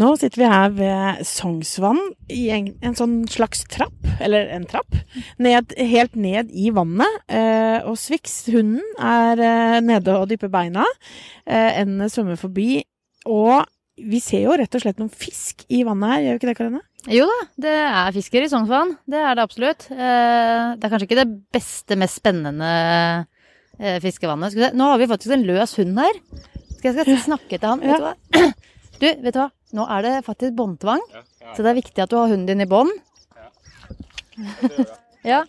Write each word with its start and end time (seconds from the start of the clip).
Nå 0.00 0.08
sitter 0.18 0.40
vi 0.42 0.46
her 0.50 0.72
ved 0.74 1.20
Sognsvann 1.28 2.00
i 2.34 2.48
en, 2.50 2.72
en 2.82 2.96
sånn 2.98 3.12
slags 3.30 3.60
trapp, 3.70 3.94
eller 4.18 4.48
en 4.56 4.64
trapp, 4.66 4.90
ned, 5.38 5.70
helt 5.78 6.16
ned 6.18 6.50
i 6.50 6.72
vannet. 6.74 7.20
Eh, 7.30 7.78
og 7.86 7.94
Swix, 8.02 8.40
hunden, 8.50 8.82
er 8.98 9.38
eh, 9.38 9.76
nede 9.86 10.16
og 10.18 10.26
dypper 10.32 10.50
beina. 10.50 10.82
Eh, 11.46 11.78
Endene 11.84 12.10
svømmer 12.10 12.40
forbi. 12.40 12.80
Og 13.30 13.62
vi 14.02 14.18
ser 14.18 14.48
jo 14.48 14.56
rett 14.58 14.74
og 14.74 14.82
slett 14.82 14.98
noen 14.98 15.14
fisk 15.14 15.62
i 15.70 15.84
vannet 15.86 16.10
her, 16.10 16.24
gjør 16.24 16.34
vi 16.34 16.42
ikke 16.42 16.50
det, 16.50 16.56
Karine? 16.58 16.82
Jo 17.14 17.28
da, 17.30 17.38
det 17.62 17.76
er 17.84 18.14
fisker 18.16 18.42
i 18.42 18.50
Sognsvann. 18.50 18.96
Det 19.06 19.22
er 19.22 19.38
det 19.38 19.46
absolutt. 19.46 19.86
Eh, 19.94 20.74
det 20.74 20.88
er 20.88 20.90
kanskje 20.90 21.06
ikke 21.06 21.20
det 21.22 21.30
beste, 21.54 21.98
mest 22.02 22.18
spennende 22.18 22.74
eh, 23.78 23.98
fiskevannet. 24.02 24.58
Nå 24.74 24.90
har 24.90 24.98
vi 24.98 25.10
faktisk 25.14 25.38
en 25.38 25.46
løs 25.46 25.78
hund 25.78 26.02
her. 26.02 26.18
Skal 26.80 26.90
jeg 26.90 27.04
skal 27.06 27.26
snakke 27.30 27.60
til 27.60 27.68
han? 27.70 27.84
Ja. 27.86 27.94
Vet 27.94 28.02
du 28.02 28.42
hva? 28.42 28.50
Du, 28.94 29.08
vet 29.10 29.34
du 29.34 29.40
hva? 29.40 29.48
Nå 29.74 29.84
er 29.90 30.04
det 30.06 30.14
faktisk 30.26 30.54
båndtvang, 30.58 31.02
så 31.54 31.64
det 31.64 31.70
er 31.72 31.80
viktig 31.80 32.02
at 32.04 32.12
du 32.12 32.18
har 32.20 32.30
hunden 32.30 32.46
din 32.46 32.62
i 32.62 32.68
bånd. 32.70 32.92
Ja. 35.26 35.42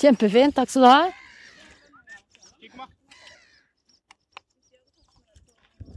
Kjempefint. 0.00 0.56
Takk 0.56 0.70
skal 0.72 0.84
du 0.84 0.88
ha. 0.88 1.00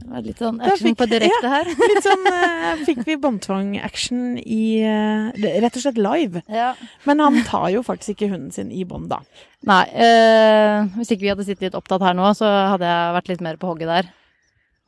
Det 0.04 0.10
var 0.12 0.24
litt 0.26 0.40
sånn 0.42 0.58
action 0.60 0.90
fikk- 0.90 0.98
på 1.00 1.06
direkte 1.08 1.48
her. 1.48 1.68
Litt 1.90 2.04
sånn 2.04 2.26
uh, 2.28 2.82
fikk 2.84 3.00
vi 3.08 3.14
båndtvang-action 3.22 4.34
i 4.42 4.64
uh, 4.84 5.30
Rett 5.64 5.78
og 5.78 5.84
slett 5.86 5.96
live. 6.00 6.42
Ja. 6.52 6.74
Men 7.08 7.22
han 7.24 7.38
tar 7.48 7.70
jo 7.72 7.80
faktisk 7.86 8.12
ikke 8.18 8.28
hunden 8.34 8.52
sin 8.52 8.68
i 8.68 8.84
bånd, 8.88 9.08
da. 9.14 9.22
Nei, 9.64 9.84
Uh, 9.94 10.90
hvis 10.98 11.14
ikke 11.14 11.24
vi 11.24 11.30
hadde 11.32 11.46
sittet 11.46 11.70
litt 11.70 11.78
opptatt 11.78 12.02
her 12.04 12.12
nå, 12.18 12.26
så 12.36 12.44
hadde 12.74 12.84
jeg 12.88 13.16
vært 13.16 13.28
litt 13.32 13.44
mer 13.46 13.56
på 13.60 13.70
hogget 13.70 13.88
der. 13.88 14.10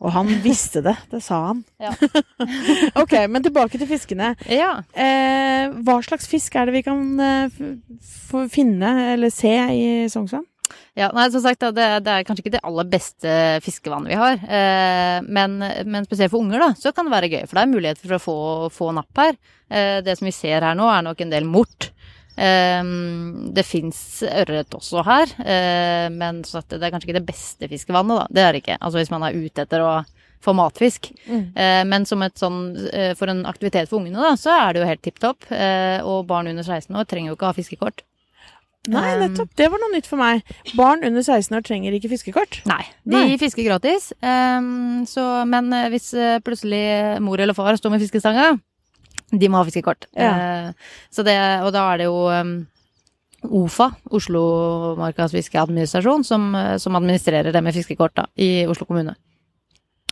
Og 0.05 0.13
han 0.13 0.29
visste 0.45 0.83
det. 0.85 0.93
Det 1.09 1.23
sa 1.25 1.39
han. 1.49 1.63
Ja. 1.81 1.95
ok, 3.03 3.15
men 3.33 3.45
tilbake 3.45 3.81
til 3.81 3.89
fiskene. 3.89 4.35
Ja. 4.53 4.83
Eh, 4.93 5.73
hva 5.87 5.97
slags 6.05 6.29
fisk 6.29 6.59
er 6.59 6.69
det 6.69 6.77
vi 6.77 6.85
kan 6.85 7.23
eh, 7.23 7.63
finne 8.53 8.93
eller 9.15 9.33
se 9.33 9.55
i 9.73 9.89
Sognsvann? 10.13 10.45
Ja, 10.97 11.11
nei, 11.15 11.27
som 11.33 11.43
sagt, 11.45 11.61
det, 11.77 11.87
det 12.07 12.13
er 12.13 12.25
kanskje 12.27 12.43
ikke 12.45 12.55
det 12.57 12.63
aller 12.67 12.87
beste 12.89 13.33
fiskevannet 13.65 14.13
vi 14.13 14.21
har. 14.21 14.39
Eh, 14.41 15.19
men, 15.25 15.59
men 15.61 16.07
spesielt 16.09 16.33
for 16.33 16.45
unger, 16.45 16.63
da, 16.63 16.71
så 16.81 16.93
kan 16.97 17.09
det 17.09 17.17
være 17.17 17.33
gøy. 17.33 17.43
For 17.45 17.59
det 17.59 17.65
er 17.65 17.73
mulighet 17.73 18.01
for 18.03 18.17
å 18.17 18.23
få, 18.23 18.39
få 18.73 18.93
napp 18.97 19.21
her. 19.21 19.37
Eh, 19.69 19.99
det 20.05 20.17
som 20.19 20.29
vi 20.29 20.35
ser 20.35 20.65
her 20.65 20.79
nå, 20.79 20.89
er 20.93 21.05
nok 21.05 21.21
en 21.21 21.35
del 21.35 21.49
mort. 21.49 21.91
Eh, 22.37 22.83
det 23.57 23.65
fins 23.67 24.01
ørret 24.29 24.77
også 24.77 25.05
her, 25.07 25.33
eh, 25.41 26.09
men 26.13 26.43
det 26.43 26.81
er 26.83 26.93
kanskje 26.93 27.09
ikke 27.09 27.21
det 27.21 27.29
beste 27.29 27.71
fiskevannet, 27.71 28.23
da. 28.23 28.27
Det 28.31 28.45
er 28.45 28.53
det 28.53 28.63
ikke. 28.65 28.79
Altså 28.81 29.01
hvis 29.01 29.13
man 29.15 29.25
er 29.27 29.37
ute 29.37 29.65
etter 29.67 29.85
å 29.85 29.95
få 30.45 30.53
matfisk. 30.55 31.09
Mm. 31.27 31.47
men 31.89 32.05
som 32.07 32.23
et 32.23 32.37
sånn, 32.39 32.59
eh, 32.93 33.15
for 33.19 33.27
en 33.33 33.45
aktivitet 33.49 33.89
for 33.89 33.99
ungene, 33.99 34.21
da, 34.21 34.37
så 34.39 34.53
er 34.55 34.75
det 34.75 34.83
jo 34.83 34.91
helt 34.91 35.03
tipp 35.03 35.19
topp. 35.19 35.49
Eh, 35.51 35.99
og 36.05 36.27
barn 36.29 36.47
under 36.47 36.63
16 36.63 36.95
år 36.95 37.09
trenger 37.09 37.33
jo 37.33 37.39
ikke 37.39 37.49
ha 37.51 37.57
fiskekort. 37.57 38.05
Nei, 38.87 39.17
Um, 39.17 39.23
nettopp. 39.25 39.51
Det 39.59 39.67
var 39.73 39.83
noe 39.83 39.95
nytt 39.97 40.07
for 40.07 40.21
meg. 40.21 40.45
Barn 40.79 41.03
under 41.03 41.25
16 41.25 41.57
år 41.57 41.65
trenger 41.67 41.97
ikke 41.97 42.11
fiskekort. 42.13 42.61
Nei, 42.71 42.85
de 43.03 43.17
Nei. 43.17 43.39
fisker 43.41 43.67
gratis. 43.67 44.13
ehm, 44.23 45.03
så, 45.11 45.45
men 45.49 45.73
eh, 45.75 45.89
hvis 45.91 46.13
eh, 46.15 46.39
plutselig 46.39 47.19
mor 47.25 47.41
eller 47.43 47.57
far 47.57 47.75
står 47.77 47.91
med 47.91 48.05
fiskestanga, 48.05 48.53
de 49.31 49.51
må 49.51 49.61
ha 49.61 49.67
fiskekort. 49.67 50.09
Ja. 50.15 50.33
Eh, 50.33 50.97
så 51.11 51.25
det, 51.27 51.37
og 51.67 51.73
da 51.75 51.87
er 51.93 52.03
det 52.03 52.09
jo 52.09 52.27
ehm, 52.31 52.57
OFA, 53.47 53.91
Oslo 54.15 54.43
Markas 54.99 55.35
fiskeadministrasjon, 55.35 56.27
som, 56.27 56.51
eh, 56.55 56.77
som 56.83 56.99
administrerer 56.99 57.55
det 57.55 57.65
med 57.65 57.75
fiskekort 57.77 58.15
da, 58.19 58.29
i 58.39 58.67
Oslo 58.71 58.87
kommune. 58.89 59.17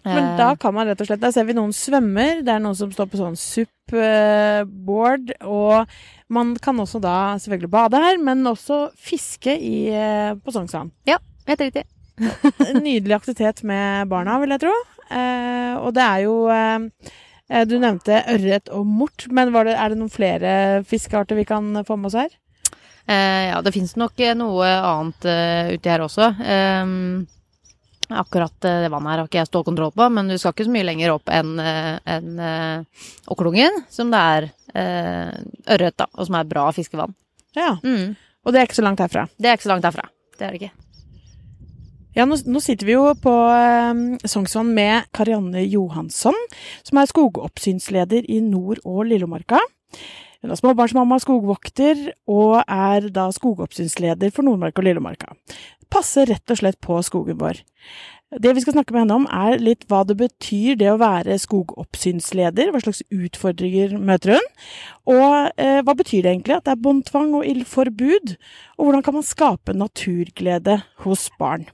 Men 0.05 0.25
Eh, 0.25 0.37
da 0.37 0.51
kan 0.61 0.75
man 0.77 0.85
rett 0.87 1.01
og 1.01 1.09
slett 1.09 1.23
Der 1.23 1.33
ser 1.33 1.47
vi 1.49 1.55
noen 1.57 1.73
svømmer. 1.73 2.43
Det 2.45 2.53
er 2.53 2.61
noen 2.61 2.77
som 2.77 2.91
står 2.93 3.09
på 3.09 3.17
sånn 3.17 3.39
SUP-board. 3.41 5.33
Og 5.49 5.89
man 6.29 6.53
kan 6.61 6.77
også 6.81 7.01
da 7.01 7.39
selvfølgelig 7.41 7.71
bade 7.73 8.03
her, 8.03 8.21
men 8.21 8.45
også 8.45 8.91
fiske 9.01 9.55
i, 9.57 9.89
eh, 9.89 10.35
på 10.37 10.53
Sognsvann. 10.53 10.93
Helt 11.49 11.61
riktig. 11.61 11.85
Nydelig 12.85 13.17
aktivitet 13.17 13.65
med 13.65 14.09
barna, 14.09 14.39
vil 14.43 14.55
jeg 14.55 14.67
tro. 14.67 14.75
Eh, 15.11 15.75
og 15.81 15.95
det 15.97 16.05
er 16.05 16.21
jo 16.25 16.37
eh, 16.53 16.85
eh, 16.85 17.24
Du 17.69 17.77
nevnte 17.79 18.23
ørret 18.33 18.71
og 18.75 18.87
mort, 18.89 19.29
men 19.31 19.53
var 19.55 19.69
det, 19.69 19.77
er 19.79 19.93
det 19.93 19.99
noen 20.01 20.11
flere 20.11 20.55
fiskearter 20.89 21.39
vi 21.39 21.45
kan 21.47 21.69
få 21.87 21.95
med 22.01 22.11
oss 22.11 22.17
her? 22.19 22.33
Eh, 23.07 23.49
ja, 23.51 23.63
det 23.63 23.73
finnes 23.73 23.97
nok 24.01 24.21
eh, 24.21 24.35
noe 24.39 24.65
annet 24.67 25.27
uh, 25.29 25.73
uti 25.77 25.93
her 25.93 26.05
også. 26.05 26.31
Um, 26.41 27.27
akkurat 28.09 28.65
eh, 28.65 28.81
det 28.85 28.91
vannet 28.93 29.13
her 29.13 29.21
har 29.21 29.29
ikke 29.29 29.43
jeg 29.43 29.51
stålkontroll 29.51 29.93
på, 29.97 30.09
men 30.17 30.31
du 30.33 30.37
skal 30.41 30.55
ikke 30.55 30.67
så 30.69 30.73
mye 30.73 30.87
lenger 30.89 31.13
opp 31.15 31.33
enn 31.33 31.55
en, 31.61 32.31
uh, 32.41 33.09
Okklungen, 33.33 33.85
som 33.93 34.13
det 34.13 34.23
er 34.37 34.49
uh, 34.49 35.35
ørret, 35.77 35.99
da, 36.01 36.09
og 36.17 36.31
som 36.31 36.41
er 36.41 36.49
bra 36.49 36.69
fiskevann. 36.77 37.17
Ja, 37.57 37.77
Mm. 37.85 38.15
Og 38.45 38.53
det 38.53 38.61
er 38.61 38.67
ikke 38.69 38.77
så 38.77 38.83
langt 38.85 39.01
herfra. 39.01 39.23
Det 39.41 39.49
er 39.49 39.57
ikke 39.57 39.65
så 39.65 39.73
langt 39.73 39.87
herfra. 39.89 40.05
Det 40.37 40.45
er 40.45 40.53
det 40.53 40.59
ikke. 40.61 40.84
Ja, 42.15 42.23
nå, 42.31 42.37
nå 42.47 42.61
sitter 42.63 42.87
vi 42.87 42.95
jo 42.95 43.09
på 43.19 43.33
eh, 43.51 44.03
Sognsvann 44.31 44.71
med 44.77 45.09
Karianne 45.17 45.65
Johansson, 45.67 46.37
som 46.87 47.01
er 47.01 47.11
skogoppsynsleder 47.11 48.29
i 48.31 48.39
Nord- 48.45 48.85
og 48.87 49.09
Lillomarka. 49.11 49.59
Hun 50.45 50.53
er 50.55 50.61
småbarnsmamma, 50.61 51.19
skogvokter, 51.25 52.13
og 52.31 52.61
er 52.63 53.11
da 53.11 53.27
skogoppsynsleder 53.35 54.31
for 54.31 54.47
Nordmarka 54.47 54.83
og 54.83 54.87
Lillomarka. 54.87 55.35
Passer 55.91 56.31
rett 56.31 56.55
og 56.55 56.63
slett 56.63 56.79
på 56.85 57.03
skogen 57.03 57.41
vår. 57.41 57.59
Det 58.45 58.55
vi 58.55 58.63
skal 58.63 58.77
snakke 58.77 58.95
med 58.95 59.05
henne 59.05 59.19
om, 59.19 59.29
er 59.35 59.59
litt 59.63 59.83
hva 59.91 60.05
det 60.07 60.21
betyr 60.23 60.79
det 60.79 60.95
å 60.95 60.99
være 61.03 61.35
skogoppsynsleder. 61.43 62.71
Hva 62.71 62.87
slags 62.87 63.03
utfordringer 63.11 63.99
møter 63.99 64.37
hun? 64.37 64.51
Og 65.11 65.55
eh, 65.59 65.83
hva 65.83 65.99
betyr 65.99 66.23
det 66.23 66.37
egentlig 66.37 66.61
at 66.61 66.69
det 66.69 66.79
er 66.79 66.85
båndtvang 66.87 67.35
og 67.41 67.47
ildforbud? 67.51 68.37
Og 68.79 68.87
hvordan 68.87 69.07
kan 69.07 69.19
man 69.19 69.27
skape 69.27 69.75
naturglede 69.75 70.85
hos 71.03 71.33
barn? 71.43 71.67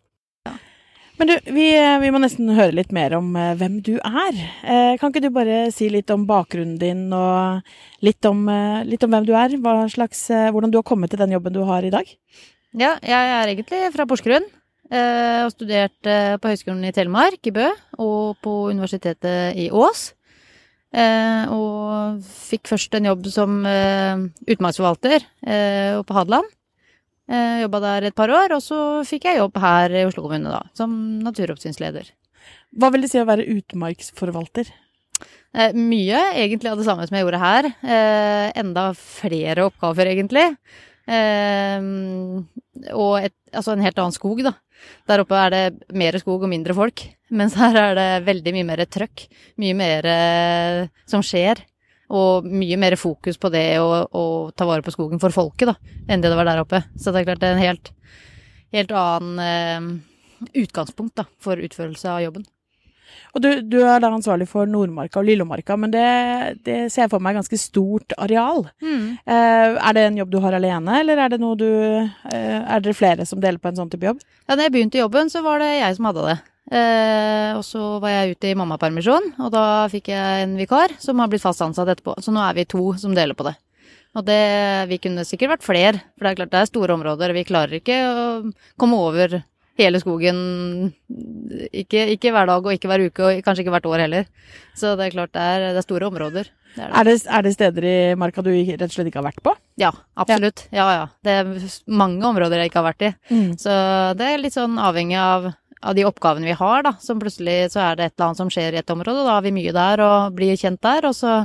Men 1.21 1.29
du, 1.29 1.35
vi, 1.53 1.67
vi 2.01 2.11
må 2.15 2.17
nesten 2.23 2.49
høre 2.57 2.73
litt 2.79 2.95
mer 2.97 3.13
om 3.19 3.35
eh, 3.37 3.51
hvem 3.61 3.75
du 3.85 3.99
er. 3.99 4.37
Eh, 4.65 4.95
kan 4.97 5.11
ikke 5.13 5.21
du 5.21 5.29
bare 5.35 5.67
si 5.75 5.91
litt 5.93 6.09
om 6.15 6.23
bakgrunnen 6.25 6.79
din, 6.81 7.03
og 7.13 7.61
litt 8.07 8.25
om, 8.25 8.47
eh, 8.49 8.79
litt 8.89 9.05
om 9.05 9.13
hvem 9.13 9.27
du 9.29 9.35
er? 9.37 9.53
Slags, 9.93 10.23
eh, 10.33 10.49
hvordan 10.49 10.73
du 10.73 10.79
har 10.81 10.87
kommet 10.89 11.13
til 11.13 11.21
den 11.21 11.35
jobben 11.37 11.53
du 11.53 11.61
har 11.69 11.85
i 11.85 11.93
dag? 11.93 12.09
Ja, 12.73 12.95
jeg 13.05 13.35
er 13.35 13.53
egentlig 13.53 13.83
fra 13.93 14.07
Porsgrunn. 14.09 14.49
Eh, 14.89 15.43
og 15.45 15.53
studert 15.53 16.09
eh, 16.09 16.39
på 16.41 16.55
Høgskolen 16.55 16.89
i 16.89 16.95
Telemark, 16.97 17.37
i 17.45 17.53
Bø, 17.53 17.69
og 18.01 18.41
på 18.41 18.55
Universitetet 18.73 19.61
i 19.61 19.69
Ås. 19.69 20.15
Eh, 20.91 21.53
og 21.53 22.25
fikk 22.25 22.73
først 22.73 22.97
en 22.97 23.11
jobb 23.13 23.29
som 23.31 23.61
eh, 23.69 24.25
utmarksforvalter 24.57 25.21
eh, 25.21 26.01
på 26.01 26.17
Hadeland. 26.17 26.49
Eh, 27.31 27.61
Jobba 27.63 27.81
der 27.85 28.09
et 28.09 28.17
par 28.19 28.33
år, 28.35 28.57
og 28.57 28.63
så 28.65 28.79
fikk 29.07 29.29
jeg 29.29 29.39
jobb 29.39 29.59
her 29.63 29.93
i 30.01 30.05
Oslo 30.09 30.25
kommune, 30.27 30.51
da, 30.51 30.65
som 30.75 30.93
naturoppsynsleder. 31.23 32.11
Hva 32.81 32.91
vil 32.91 33.05
det 33.05 33.11
si 33.13 33.21
å 33.21 33.29
være 33.29 33.47
utmarksforvalter? 33.55 34.71
Eh, 35.55 35.75
mye 35.75 36.21
egentlig 36.39 36.71
av 36.71 36.79
det 36.79 36.87
samme 36.87 37.07
som 37.07 37.17
jeg 37.17 37.27
gjorde 37.27 37.43
her. 37.43 37.71
Eh, 37.83 38.47
enda 38.63 38.91
flere 38.99 39.67
oppgaver, 39.71 40.11
egentlig. 40.13 40.47
Eh, 41.11 41.87
og 42.95 43.15
et, 43.19 43.35
altså 43.55 43.75
en 43.75 43.85
helt 43.85 43.99
annen 43.99 44.15
skog, 44.15 44.43
da. 44.47 44.55
Der 45.11 45.23
oppe 45.23 45.37
er 45.37 45.51
det 45.53 45.95
mer 45.95 46.17
skog 46.23 46.47
og 46.47 46.51
mindre 46.53 46.75
folk. 46.77 47.03
Mens 47.31 47.57
her 47.59 47.77
er 47.79 47.99
det 47.99 48.09
veldig 48.27 48.55
mye 48.57 48.69
mer 48.73 48.85
trøkk. 48.91 49.27
Mye 49.61 49.77
mer 49.77 50.09
eh, 50.09 50.87
som 51.11 51.23
skjer. 51.27 51.63
Og 52.11 52.47
mye 52.51 52.79
mer 52.81 52.97
fokus 52.99 53.39
på 53.39 53.53
det 53.55 53.79
å, 53.79 54.51
ta 54.57 54.67
vare 54.67 54.83
på 54.83 54.95
skogen 54.95 55.23
for 55.23 55.35
folket, 55.35 55.71
da, 55.71 55.97
enn 56.11 56.23
det 56.23 56.33
det 56.33 56.39
var 56.39 56.49
der 56.49 56.63
oppe. 56.65 56.83
Så 56.99 57.15
det 57.15 57.23
er 57.23 57.29
klart 57.31 57.43
det 57.43 57.51
er 57.51 57.59
en 57.59 57.67
helt, 57.67 57.93
helt 58.75 58.95
annen 58.95 59.45
eh, 59.45 60.49
utgangspunkt 60.65 61.21
da, 61.21 61.29
for 61.43 61.61
utførelse 61.61 62.11
av 62.11 62.25
jobben. 62.27 62.49
Og 63.35 63.43
du, 63.43 63.49
du 63.63 63.79
er 63.85 64.01
da 64.03 64.11
ansvarlig 64.11 64.49
for 64.51 64.67
Nordmarka 64.67 65.21
og 65.21 65.29
Lillomarka, 65.29 65.77
men 65.79 65.93
det, 65.95 66.07
det 66.67 66.79
ser 66.91 67.05
jeg 67.05 67.13
for 67.13 67.23
meg 67.23 67.37
ganske 67.39 67.59
stort 67.61 68.15
areal. 68.19 68.65
Eh, 69.23 69.77
er 69.79 69.97
det 69.97 70.07
en 70.09 70.19
jobb 70.23 70.33
du 70.33 70.39
har 70.43 70.57
alene, 70.59 71.01
eller 71.03 71.23
er 71.25 71.35
det 71.35 71.41
noe 71.43 71.59
du 71.59 71.69
eh, 71.71 72.59
Er 72.61 72.83
dere 72.83 72.97
flere 72.97 73.27
som 73.29 73.43
deler 73.43 73.63
på 73.63 73.71
en 73.71 73.83
sånn 73.83 73.93
type 73.93 74.09
jobb? 74.09 74.23
Ja, 74.49 74.57
da 74.57 74.67
jeg 74.67 74.75
begynte 74.75 74.99
i 74.99 75.05
jobben, 75.05 75.31
så 75.31 75.45
var 75.47 75.63
det 75.63 75.71
jeg 75.77 75.99
som 75.99 76.11
hadde 76.11 76.27
det. 76.27 76.39
Eh, 76.71 77.51
og 77.57 77.65
så 77.67 77.99
var 78.03 78.13
jeg 78.13 78.37
ute 78.37 78.53
i 78.53 78.57
mammapermisjon, 78.59 79.33
og 79.43 79.51
da 79.55 79.65
fikk 79.91 80.13
jeg 80.13 80.45
en 80.45 80.55
vikar 80.59 80.95
som 81.03 81.19
har 81.19 81.31
blitt 81.33 81.43
fast 81.43 81.63
ansatt 81.67 81.91
etterpå. 81.91 82.15
Så 82.23 82.35
nå 82.35 82.43
er 82.45 82.55
vi 82.61 82.69
to 82.71 82.93
som 83.01 83.17
deler 83.17 83.35
på 83.35 83.49
det. 83.49 83.57
Og 84.19 84.27
det, 84.27 84.41
vi 84.91 84.99
kunne 85.03 85.27
sikkert 85.27 85.57
vært 85.57 85.67
flere, 85.67 86.03
for 86.19 86.27
det 86.27 86.33
er 86.33 86.39
klart 86.41 86.53
det 86.55 86.61
er 86.63 86.71
store 86.71 86.97
områder, 86.97 87.35
vi 87.35 87.47
klarer 87.47 87.79
ikke 87.79 87.99
å 88.07 88.25
komme 88.81 88.99
over 88.99 89.41
hele 89.81 90.01
skogen, 90.03 90.41
ikke, 91.73 92.03
ikke 92.17 92.33
hver 92.35 92.49
dag 92.51 92.67
og 92.67 92.75
ikke 92.75 92.91
hver 92.91 93.05
uke, 93.07 93.27
og 93.27 93.45
kanskje 93.47 93.65
ikke 93.65 93.75
hvert 93.75 93.89
år 93.91 94.03
heller. 94.05 94.27
Så 94.79 94.97
det 94.99 95.07
er 95.07 95.15
klart 95.15 95.33
det 95.37 95.45
er, 95.45 95.69
det 95.71 95.81
er 95.81 95.87
store 95.87 96.11
områder. 96.11 96.51
Det 96.75 96.85
er 96.87 96.91
det. 96.91 97.15
Er 97.27 97.47
det, 97.47 97.51
er 97.51 97.55
steder 97.57 97.87
i 97.87 97.95
marka 98.19 98.45
du 98.47 98.51
rett 98.53 98.85
og 98.87 98.93
slett 98.95 99.09
ikke 99.11 99.23
har 99.23 99.31
vært 99.31 99.43
på? 99.47 99.55
Ja, 99.81 99.91
absolutt. 100.21 100.67
Ja, 100.75 100.87
ja. 100.95 101.07
Det 101.25 101.39
er 101.41 101.55
mange 101.91 102.27
områder 102.29 102.61
jeg 102.61 102.71
ikke 102.71 102.83
har 102.83 102.91
vært 102.93 103.07
i. 103.09 103.13
Så 103.59 103.75
det 104.19 104.29
er 104.29 104.43
litt 104.43 104.55
sånn 104.59 104.77
avhengig 104.79 105.19
av, 105.23 105.51
av 105.81 105.95
de 105.97 106.05
oppgavene 106.05 106.45
vi 106.45 106.57
har, 106.57 106.83
da, 106.85 106.93
som 107.01 107.21
plutselig 107.21 107.71
så 107.73 107.81
er 107.85 107.97
det 107.97 108.09
et 108.09 108.15
eller 108.15 108.27
annet 108.27 108.41
som 108.43 108.51
skjer 108.53 108.77
i 108.77 108.81
et 108.83 108.93
område, 108.93 109.23
og 109.23 109.29
da 109.29 109.37
har 109.39 109.45
vi 109.47 109.55
mye 109.57 109.73
der 109.73 110.03
og 110.05 110.35
blir 110.37 110.59
kjent 110.61 110.83
der, 110.85 111.07
og 111.09 111.17
så 111.17 111.39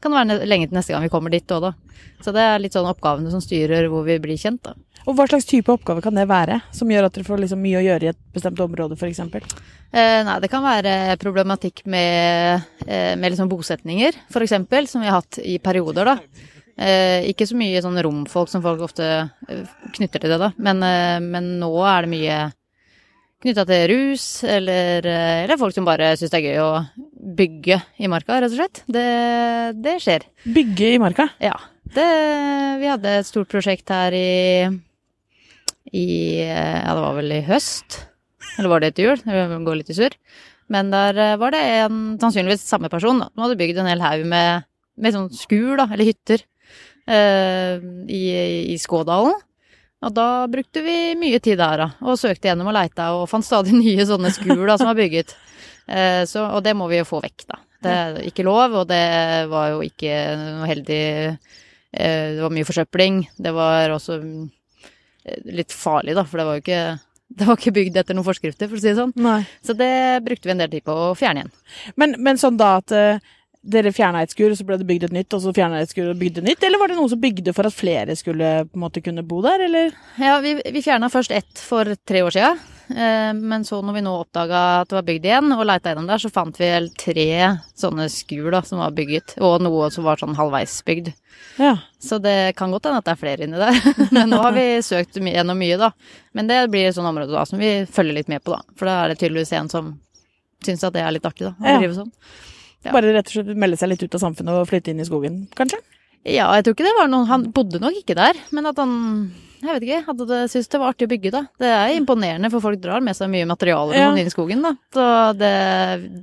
kan 0.00 0.14
det 0.14 0.22
være 0.22 0.48
lenge 0.48 0.70
til 0.70 0.78
neste 0.78 0.94
gang 0.94 1.04
vi 1.04 1.12
kommer 1.12 1.34
dit 1.34 1.52
òg, 1.52 1.68
da. 1.68 1.74
Så 2.22 2.32
det 2.32 2.42
er 2.46 2.62
litt 2.62 2.76
sånn 2.76 2.88
oppgavene 2.88 3.32
som 3.32 3.42
styrer 3.42 3.90
hvor 3.92 4.06
vi 4.06 4.16
blir 4.22 4.40
kjent, 4.40 4.62
da. 4.64 4.74
Og 5.02 5.16
hva 5.18 5.26
slags 5.26 5.48
type 5.50 5.72
oppgave 5.72 6.02
kan 6.04 6.16
det 6.16 6.28
være, 6.30 6.60
som 6.72 6.90
gjør 6.90 7.08
at 7.08 7.16
dere 7.16 7.26
får 7.26 7.42
liksom 7.42 7.60
mye 7.60 7.80
å 7.80 7.84
gjøre 7.84 8.06
i 8.06 8.10
et 8.12 8.20
bestemt 8.32 8.60
område, 8.62 8.96
f.eks.? 8.96 9.20
Eh, 9.92 10.20
nei, 10.24 10.38
det 10.40 10.50
kan 10.52 10.64
være 10.64 11.18
problematikk 11.20 11.82
med, 11.90 12.64
eh, 12.86 13.12
med 13.18 13.34
liksom 13.34 13.50
bosetninger, 13.50 14.22
eksempel, 14.30 14.88
som 14.88 15.02
vi 15.02 15.10
har 15.10 15.20
hatt 15.20 15.42
i 15.42 15.58
perioder, 15.62 16.14
da. 16.14 16.48
Eh, 16.78 17.28
ikke 17.28 17.44
så 17.50 17.58
mye 17.58 17.82
sånn 17.84 18.00
romfolk 18.00 18.48
som 18.48 18.62
folk 18.64 18.80
ofte 18.86 19.04
eh, 19.04 19.64
knytter 19.98 20.22
til 20.22 20.32
det, 20.32 20.38
da, 20.40 20.52
men, 20.56 20.80
eh, 20.86 21.18
men 21.20 21.56
nå 21.60 21.72
er 21.84 22.06
det 22.06 22.12
mye 22.14 22.38
knytta 23.42 23.64
til 23.68 23.84
rus, 23.90 24.26
eller, 24.46 25.06
eh, 25.08 25.42
eller 25.44 25.58
folk 25.60 25.74
som 25.74 25.86
bare 25.88 26.12
syns 26.18 26.32
det 26.32 26.38
er 26.40 26.46
gøy 26.46 26.60
å 26.62 26.70
bygge 27.38 27.80
i 28.02 28.10
marka, 28.10 28.38
rett 28.38 28.52
og 28.52 28.60
slett. 28.60 28.82
Det, 28.86 29.08
det 29.82 29.98
skjer. 30.04 30.26
Bygge 30.54 30.94
i 30.94 31.02
marka? 31.02 31.28
Ja. 31.42 31.56
Det, 31.92 32.06
vi 32.80 32.88
hadde 32.88 33.18
et 33.18 33.28
stort 33.28 33.50
prosjekt 33.52 33.90
her 33.92 34.14
i, 34.16 34.70
i 35.92 36.06
Ja, 36.46 36.94
det 36.94 37.02
var 37.02 37.18
vel 37.18 37.36
i 37.36 37.42
høst. 37.44 38.00
Eller 38.56 38.72
var 38.72 38.82
det 38.82 38.92
etter 38.92 39.10
jul? 39.10 39.22
Det 39.24 39.60
går 39.66 39.78
litt 39.80 39.92
i 39.92 39.98
surr. 39.98 40.16
Men 40.72 40.92
der 40.92 41.18
eh, 41.20 41.38
var 41.40 41.54
det 41.54 41.62
en, 41.82 42.02
sannsynligvis 42.22 42.64
samme 42.64 42.90
person, 42.92 43.20
da, 43.22 43.28
som 43.32 43.44
hadde 43.44 43.58
bygd 43.60 43.80
en 43.82 43.90
hel 43.90 44.04
haug 44.04 44.24
med, 44.28 44.68
med 44.96 45.16
sånn 45.16 45.30
skur, 45.34 45.74
da, 45.80 45.88
eller 45.90 46.08
hytter, 46.08 46.44
eh, 47.10 47.82
i, 48.08 48.22
i 48.72 48.78
Skådalen. 48.80 49.36
Og 50.02 50.14
da 50.16 50.28
brukte 50.50 50.82
vi 50.84 50.96
mye 51.18 51.40
tid 51.42 51.60
der, 51.60 51.84
da, 51.84 51.88
og 52.02 52.18
søkte 52.20 52.50
gjennom 52.50 52.70
og 52.72 52.76
leita, 52.76 53.12
og 53.16 53.28
fant 53.30 53.46
stadig 53.46 53.74
nye 53.78 54.06
sånne 54.08 54.32
skur 54.34 54.64
da, 54.66 54.76
som 54.80 54.90
var 54.90 54.98
bygget. 54.98 55.34
Eh, 55.86 56.22
så, 56.30 56.46
og 56.56 56.62
det 56.66 56.76
må 56.78 56.88
vi 56.90 57.00
jo 57.00 57.08
få 57.08 57.22
vekk, 57.24 57.46
da. 57.50 57.60
Det 57.82 57.92
er 57.98 58.18
ikke 58.28 58.44
lov, 58.46 58.76
og 58.78 58.86
det 58.90 59.02
var 59.50 59.72
jo 59.72 59.82
ikke 59.82 60.14
noe 60.38 60.68
heldig 60.70 61.02
Eh, 61.92 62.34
Det 62.36 62.42
var 62.42 62.52
mye 62.52 62.64
forsøpling. 62.64 63.28
Det 63.36 63.52
var 63.52 63.92
også 63.92 64.18
eh, 64.22 65.40
litt 65.52 65.72
farlig, 65.72 66.16
da, 66.16 66.24
for 66.24 66.40
det 66.40 66.46
var 66.48 66.58
jo 66.58 66.64
ikke 66.64 66.84
det 67.32 67.46
var 67.48 67.56
ikke 67.56 67.72
bygd 67.72 67.94
etter 67.96 68.16
noen 68.16 68.26
forskrifter, 68.26 68.68
for 68.68 68.76
å 68.76 68.80
si 68.82 68.90
det 68.90 68.98
sånn. 68.98 69.14
Nei. 69.24 69.38
Så 69.64 69.72
det 69.72 70.20
brukte 70.24 70.50
vi 70.50 70.52
en 70.52 70.58
del 70.60 70.72
tid 70.74 70.84
på 70.84 70.92
å 70.92 71.14
fjerne 71.16 71.40
igjen. 71.40 71.52
Men, 71.96 72.16
men 72.20 72.40
sånn 72.40 72.58
da 72.60 72.74
at 72.82 72.92
eh, 72.92 73.22
dere 73.62 73.92
fjerna 73.94 74.24
et 74.24 74.32
skur, 74.34 74.50
og 74.50 74.58
så 74.58 74.66
ble 74.66 74.78
det 74.80 74.86
bygd 74.88 75.06
et 75.06 75.14
nytt, 75.14 75.34
og 75.36 75.42
så 75.44 75.54
fjerna 75.54 75.82
et 75.82 75.90
skur 75.92 76.10
og 76.10 76.18
bygde 76.18 76.42
nytt, 76.42 76.64
eller 76.66 76.80
var 76.82 76.90
det 76.90 76.98
noen 76.98 77.12
som 77.12 77.20
bygde 77.22 77.54
for 77.54 77.68
at 77.68 77.76
flere 77.76 78.16
skulle 78.18 78.50
på 78.66 78.78
en 78.78 78.84
måte 78.84 79.02
kunne 79.04 79.22
bo 79.26 79.38
der, 79.44 79.62
eller? 79.68 79.94
Ja, 80.18 80.40
vi, 80.42 80.56
vi 80.74 80.82
fjerna 80.82 81.10
først 81.12 81.34
ett 81.34 81.62
for 81.62 81.94
tre 82.08 82.24
år 82.26 82.34
sia. 82.34 82.52
Eh, 82.90 83.30
men 83.38 83.64
så 83.64 83.78
når 83.82 83.96
vi 83.96 84.02
nå 84.04 84.12
oppdaga 84.18 84.62
at 84.82 84.90
det 84.90 84.98
var 84.98 85.06
bygd 85.06 85.28
igjen, 85.28 85.54
og 85.54 85.64
leita 85.68 85.92
gjennom 85.92 86.10
der, 86.10 86.22
så 86.22 86.30
fant 86.34 86.58
vi 86.58 86.68
vel 86.72 86.90
tre 86.98 87.26
sånne 87.78 88.08
skur 88.12 88.50
da, 88.54 88.64
som 88.66 88.82
var 88.82 88.94
bygget. 88.96 89.36
Og 89.46 89.62
noe 89.62 89.90
som 89.94 90.06
var 90.06 90.20
sånn 90.20 90.36
halvveis 90.38 90.74
bygd. 90.86 91.12
Ja. 91.62 91.76
Så 92.02 92.18
det 92.22 92.54
kan 92.58 92.74
godt 92.74 92.88
hende 92.88 93.02
at 93.02 93.08
det 93.08 93.14
er 93.14 93.22
flere 93.22 93.46
inni 93.46 93.62
der. 93.62 93.78
Men 94.14 94.32
nå 94.34 94.42
har 94.42 94.56
vi 94.58 94.66
søkt 94.84 95.22
gjennom 95.22 95.60
mye, 95.62 95.78
da. 95.80 95.92
Men 96.34 96.50
det 96.50 96.64
blir 96.72 96.90
et 96.90 96.98
sånt 96.98 97.10
område 97.10 97.32
da 97.34 97.46
som 97.48 97.62
vi 97.62 97.74
følger 97.86 98.18
litt 98.18 98.32
med 98.32 98.42
på, 98.42 98.56
da. 98.56 98.74
For 98.74 98.90
da 98.90 99.02
er 99.04 99.12
det 99.12 99.20
tydeligvis 99.22 99.54
en 99.60 99.70
som 99.72 99.94
syns 100.62 100.82
at 100.86 100.94
det 100.94 101.06
er 101.06 101.14
litt 101.14 101.26
artig, 101.26 101.46
da. 101.46 101.54
Å 101.58 101.78
drive 101.78 102.00
sånn. 102.02 102.10
Ja. 102.10 102.48
Bare 102.90 103.12
rett 103.14 103.30
og 103.30 103.36
slett 103.36 103.54
melde 103.54 103.78
seg 103.78 103.92
litt 103.92 104.02
ut 104.02 104.18
av 104.18 104.24
samfunnet 104.24 104.58
og 104.58 104.66
flytte 104.70 104.90
inn 104.90 105.02
i 105.02 105.06
skogen, 105.06 105.44
kanskje? 105.54 105.78
Ja, 106.26 106.48
jeg 106.56 106.64
tror 106.66 106.74
ikke 106.76 106.86
det 106.86 106.98
var 106.98 107.08
noe 107.10 107.26
Han 107.26 107.48
bodde 107.54 107.80
nok 107.82 107.96
ikke 107.98 108.14
der, 108.18 108.38
men 108.54 108.66
at 108.70 108.78
han 108.78 108.92
jeg 109.62 109.76
vet 109.76 109.84
ikke, 109.86 109.98
hadde 110.08 110.24
det, 110.26 110.38
syntes 110.50 110.70
det 110.72 110.78
var 110.82 110.90
artig 110.90 111.06
å 111.06 111.10
bygge, 111.12 111.30
da. 111.30 111.40
Det 111.62 111.68
er 111.70 111.92
imponerende, 111.94 112.48
for 112.50 112.64
folk 112.64 112.80
drar 112.82 112.98
med 113.04 113.14
seg 113.14 113.28
mye 113.30 113.46
materialer 113.46 113.94
Ja. 113.94 114.08
ja. 114.08 114.16
inn 114.18 114.26
i 114.26 114.32
skogen, 114.34 114.58
da. 114.64 114.72
Så 114.90 115.04
det, 115.38 115.50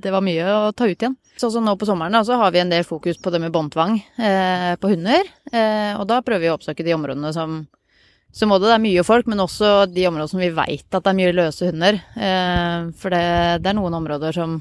det 0.04 0.12
var 0.12 0.20
mye 0.20 0.44
å 0.44 0.58
ta 0.76 0.84
ut 0.84 0.92
igjen. 1.00 1.14
Sånn 1.40 1.54
som 1.54 1.64
nå 1.64 1.72
på 1.80 1.88
sommeren, 1.88 2.12
da, 2.12 2.20
så 2.20 2.36
har 2.36 2.52
vi 2.52 2.60
en 2.60 2.68
del 2.68 2.84
fokus 2.84 3.16
på 3.16 3.32
det 3.32 3.40
med 3.40 3.54
båndtvang 3.54 3.94
eh, 4.20 4.74
på 4.76 4.90
hunder. 4.92 5.24
Eh, 5.54 5.94
og 5.96 6.04
da 6.10 6.20
prøver 6.20 6.44
vi 6.44 6.50
å 6.52 6.58
oppsøke 6.58 6.84
de 6.84 6.92
områdene 6.98 7.32
som 7.32 7.62
så 8.30 8.46
må 8.46 8.60
det 8.62 8.68
er 8.70 8.78
mye 8.78 9.02
folk, 9.02 9.26
men 9.26 9.40
også 9.42 9.88
de 9.90 10.04
områdene 10.06 10.30
som 10.30 10.38
vi 10.44 10.52
veit 10.54 10.84
at 10.94 11.02
det 11.02 11.10
er 11.10 11.16
mye 11.18 11.32
løse 11.34 11.66
hunder. 11.66 11.96
Eh, 12.14 12.90
for 13.00 13.16
det, 13.16 13.24
det 13.64 13.72
er 13.72 13.78
noen 13.80 13.96
områder 14.02 14.36
som, 14.36 14.60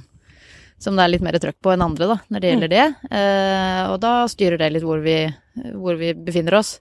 som 0.80 0.96
det 0.96 1.06
er 1.06 1.12
litt 1.14 1.24
mer 1.26 1.38
trøkk 1.40 1.58
på 1.64 1.74
enn 1.74 1.84
andre, 1.84 2.08
da, 2.14 2.20
når 2.32 2.44
det 2.44 2.52
gjelder 2.54 2.72
det. 2.72 2.86
Eh, 3.12 3.82
og 3.92 3.98
da 4.04 4.14
styrer 4.32 4.62
det 4.62 4.70
litt 4.76 4.86
hvor 4.88 5.02
vi, 5.04 5.18
hvor 5.76 6.00
vi 6.00 6.14
befinner 6.16 6.60
oss. 6.62 6.78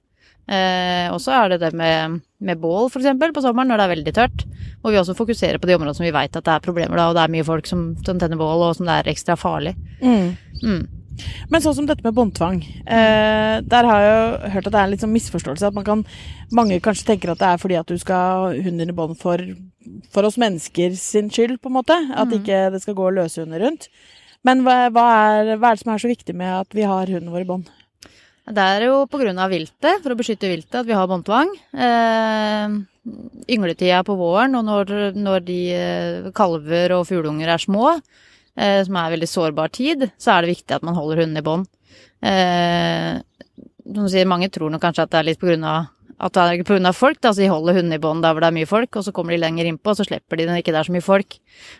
Eh, 0.48 1.06
og 1.12 1.18
så 1.20 1.34
er 1.36 1.52
det 1.52 1.58
det 1.66 1.72
med, 1.76 2.20
med 2.40 2.60
bål, 2.62 2.86
eksempel, 2.88 3.34
på 3.36 3.42
sommeren 3.44 3.68
når 3.68 3.80
det 3.80 3.86
er 3.86 3.94
veldig 3.94 4.14
tørt. 4.16 4.44
Hvor 4.80 4.94
vi 4.94 5.00
også 5.00 5.16
fokuserer 5.18 5.60
på 5.60 5.68
de 5.68 5.74
områdene 5.76 5.98
som 5.98 6.06
vi 6.06 6.14
veit 6.14 6.38
at 6.38 6.46
det 6.46 6.54
er 6.54 6.64
problemer, 6.64 6.96
da, 6.96 7.08
og 7.10 7.18
det 7.18 7.24
er 7.26 7.34
mye 7.34 7.48
folk 7.48 7.68
som, 7.68 7.90
som 8.06 8.20
tenner 8.22 8.40
bål, 8.40 8.68
og 8.70 8.78
som 8.78 8.88
det 8.88 9.00
er 9.00 9.10
ekstra 9.12 9.36
farlig. 9.38 9.74
Mm. 10.00 10.30
Men 11.52 11.64
sånn 11.64 11.76
som 11.78 11.88
dette 11.88 12.04
med 12.06 12.16
båndtvang. 12.16 12.60
Eh, 12.84 13.54
der 13.64 13.88
har 13.88 14.04
jeg 14.04 14.12
jo 14.12 14.52
hørt 14.54 14.68
at 14.68 14.74
det 14.74 14.80
er 14.80 14.84
en 14.84 14.92
litt 14.94 15.04
sånn 15.04 15.14
misforståelse. 15.14 15.70
At 15.70 15.78
man 15.78 15.86
kan, 15.86 16.04
mange 16.54 16.78
kanskje 16.84 17.08
tenker 17.12 17.32
at 17.32 17.42
det 17.42 17.48
er 17.50 17.62
fordi 17.62 17.78
at 17.80 17.90
du 17.90 17.98
skal 18.00 18.44
ha 18.44 18.52
hunden 18.52 18.92
i 18.92 18.96
bånd 18.96 19.18
for, 19.20 19.42
for 20.14 20.28
oss 20.28 20.38
mennesker 20.40 20.94
sin 20.98 21.32
skyld, 21.32 21.58
på 21.62 21.72
en 21.72 21.78
måte. 21.80 21.98
At 22.14 22.34
ikke 22.34 22.68
det 22.74 22.82
skal 22.84 22.98
gå 22.98 23.10
løse 23.16 23.42
hunder 23.44 23.64
rundt. 23.66 23.90
Men 24.46 24.62
hva, 24.66 24.84
hva, 24.94 25.08
er, 25.32 25.56
hva 25.58 25.72
er 25.72 25.78
det 25.78 25.82
som 25.82 25.92
er 25.94 26.02
så 26.02 26.10
viktig 26.10 26.36
med 26.38 26.54
at 26.60 26.76
vi 26.76 26.86
har 26.86 27.10
hunden 27.10 27.34
vår 27.34 27.44
i 27.44 27.48
bånd? 27.48 27.74
Det 28.48 28.64
er 28.64 28.86
jo 28.86 29.02
av 29.04 29.50
viltet, 29.52 30.00
for 30.00 30.12
å 30.12 30.16
beskytte 30.16 30.48
viltet, 30.48 30.78
at 30.80 30.86
vi 30.88 30.96
har 30.96 31.08
båndtvang. 31.10 31.50
Eh, 31.76 32.76
yngletida 33.52 34.00
på 34.06 34.16
våren, 34.16 34.56
og 34.56 34.64
når, 34.64 34.94
når 35.16 35.44
de 35.44 35.58
eh, 35.74 36.30
kalver 36.36 36.96
og 36.96 37.06
fugleunger 37.10 37.52
er 37.52 37.60
små, 37.60 37.98
eh, 38.58 38.80
som 38.86 38.98
er 39.00 39.14
veldig 39.14 39.30
sårbar 39.30 39.72
tid, 39.74 40.08
så 40.18 40.34
er 40.34 40.44
det 40.44 40.56
viktig 40.56 40.76
at 40.78 40.86
man 40.86 40.98
holder 40.98 41.22
hunden 41.24 41.40
i 41.40 41.46
bånd. 41.46 41.68
Eh, 42.20 43.20
som 43.88 44.04
du 44.04 44.10
sier, 44.12 44.28
mange 44.28 44.50
tror 44.52 44.72
nok 44.74 44.82
kanskje 44.84 45.06
at 45.06 45.14
det 45.14 45.22
er 45.22 45.30
litt 45.30 45.40
på 45.40 45.48
grunn 45.48 45.64
av 45.64 45.86
at 46.18 46.34
det 46.34 46.42
er 46.42 46.56
ikke 46.58 46.74
på 46.74 46.92
folk, 46.98 47.20
da, 47.22 47.30
så 47.30 47.44
de 47.44 47.50
holder 47.50 47.76
hundene 47.78 47.94
i 47.94 48.02
bånd 48.02 48.24
der 48.24 48.34
hvor 48.34 48.42
det 48.42 48.48
er 48.50 48.56
mye 48.56 48.66
folk, 48.66 48.96
og 48.98 49.04
så 49.06 49.12
kommer 49.14 49.34
de 49.34 49.38
lenger 49.38 49.68
innpå, 49.70 49.92
og 49.92 50.00
så 50.00 50.06
slipper 50.08 50.40
de 50.40 50.48
når 50.48 50.62
ikke 50.62 50.72
det 50.74 50.80
er 50.80 50.88
så 50.88 50.94
mye 50.96 51.04
folk. 51.04 51.36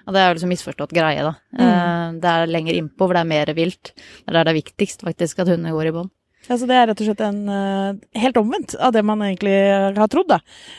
Og 0.06 0.14
det 0.14 0.20
er 0.20 0.28
jo 0.28 0.36
liksom 0.36 0.52
misforstått 0.54 0.94
greie, 0.94 1.25
da. 1.26 1.32
Mm. 1.58 2.20
det 2.22 2.30
er 2.30 2.52
lenger 2.52 2.78
innpå 2.78 3.08
hvor 3.08 3.19
det 3.19 3.25
er 3.25 3.32
mer 3.32 3.50
vilt. 3.58 3.90
Det 3.96 4.30
er 4.30 4.38
der 4.38 4.46
det 4.46 4.54
er 4.54 4.60
viktigst, 4.60 5.02
faktisk, 5.08 5.42
at 5.42 5.50
hundene 5.50 5.75
går 5.75 5.90
i 5.90 5.94
bånd. 5.98 6.12
Ja, 6.46 6.56
så 6.56 6.69
det 6.70 6.78
er 6.78 6.86
rett 6.88 7.02
og 7.02 7.08
slett 7.10 7.25
en 7.26 7.40
eh, 7.52 8.20
helt 8.22 8.38
omvendt 8.40 8.76
av 8.80 8.94
det 8.94 9.02
man 9.04 9.20
egentlig 9.26 9.56
har 9.98 10.08
trodd, 10.12 10.30
da. 10.30 10.38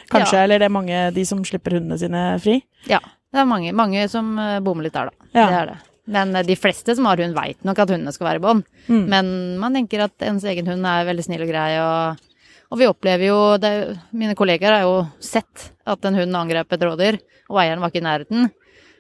Kanskje, 0.10 0.40
Ja. 0.40 0.44
eller 0.48 0.64
det 0.64 0.70
er 0.70 0.78
mange 0.80 1.02
de 1.14 1.26
som 1.28 1.44
slipper 1.46 1.76
hundene 1.78 2.00
sine 2.00 2.24
fri. 2.42 2.62
Ja, 2.90 3.04
det 3.30 3.44
er 3.44 3.50
mange, 3.50 3.76
mange 3.76 4.08
som 4.10 4.32
eh, 4.40 4.58
bommer 4.66 4.88
litt 4.88 4.96
der, 4.96 5.12
da. 5.12 5.30
Ja. 5.36 5.46
Det 5.46 5.60
er 5.60 5.72
det. 5.74 5.78
Men 6.10 6.36
eh, 6.36 6.46
de 6.48 6.58
fleste 6.60 6.96
som 6.98 7.08
har 7.10 7.22
hund, 7.22 7.38
veit 7.38 7.66
nok 7.68 7.84
at 7.84 7.94
hundene 7.94 8.14
skal 8.16 8.32
være 8.32 8.42
i 8.42 8.46
bånd. 8.48 8.66
Mm. 8.90 9.04
Men 9.12 9.34
man 9.62 9.78
tenker 9.78 10.06
at 10.08 10.28
ens 10.28 10.48
egen 10.50 10.70
hund 10.70 10.88
er 10.90 11.08
veldig 11.10 11.26
snill 11.26 11.46
og 11.46 11.52
grei, 11.52 11.72
og, 11.84 12.46
og 12.70 12.82
vi 12.82 12.90
opplever 12.90 13.30
jo 13.30 13.42
det, 13.62 13.74
Mine 14.12 14.38
kollegaer 14.38 14.80
har 14.80 14.88
jo 14.88 15.04
sett 15.24 15.72
at 15.90 16.06
en 16.06 16.18
hund 16.20 16.38
angrep 16.38 16.74
et 16.76 16.88
rådyr, 16.90 17.20
og 17.50 17.62
eieren 17.62 17.84
var 17.84 17.94
ikke 17.94 18.04
i 18.04 18.10
nærheten. 18.10 18.50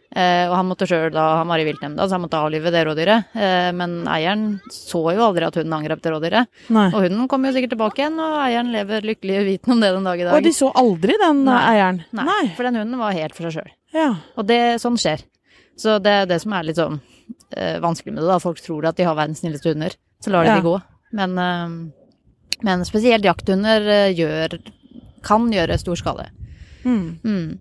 Eh, 0.10 0.48
og 0.50 0.56
han 0.58 0.66
måtte 0.66 0.88
sjøl 0.90 1.12
da, 1.14 1.24
han 1.38 1.50
var 1.52 1.62
i 1.62 1.66
viltnemnda, 1.68 2.08
så 2.08 2.18
han 2.18 2.24
måtte 2.24 2.40
avlive 2.42 2.72
det 2.74 2.82
rådyret. 2.88 3.36
Eh, 3.38 3.70
men 3.78 4.00
eieren 4.10 4.46
så 4.74 5.04
jo 5.14 5.26
aldri 5.28 5.46
at 5.46 5.60
hunden 5.60 5.76
angrep 5.78 6.02
det 6.02 6.14
rådyret. 6.16 6.50
Nei. 6.74 6.88
Og 6.90 7.06
hunden 7.06 7.28
kom 7.30 7.46
jo 7.46 7.54
sikkert 7.54 7.76
tilbake 7.76 8.02
igjen, 8.02 8.18
og 8.18 8.40
eieren 8.42 8.72
lever 8.74 9.06
lykkelig 9.06 9.44
uvitende 9.44 9.76
om 9.76 9.84
det 9.86 9.92
den 9.94 10.10
dag 10.10 10.24
i 10.24 10.26
dag. 10.26 10.38
Og 10.40 10.48
de 10.48 10.56
så 10.58 10.72
aldri 10.82 11.18
den 11.22 11.44
Nei. 11.46 11.60
eieren? 11.76 12.02
Nei, 12.18 12.42
for 12.58 12.66
den 12.66 12.82
hunden 12.82 13.02
var 13.02 13.18
helt 13.18 13.38
for 13.38 13.46
seg 13.46 13.60
sjøl. 13.60 13.76
Ja. 13.94 14.10
Og 14.34 14.50
det, 14.50 14.60
sånn 14.82 14.98
skjer. 15.02 15.22
Så 15.80 15.96
det 16.04 16.12
er 16.12 16.26
det 16.28 16.42
som 16.44 16.54
er 16.58 16.66
litt 16.68 16.80
sånn 16.80 17.00
eh, 17.56 17.78
vanskelig 17.80 18.14
med 18.14 18.22
det. 18.24 18.28
da. 18.34 18.40
Folk 18.44 18.60
tror 18.64 18.90
at 18.90 18.98
de 19.00 19.06
har 19.08 19.16
verdens 19.16 19.40
snilleste 19.44 19.72
hunder, 19.72 19.96
så 20.20 20.34
lar 20.34 20.44
de 20.44 20.52
Ja. 20.52 20.60
de 20.60 20.68
gå. 20.68 20.76
Men, 21.16 21.38
eh, 21.40 22.60
men 22.68 22.84
spesielt 22.86 23.24
jakthunder 23.26 23.88
eh, 23.88 24.14
gjør, 24.18 24.60
kan 25.24 25.48
gjøre 25.52 25.80
stor 25.80 25.96
skade. 26.00 26.28
Mm. 26.84 27.20
Mm. 27.24 27.60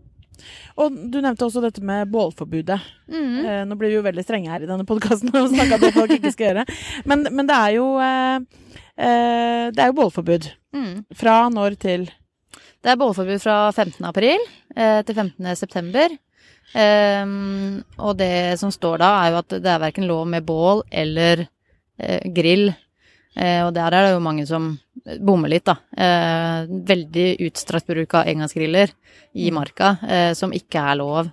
Og 0.78 0.94
du 1.10 1.16
nevnte 1.20 1.42
også 1.46 1.60
dette 1.64 1.82
med 1.82 2.10
bålforbudet. 2.12 2.78
Mm. 3.10 3.38
Eh, 3.44 3.62
nå 3.66 3.74
blir 3.78 3.90
vi 3.90 3.96
jo 3.98 4.04
veldig 4.06 4.22
strenge 4.26 4.50
her 4.52 4.62
i 4.62 4.68
denne 4.70 4.86
podkasten 4.86 5.32
og 5.34 5.48
snakker 5.50 5.74
om 5.78 5.80
det 5.86 5.94
folk 5.96 6.12
ikke 6.18 6.32
skal 6.34 6.46
gjøre. 6.52 6.66
Men, 7.10 7.26
men 7.34 7.48
det 7.50 7.56
er 7.56 7.72
jo 7.78 7.88
eh, 7.98 8.38
eh, 8.98 9.64
Det 9.74 9.82
er 9.82 9.90
jo 9.90 9.96
bålforbud. 9.98 10.46
Mm. 10.76 10.94
Fra 11.18 11.48
når 11.50 11.74
til 11.82 12.06
Det 12.84 12.92
er 12.92 13.00
bålforbud 13.00 13.42
fra 13.42 13.56
15. 13.74 14.04
april 14.06 14.38
til 14.78 15.14
15. 15.16 15.56
september. 15.58 16.12
Ehm, 16.76 17.78
og 17.96 18.16
det 18.18 18.58
som 18.60 18.72
står 18.74 19.00
da, 19.00 19.12
er 19.22 19.32
jo 19.32 19.40
at 19.40 19.56
det 19.62 19.70
er 19.72 19.80
verken 19.82 20.08
lov 20.08 20.26
med 20.28 20.44
bål 20.46 20.82
eller 20.90 21.46
uh, 21.46 22.20
grill. 22.34 22.68
Uh, 23.38 23.68
og 23.68 23.72
der 23.76 23.94
er 23.94 24.08
det 24.08 24.12
jo 24.16 24.20
mange 24.24 24.44
som 24.48 24.72
bommer 25.24 25.48
litt, 25.52 25.68
da. 25.68 25.78
Uh, 25.94 26.68
veldig 26.88 27.28
utstrakt 27.46 27.88
bruk 27.88 28.18
av 28.18 28.28
engangsgriller 28.28 28.92
i 29.38 29.50
marka, 29.54 29.96
eh, 30.08 30.32
som 30.34 30.52
ikke 30.56 30.80
er 30.90 30.96
lov. 30.98 31.28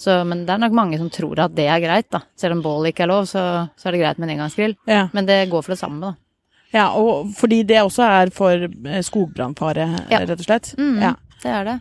Så, 0.00 0.14
men 0.26 0.46
det 0.46 0.54
er 0.54 0.60
nok 0.62 0.74
mange 0.74 0.98
som 0.98 1.10
tror 1.12 1.42
at 1.44 1.52
det 1.54 1.66
er 1.70 1.82
greit, 1.82 2.08
da. 2.10 2.22
Selv 2.38 2.56
om 2.56 2.62
bål 2.64 2.88
ikke 2.88 3.04
er 3.04 3.10
lov, 3.10 3.26
så, 3.30 3.42
så 3.78 3.88
er 3.88 3.94
det 3.94 4.00
greit 4.00 4.18
med 4.22 4.28
en 4.30 4.34
engangsgrill. 4.38 4.74
Ja. 4.88 5.04
Men 5.12 5.28
det 5.28 5.44
går 5.52 5.62
for 5.62 5.74
det 5.74 5.78
samme, 5.82 6.00
da. 6.00 6.14
ja, 6.72 6.86
og 6.96 7.34
fordi 7.36 7.60
det 7.68 7.82
også 7.82 8.06
er 8.06 8.32
for 8.34 8.64
skogbrannfare, 9.04 9.86
Ja. 10.10 10.22
rett 10.24 10.38
og 10.38 10.46
slett. 10.46 10.72
Mm. 10.78 10.96
Ja. 11.02 11.12
det 11.42 11.52
er 11.58 11.68
det. 11.68 11.76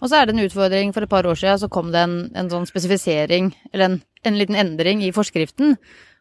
Og 0.00 0.08
så 0.08 0.18
er 0.18 0.28
det 0.28 0.36
en 0.36 0.44
utfordring. 0.44 0.94
For 0.96 1.04
et 1.04 1.12
par 1.12 1.28
år 1.28 1.38
siden 1.38 1.60
så 1.62 1.70
kom 1.72 1.90
det 1.94 2.04
en, 2.04 2.20
en 2.36 2.52
sånn 2.52 2.68
spesifisering, 2.68 3.52
eller 3.72 3.86
en, 3.86 3.98
en, 4.24 4.38
liten 4.40 4.58
endring 4.58 5.04
i 5.04 5.12
forskriften, 5.14 5.76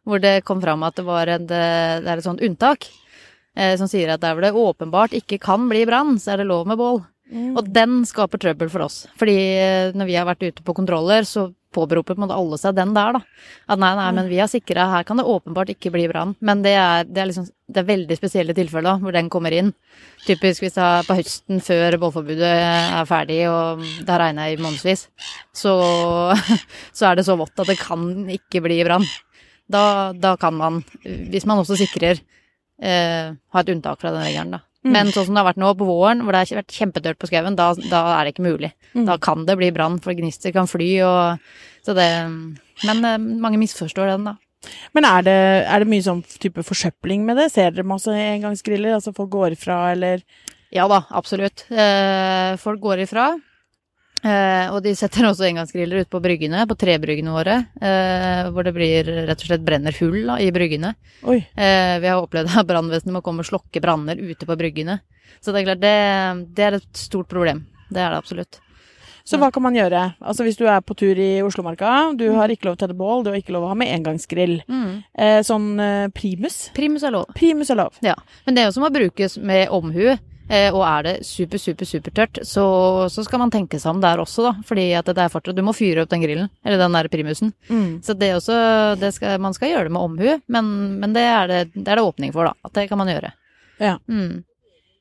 hvor 0.08 0.22
det 0.24 0.42
kom 0.48 0.62
fram 0.64 0.84
at 0.88 0.98
det, 1.00 1.06
var 1.08 1.32
en, 1.32 1.48
det 1.50 1.60
er 1.60 2.18
et 2.18 2.26
sånt 2.26 2.44
unntak 2.46 2.88
eh, 3.56 3.76
som 3.80 3.90
sier 3.92 4.12
at 4.14 4.24
der 4.24 4.36
hvor 4.36 4.46
det 4.46 4.56
åpenbart 4.56 5.16
ikke 5.18 5.42
kan 5.44 5.68
bli 5.72 5.86
brann, 5.90 6.18
så 6.20 6.34
er 6.34 6.44
det 6.44 6.50
lov 6.52 6.68
med 6.70 6.80
bål. 6.80 7.02
Mm. 7.30 7.54
Og 7.60 7.68
den 7.70 8.02
skaper 8.10 8.42
trøbbel 8.42 8.72
for 8.74 8.88
oss. 8.88 9.04
Fordi 9.20 9.38
eh, 9.38 9.96
når 9.96 10.10
vi 10.10 10.18
har 10.18 10.28
vært 10.28 10.48
ute 10.48 10.66
på 10.66 10.76
kontroller, 10.78 11.28
så 11.30 11.50
påberoper 11.76 12.16
på 12.16 12.20
en 12.20 12.26
måte 12.26 12.38
alle 12.38 12.58
seg 12.60 12.76
den 12.78 12.94
der, 12.96 13.20
da. 13.20 13.22
At 13.70 13.82
nei, 13.82 13.92
nei, 13.98 14.10
men 14.18 14.30
vi 14.32 14.40
har 14.42 14.50
sikra, 14.52 14.88
her 14.94 15.06
kan 15.08 15.20
det 15.20 15.28
åpenbart 15.30 15.72
ikke 15.74 15.92
bli 15.94 16.08
brann. 16.12 16.36
Men 16.46 16.64
det 16.66 16.74
er, 16.78 17.08
det 17.08 17.22
er 17.22 17.30
liksom 17.30 17.50
det 17.70 17.84
er 17.84 17.90
veldig 17.90 18.18
spesielle 18.18 18.56
tilfeller 18.58 18.88
da, 18.88 18.96
hvor 19.04 19.14
den 19.14 19.30
kommer 19.30 19.54
inn. 19.54 19.72
Typisk 20.26 20.64
hvis 20.64 20.78
det 20.78 20.86
er 20.86 21.06
på 21.06 21.18
høsten 21.20 21.62
før 21.64 22.00
bålforbudet 22.02 22.50
er 22.50 23.10
ferdig 23.10 23.44
og 23.52 23.84
det 23.84 24.10
har 24.10 24.24
regna 24.24 24.48
i 24.50 24.58
månedsvis, 24.62 25.06
så, 25.54 25.76
så 26.98 27.12
er 27.12 27.20
det 27.20 27.28
så 27.28 27.38
vått 27.40 27.62
at 27.62 27.70
det 27.70 27.78
kan 27.82 28.10
ikke 28.34 28.64
bli 28.66 28.82
brann. 28.88 29.06
Da, 29.70 29.84
da 30.18 30.34
kan 30.42 30.58
man, 30.58 30.82
hvis 31.04 31.46
man 31.46 31.62
også 31.62 31.78
sikrer, 31.78 32.18
eh, 32.82 33.30
ha 33.38 33.62
et 33.62 33.70
unntak 33.70 34.02
fra 34.02 34.16
den 34.16 34.26
regelen, 34.26 34.58
da. 34.58 34.64
Mm. 34.86 34.92
Men 34.96 35.10
sånn 35.12 35.26
som 35.28 35.36
det 35.36 35.42
har 35.42 35.50
vært 35.50 35.60
nå 35.60 35.74
på 35.76 35.88
våren, 35.88 36.22
hvor 36.24 36.36
det 36.36 36.44
har 36.44 36.62
vært 36.62 36.76
kjempetørt 36.76 37.20
på 37.20 37.28
skauen, 37.28 37.58
da, 37.60 37.74
da 37.92 38.04
er 38.16 38.26
det 38.26 38.36
ikke 38.36 38.46
mulig. 38.46 38.70
Mm. 38.94 39.04
Da 39.10 39.18
kan 39.22 39.44
det 39.48 39.58
bli 39.60 39.72
brann, 39.76 39.98
for 40.04 40.16
gnister 40.16 40.56
kan 40.56 40.70
fly 40.72 40.92
og 41.08 41.50
Så 41.84 41.96
det 41.96 42.08
Men 42.86 43.04
eh, 43.08 43.18
mange 43.18 43.60
misforstår 43.60 44.14
den, 44.14 44.30
da. 44.30 44.38
Men 44.96 45.08
er 45.08 45.24
det, 45.24 45.40
er 45.68 45.84
det 45.84 45.92
mye 45.92 46.04
sånn 46.04 46.24
type 46.40 46.64
forsøpling 46.68 47.24
med 47.28 47.40
det? 47.40 47.50
Ser 47.54 47.72
dere 47.72 47.88
masse 47.88 48.12
engangsgriller? 48.12 48.98
Altså 48.98 49.16
folk 49.16 49.32
går 49.36 49.56
ifra, 49.56 49.82
eller 49.94 50.24
Ja 50.76 50.88
da, 50.92 51.04
absolutt. 51.16 51.66
Eh, 51.72 52.56
folk 52.62 52.82
går 52.84 53.06
ifra. 53.08 53.32
Eh, 54.24 54.68
og 54.74 54.82
de 54.84 54.94
setter 54.98 55.28
også 55.30 55.48
engangsgriller 55.48 56.04
ut 56.04 56.12
på 56.12 56.22
bryggene, 56.24 56.66
på 56.68 56.78
trebryggene 56.80 57.34
våre. 57.34 57.58
Eh, 57.82 58.50
hvor 58.54 58.68
det 58.68 58.76
blir 58.76 59.12
rett 59.30 59.40
og 59.40 59.52
slett 59.52 59.66
brenner 59.66 59.96
hull 60.02 60.22
da, 60.28 60.40
i 60.44 60.52
bryggene. 60.56 60.94
Eh, 61.56 61.96
vi 62.04 62.10
har 62.12 62.20
opplevd 62.20 62.56
at 62.60 62.70
brannvesenet 62.70 63.16
må 63.16 63.24
komme 63.26 63.46
og 63.46 63.52
slokke 63.52 63.84
branner 63.84 64.20
ute 64.20 64.48
på 64.48 64.58
bryggene. 64.60 65.00
Så 65.40 65.54
det 65.54 65.62
er 65.62 65.70
klart, 65.72 65.84
det, 65.84 65.98
det 66.58 66.66
er 66.66 66.80
et 66.80 66.90
stort 66.98 67.30
problem. 67.32 67.64
Det 67.90 68.02
er 68.02 68.12
det 68.12 68.20
absolutt. 68.20 68.60
Så 69.30 69.38
hva 69.38 69.52
kan 69.54 69.62
man 69.62 69.76
gjøre? 69.78 70.02
Altså 70.26 70.46
Hvis 70.46 70.58
du 70.58 70.64
er 70.66 70.80
på 70.82 70.96
tur 70.98 71.20
i 71.22 71.44
Oslomarka, 71.46 72.16
du 72.18 72.26
har 72.34 72.50
ikke 72.50 72.66
lov 72.66 72.80
til 72.80 72.88
å 72.88 72.88
tenne 72.88 72.98
bål, 72.98 73.22
du 73.24 73.30
har 73.30 73.38
ikke 73.38 73.54
lov 73.54 73.68
å 73.68 73.70
ha 73.70 73.78
med 73.78 73.92
engangsgrill. 73.94 74.56
Eh, 75.14 75.42
sånn 75.46 75.68
eh, 75.84 76.08
primus. 76.16 76.58
Primus 76.74 77.06
er 77.06 77.14
lov. 77.14 77.30
Primus 77.38 77.70
er 77.70 77.78
lov. 77.78 78.00
Ja. 78.02 78.16
Men 78.48 78.58
det 78.58 78.64
er 78.64 78.70
jo 78.72 78.78
som 78.80 78.88
må 78.88 78.90
brukes 78.96 79.38
med 79.38 79.70
omhu. 79.76 80.16
Eh, 80.50 80.74
og 80.74 80.82
er 80.82 81.04
det 81.06 81.14
super, 81.28 81.62
super, 81.62 81.86
supertørt, 81.86 82.40
så, 82.48 82.64
så 83.14 83.22
skal 83.26 83.44
man 83.44 83.52
tenke 83.54 83.78
seg 83.78 83.92
om 83.94 84.02
der 84.02 84.18
også, 84.24 84.48
da. 84.48 84.54
Fordi 84.66 84.88
at 84.98 85.06
det 85.06 85.22
er 85.22 85.30
fortsatt 85.30 85.58
Du 85.60 85.62
må 85.66 85.76
fyre 85.78 86.02
opp 86.02 86.10
den 86.10 86.24
grillen, 86.26 86.50
eller 86.66 86.82
den 86.82 86.98
der 86.98 87.10
primusen. 87.14 87.54
Mm. 87.70 88.00
Så 88.06 88.18
det 88.18 88.32
også 88.34 88.58
det 89.00 89.14
skal, 89.14 89.38
Man 89.42 89.54
skal 89.54 89.76
gjøre 89.76 89.90
det 89.90 89.94
med 89.94 90.02
omhu, 90.02 90.36
men, 90.50 90.76
men 91.00 91.14
det, 91.14 91.26
er 91.30 91.50
det, 91.52 91.64
det 91.78 91.88
er 91.88 92.02
det 92.02 92.08
åpning 92.10 92.34
for, 92.34 92.50
da. 92.50 92.58
At 92.66 92.74
det 92.80 92.88
kan 92.90 92.98
man 92.98 93.14
gjøre. 93.14 93.30
Ja. 93.80 94.00
Mm. 94.10 94.42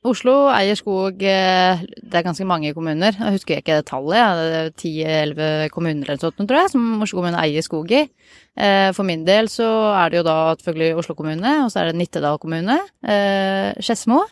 Oslo 0.07 0.45
eier 0.53 0.77
skog 0.79 1.19
eh, 1.27 1.81
Det 1.83 2.15
er 2.15 2.23
ganske 2.23 2.45
mange 2.47 2.69
kommuner. 2.77 3.17
Jeg 3.17 3.35
husker 3.35 3.57
ikke 3.59 3.81
det 3.81 3.89
tallet. 3.89 4.77
Ti-elleve 4.79 5.67
kommuner 5.73 6.07
eller 6.13 6.21
sånt, 6.21 6.39
tror 6.45 6.61
jeg, 6.61 6.71
som 6.77 7.01
Oslo 7.03 7.19
kommune 7.19 7.41
eier 7.41 7.65
skog 7.65 7.91
i. 7.91 8.05
Eh, 8.55 8.93
For 8.95 9.03
min 9.03 9.25
del 9.27 9.49
så 9.51 9.67
er 9.97 10.13
det 10.13 10.21
jo 10.21 10.27
da 10.29 10.37
selvfølgelig 10.61 11.01
Oslo 11.01 11.17
kommune, 11.17 11.55
og 11.65 11.73
så 11.73 11.81
er 11.81 11.89
det 11.89 11.99
Nittedal 11.99 12.39
kommune. 12.39 12.77
Skedsmo. 13.81 14.23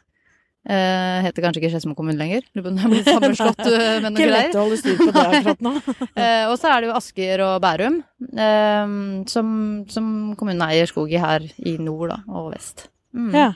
Eh, 0.68 1.18
heter 1.24 1.46
kanskje 1.46 1.62
ikke 1.62 1.72
Skedsmo 1.72 1.96
kommune 1.96 2.20
lenger. 2.20 2.44
Det 2.52 2.60
er 2.60 2.92
blitt 2.92 3.08
sammenslått 3.08 3.62
med 3.68 4.04
noen 4.04 4.18
greier. 4.18 4.28
Ikke 4.28 4.34
lett 4.34 4.58
å 4.58 4.66
holde 4.66 4.80
styr 4.82 5.00
på 5.00 5.08
det 5.16 5.24
akkurat 5.24 5.64
nå. 5.64 5.74
uh, 5.80 6.44
og 6.52 6.56
så 6.60 6.74
er 6.74 6.84
det 6.84 6.90
jo 6.90 6.98
Asker 6.98 7.44
og 7.46 7.56
Bærum, 7.64 8.02
uh, 8.36 8.98
som, 9.32 9.56
som 9.94 10.12
kommunene 10.40 10.68
eier 10.74 10.92
skog 10.92 11.14
i 11.16 11.24
her 11.24 11.48
i 11.64 11.78
nord 11.80 12.12
da, 12.12 12.20
og 12.28 12.52
vest. 12.52 12.90
Mm. 13.16 13.32
Ja. 13.32 13.52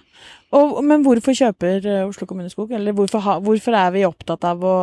Og, 0.56 0.80
men 0.84 1.04
hvorfor 1.06 1.36
kjøper 1.36 1.86
eh, 1.88 2.08
Oslo 2.08 2.28
kommune 2.28 2.52
skog? 2.52 2.74
Eller 2.76 2.96
hvorfor, 2.96 3.24
ha, 3.24 3.38
hvorfor 3.44 3.76
er 3.78 3.94
vi 3.96 4.08
opptatt 4.08 4.44
av 4.48 4.64
å 4.64 4.76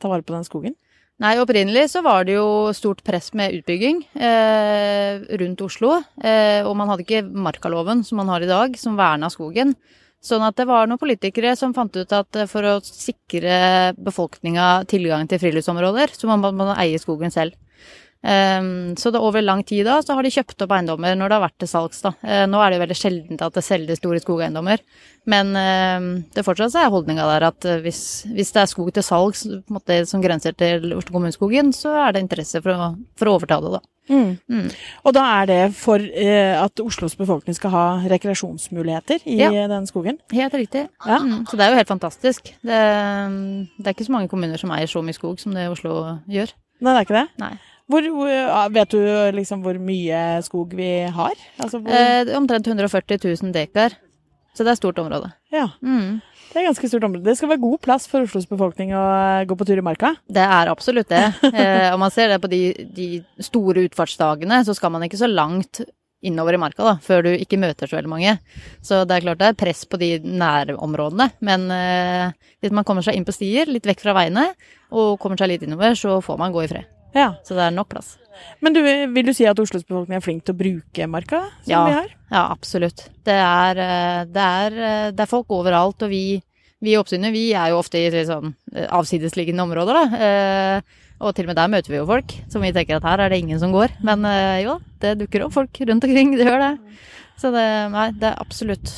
ta 0.00 0.10
vare 0.10 0.24
på 0.24 0.34
den 0.36 0.46
skogen? 0.46 0.76
Nei, 1.20 1.34
opprinnelig 1.36 1.90
så 1.92 2.00
var 2.00 2.24
det 2.24 2.38
jo 2.38 2.70
stort 2.72 3.02
press 3.04 3.28
med 3.36 3.52
utbygging 3.58 3.98
eh, 4.16 5.20
rundt 5.42 5.64
Oslo. 5.66 5.98
Eh, 6.16 6.64
og 6.64 6.72
man 6.80 6.88
hadde 6.88 7.04
ikke 7.04 7.26
markaloven 7.28 8.00
som 8.06 8.22
man 8.22 8.32
har 8.32 8.44
i 8.44 8.48
dag, 8.48 8.78
som 8.80 8.96
verna 8.96 9.28
skogen. 9.32 9.74
Sånn 10.20 10.42
at 10.44 10.58
det 10.60 10.66
var 10.68 10.88
noen 10.88 11.00
politikere 11.00 11.54
som 11.56 11.72
fant 11.72 11.94
ut 11.96 12.10
at 12.12 12.36
eh, 12.36 12.48
for 12.50 12.66
å 12.68 12.74
sikre 12.84 13.94
befolkninga 13.96 14.84
tilgang 14.90 15.24
til 15.30 15.40
friluftsområder, 15.40 16.12
så 16.12 16.28
må 16.28 16.36
man, 16.42 16.58
man 16.58 16.74
eie 16.76 17.00
skogen 17.00 17.32
selv. 17.32 17.56
Um, 18.20 18.96
så 19.00 19.08
det 19.14 19.20
over 19.24 19.40
lang 19.40 19.62
tid 19.64 19.86
da, 19.88 19.94
så 20.04 20.12
har 20.12 20.26
de 20.26 20.32
kjøpt 20.34 20.60
opp 20.66 20.74
eiendommer 20.76 21.14
når 21.16 21.30
det 21.32 21.36
har 21.38 21.44
vært 21.46 21.58
til 21.62 21.70
salgs. 21.70 22.02
da. 22.04 22.10
Eh, 22.20 22.42
nå 22.50 22.58
er 22.60 22.70
det 22.70 22.76
jo 22.76 22.82
veldig 22.84 22.96
sjeldent 23.00 23.44
at 23.46 23.54
det 23.56 23.62
selges 23.64 24.00
store 24.02 24.20
skogeiendommer, 24.20 24.82
men 25.32 25.54
eh, 25.56 26.08
det 26.36 26.44
fortsatt 26.44 26.76
er 26.76 26.92
holdninga 26.92 27.24
der 27.30 27.46
at 27.48 27.64
eh, 27.64 27.80
hvis, 27.80 28.02
hvis 28.28 28.52
det 28.52 28.60
er 28.60 28.68
skog 28.74 28.92
til 28.92 29.06
salgs 29.06 29.46
som 30.10 30.20
grenser 30.20 30.52
til 30.52 30.92
Oslo 30.98 31.16
kommuneskogen, 31.16 31.72
så 31.72 31.94
er 32.08 32.12
det 32.12 32.26
interesse 32.26 32.60
for 32.60 32.76
å, 32.76 32.90
for 33.16 33.30
å 33.30 33.38
overta 33.38 33.60
det, 33.64 33.72
da. 33.78 33.82
Mm. 34.10 34.64
Og 35.06 35.12
da 35.14 35.22
er 35.38 35.46
det 35.46 35.58
for 35.78 36.02
eh, 36.02 36.56
at 36.58 36.80
Oslos 36.82 37.14
befolkning 37.16 37.54
skal 37.54 37.70
ha 37.70 37.84
rekreasjonsmuligheter 38.10 39.22
i 39.24 39.36
Ja. 39.38 39.68
den 39.70 39.86
skogen? 39.86 40.18
Helt 40.34 40.52
riktig. 40.58 40.88
Ja. 41.06 41.20
Mm, 41.22 41.46
så 41.46 41.56
det 41.56 41.64
er 41.64 41.70
jo 41.72 41.78
helt 41.78 41.92
fantastisk. 41.92 42.50
Det, 42.60 42.80
det 43.78 43.86
er 43.86 43.94
ikke 43.94 44.08
så 44.08 44.16
mange 44.16 44.28
kommuner 44.28 44.58
som 44.60 44.72
eier 44.74 44.90
så 44.90 45.00
mye 45.04 45.14
skog 45.16 45.38
som 45.40 45.54
det 45.54 45.68
Oslo 45.70 46.18
gjør. 46.28 46.50
Nei, 46.80 46.90
det 46.92 46.98
er 46.98 47.06
ikke 47.06 47.18
det? 47.20 47.28
Nei. 47.38 47.52
Hvor, 47.90 48.06
vet 48.74 48.92
du 48.94 49.00
liksom 49.36 49.62
hvor 49.64 49.78
mye 49.82 50.20
skog 50.46 50.72
vi 50.78 50.90
har? 51.10 51.34
Altså, 51.60 51.80
hvor, 51.82 51.90
Eh, 51.94 52.30
omtrent 52.38 52.66
140 52.70 53.18
000 53.42 53.52
dekar. 53.56 53.96
Så 54.54 54.64
det 54.66 54.72
er 54.72 54.76
et 54.78 54.82
stort 54.82 54.98
område. 54.98 55.32
ja, 55.52 55.68
Mm. 55.82 56.20
det 56.52 56.56
er 56.58 56.66
ganske 56.66 56.88
stort 56.90 57.04
område. 57.06 57.22
Det 57.24 57.36
skal 57.38 57.48
være 57.52 57.60
god 57.62 57.78
plass 57.80 58.06
for 58.10 58.22
Oslos 58.26 58.48
befolkning 58.50 58.90
å 58.94 59.02
eh, 59.40 59.44
gå 59.46 59.54
på 59.56 59.66
tur 59.66 59.78
i 59.78 59.84
marka. 59.86 60.16
Det 60.28 60.42
er 60.42 60.70
absolutt 60.72 61.08
det. 61.08 61.22
Eh, 61.54 61.92
og 61.92 61.98
man 62.02 62.10
ser 62.10 62.28
det 62.28 62.40
på 62.42 62.50
de, 62.50 62.60
de 62.96 63.06
store 63.40 63.84
utfartsdagene, 63.88 64.62
så 64.66 64.74
skal 64.74 64.90
man 64.90 65.02
ikke 65.06 65.20
så 65.20 65.28
langt 65.30 65.82
innover 66.22 66.52
i 66.52 66.60
marka 66.60 66.84
da, 66.84 66.94
før 67.00 67.22
du 67.24 67.30
ikke 67.32 67.56
møter 67.56 67.88
så 67.88 67.96
veldig 67.96 68.10
mange. 68.12 68.34
Så 68.84 69.06
det 69.08 69.14
er 69.16 69.22
klart 69.24 69.38
det 69.40 69.46
er 69.54 69.60
press 69.62 69.86
på 69.88 69.96
de 70.02 70.10
nærområdene. 70.20 71.30
Men 71.40 71.70
eh, 71.72 72.32
hvis 72.60 72.74
man 72.76 72.84
kommer 72.84 73.06
seg 73.06 73.16
inn 73.16 73.24
på 73.24 73.32
stier, 73.32 73.70
litt 73.70 73.86
vekk 73.88 74.02
fra 74.02 74.12
veiene, 74.18 74.50
og 74.92 75.14
kommer 75.22 75.38
seg 75.40 75.48
litt 75.54 75.62
innover, 75.64 75.94
så 75.96 76.18
får 76.20 76.36
man 76.42 76.52
gå 76.52 76.66
i 76.66 76.68
fred. 76.74 76.90
Ja. 77.16 77.34
Så 77.46 77.56
det 77.58 77.64
er 77.66 77.74
nok 77.74 77.88
plass. 77.92 78.16
Men 78.64 78.72
du, 78.72 78.80
vil 78.82 79.26
du 79.26 79.32
si 79.36 79.44
at 79.48 79.58
Oslos 79.60 79.84
befolkning 79.84 80.16
er 80.20 80.24
flink 80.24 80.44
til 80.46 80.54
å 80.54 80.60
bruke 80.60 81.08
marka 81.10 81.42
som 81.64 81.72
Ja. 81.72 81.84
vi 81.86 81.92
har? 81.98 82.08
Ja, 82.30 82.44
absolutt. 82.54 83.08
Det 83.26 83.34
er, 83.34 83.76
eh, 83.78 84.24
det 84.30 84.44
er, 84.46 84.78
eh, 84.78 85.10
det 85.10 85.20
er 85.20 85.26
folk 85.30 85.50
overalt, 85.50 86.02
og 86.02 86.08
vi, 86.12 86.40
vi 86.80 86.94
i 86.94 86.96
oppsynet 86.96 87.32
vi 87.34 87.52
er 87.52 87.70
jo 87.74 87.80
ofte 87.82 87.98
i 88.00 88.24
sånn 88.24 88.54
eh, 88.74 88.86
avsidesliggende 88.86 89.66
områder, 89.66 89.98
da. 89.98 90.16
Eh, 90.16 90.80
og 91.20 91.34
til 91.36 91.44
og 91.44 91.50
med 91.52 91.56
der 91.60 91.68
møter 91.68 91.92
vi 91.92 91.98
jo 91.98 92.06
folk 92.08 92.32
som 92.48 92.62
vi 92.64 92.72
tenker 92.72 92.96
at 92.96 93.04
her 93.04 93.20
er 93.26 93.28
det 93.34 93.42
ingen 93.42 93.58
som 93.60 93.72
går. 93.74 93.90
Men 94.02 94.24
eh, 94.24 94.62
jo, 94.64 94.78
det 95.02 95.18
dukker 95.20 95.44
opp 95.44 95.52
folk 95.52 95.76
rundt 95.84 96.04
omkring, 96.06 96.36
det 96.38 96.46
gjør 96.48 96.62
det. 96.64 96.72
Så 97.36 97.50
det, 97.52 97.66
nei, 97.92 98.10
det 98.16 98.30
er 98.30 98.40
absolutt 98.40 98.90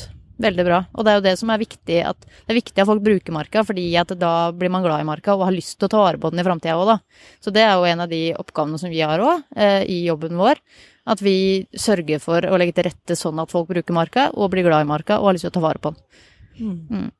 veldig 0.43 0.65
bra. 0.67 0.79
Og 0.93 1.05
det 1.05 1.11
er 1.11 1.19
jo 1.19 1.25
det 1.25 1.35
som 1.39 1.51
er 1.53 1.61
viktig, 1.61 1.99
at 2.09 2.19
det 2.27 2.53
er 2.53 2.59
viktig 2.59 2.83
at 2.83 2.89
folk 2.89 3.03
bruker 3.05 3.35
marka, 3.35 3.63
fordi 3.67 3.87
at 3.99 4.13
da 4.19 4.33
blir 4.55 4.71
man 4.73 4.85
glad 4.85 5.03
i 5.03 5.07
marka 5.07 5.37
og 5.37 5.45
har 5.47 5.55
lyst 5.55 5.77
til 5.77 5.89
å 5.89 5.93
ta 5.93 6.03
vare 6.03 6.21
på 6.21 6.33
den 6.33 6.43
i 6.43 6.47
framtida 6.47 6.77
òg, 6.79 6.93
da. 6.93 7.27
Så 7.43 7.53
det 7.55 7.65
er 7.65 7.73
jo 7.75 7.87
en 7.89 8.05
av 8.05 8.11
de 8.11 8.23
oppgavene 8.39 8.81
som 8.81 8.91
vi 8.93 9.01
har 9.03 9.23
òg, 9.23 9.43
eh, 9.55 9.81
i 9.89 10.03
jobben 10.07 10.39
vår. 10.39 10.61
At 11.09 11.19
vi 11.23 11.65
sørger 11.75 12.21
for 12.23 12.45
å 12.47 12.59
legge 12.59 12.77
til 12.77 12.87
rette 12.87 13.17
sånn 13.19 13.41
at 13.43 13.51
folk 13.51 13.67
bruker 13.71 13.95
marka, 13.95 14.29
og 14.35 14.53
blir 14.53 14.67
glad 14.67 14.85
i 14.85 14.91
marka 14.93 15.19
og 15.19 15.31
har 15.31 15.37
lyst 15.39 15.47
til 15.49 15.55
å 15.55 15.57
ta 15.59 15.67
vare 15.67 15.83
på 15.83 15.91
den. 15.91 16.23
Mm. 16.59 17.11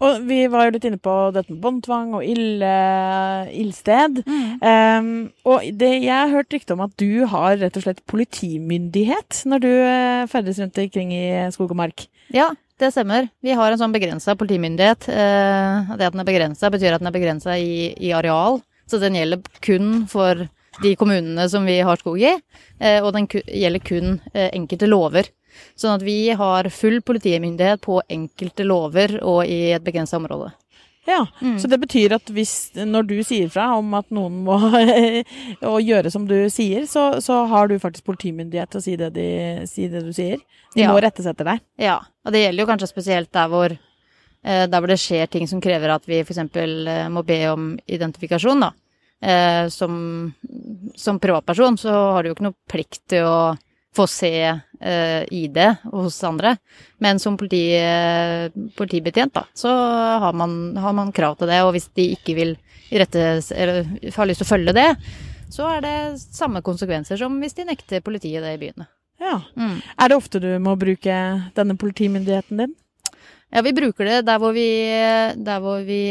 Og 0.00 0.22
vi 0.24 0.38
var 0.48 0.66
jo 0.66 0.74
litt 0.74 0.86
inne 0.88 1.00
på 1.00 1.14
dette 1.34 1.52
med 1.52 1.60
båndtvang 1.60 2.14
og 2.16 2.24
ild, 2.24 2.62
eh, 2.64 3.50
ildsted. 3.60 4.22
Um, 4.64 5.10
og 5.44 5.66
det, 5.76 5.90
jeg 6.06 6.14
har 6.14 6.32
hørt 6.32 6.54
rykte 6.54 6.72
om 6.76 6.84
at 6.86 6.94
du 7.00 7.26
har 7.28 7.58
rett 7.60 7.76
og 7.76 7.84
slett 7.84 8.00
politimyndighet 8.08 9.42
når 9.50 9.64
du 9.64 9.68
eh, 9.68 10.24
ferdes 10.32 10.60
rundt 10.62 10.80
omkring 10.80 11.12
i 11.12 11.26
skog 11.52 11.74
og 11.74 11.80
mark. 11.82 12.06
Ja, 12.32 12.48
det 12.80 12.94
stemmer. 12.94 13.28
Vi 13.44 13.52
har 13.52 13.68
en 13.68 13.82
sånn 13.82 13.92
begrensa 13.92 14.32
politimyndighet. 14.40 15.10
Eh, 15.12 15.92
det 15.92 16.08
at 16.08 16.16
den 16.16 16.24
er 16.24 16.30
begrensa, 16.30 16.72
betyr 16.72 16.96
at 16.96 17.04
den 17.04 17.12
er 17.12 17.18
begrensa 17.18 17.58
i, 17.60 17.92
i 18.00 18.14
areal. 18.16 18.62
Så 18.88 19.02
den 19.02 19.20
gjelder 19.20 19.44
kun 19.60 20.06
for 20.10 20.46
de 20.80 20.94
kommunene 20.96 21.44
som 21.52 21.68
vi 21.68 21.76
har 21.84 22.00
skog 22.00 22.22
i, 22.22 22.30
og 23.02 23.08
den 23.12 23.26
gjelder 23.28 23.82
kun 23.84 24.16
enkelte 24.32 24.88
lover. 24.88 25.28
Sånn 25.78 25.96
at 25.98 26.04
vi 26.06 26.30
har 26.36 26.68
full 26.74 27.00
politimyndighet 27.02 27.80
på 27.84 28.00
enkelte 28.08 28.64
lover 28.66 29.18
og 29.22 29.44
i 29.46 29.72
et 29.76 29.84
begrensa 29.86 30.16
område. 30.20 30.52
Ja, 31.08 31.24
Mm. 31.40 31.56
Så 31.58 31.66
det 31.66 31.78
betyr 31.80 32.12
at 32.14 32.28
hvis, 32.30 32.70
når 32.76 33.06
du 33.08 33.14
sier 33.24 33.48
fra 33.50 33.70
om 33.78 33.94
at 33.98 34.10
noen 34.14 34.42
må 34.44 34.58
gjøre 35.90 36.10
som 36.12 36.26
du 36.28 36.36
sier, 36.52 36.84
så, 36.86 37.20
så 37.24 37.44
har 37.50 37.68
du 37.70 37.78
faktisk 37.80 38.04
politimyndighet 38.06 38.70
til 38.70 38.78
å 38.80 38.84
si 38.84 38.96
det, 39.00 39.08
de, 39.16 39.28
si 39.66 39.88
det 39.90 40.04
du 40.06 40.12
sier. 40.14 40.38
De 40.76 40.84
Ja. 40.84 40.92
må 40.92 41.00
rettes 41.02 41.26
etter 41.26 41.48
deg. 41.48 41.62
Ja, 41.80 41.96
og 42.24 42.32
det 42.36 42.44
gjelder 42.44 42.62
jo 42.64 42.68
kanskje 42.74 42.90
spesielt 42.92 43.32
der 43.36 43.48
hvor 43.52 43.78
Eh, 44.40 44.62
der 44.72 44.80
hvor 44.80 44.88
det 44.88 44.96
skjer 44.96 45.26
ting 45.28 45.44
som 45.44 45.60
krever 45.60 45.90
at 45.92 46.06
vi 46.08 46.22
f.eks. 46.24 46.38
Eh, 46.56 47.08
må 47.12 47.20
be 47.28 47.36
om 47.50 47.74
identifikasjon, 47.84 48.62
da. 48.64 48.70
Eh, 49.20 49.66
som, 49.68 50.32
som 50.96 51.18
privatperson 51.20 51.76
så 51.76 51.92
har 52.14 52.22
du 52.24 52.30
jo 52.30 52.36
ikke 52.38 52.46
noe 52.46 52.56
plikt 52.72 53.02
til 53.12 53.26
å 53.28 53.34
få 53.96 54.06
se 54.06 54.60
eh, 54.80 55.22
ID 55.30 55.58
hos 55.92 56.24
andre. 56.24 56.56
Men 56.98 57.18
som 57.18 57.36
politi, 57.36 57.74
eh, 57.76 58.50
politibetjent, 58.76 59.34
da, 59.34 59.44
så 59.54 59.72
har 60.22 60.32
man, 60.32 60.76
har 60.76 60.92
man, 60.92 61.12
krav 61.12 61.38
til 61.38 61.50
det. 61.50 61.62
Og 61.66 61.74
hvis 61.74 61.90
de 61.98 62.10
ikke 62.14 62.36
vil 62.38 62.54
rette, 62.90 63.26
eller 63.54 63.84
har 64.14 64.30
lyst 64.30 64.42
til 64.42 64.48
å 64.48 64.52
følge 64.52 64.76
det, 64.76 64.88
så 65.50 65.66
er 65.76 65.82
det 65.82 65.96
samme 66.22 66.62
konsekvenser 66.62 67.18
som 67.18 67.40
hvis 67.42 67.56
de 67.58 67.66
nekter 67.66 68.04
politiet 68.06 68.44
det 68.44 68.54
i 68.54 68.60
byene. 68.60 68.86
Ja. 69.20 69.40
Mm. 69.58 69.80
Er 70.00 70.08
det 70.08 70.16
ofte 70.16 70.40
du 70.40 70.52
må 70.62 70.76
bruke 70.80 71.16
denne 71.56 71.76
politimyndigheten 71.78 72.62
din? 72.62 72.76
Ja, 73.50 73.64
vi 73.66 73.72
bruker 73.74 74.06
det 74.06 74.20
der 74.28 74.38
hvor 74.38 74.54
vi, 74.54 74.68
der 75.34 75.62
hvor 75.62 75.82
vi 75.82 76.04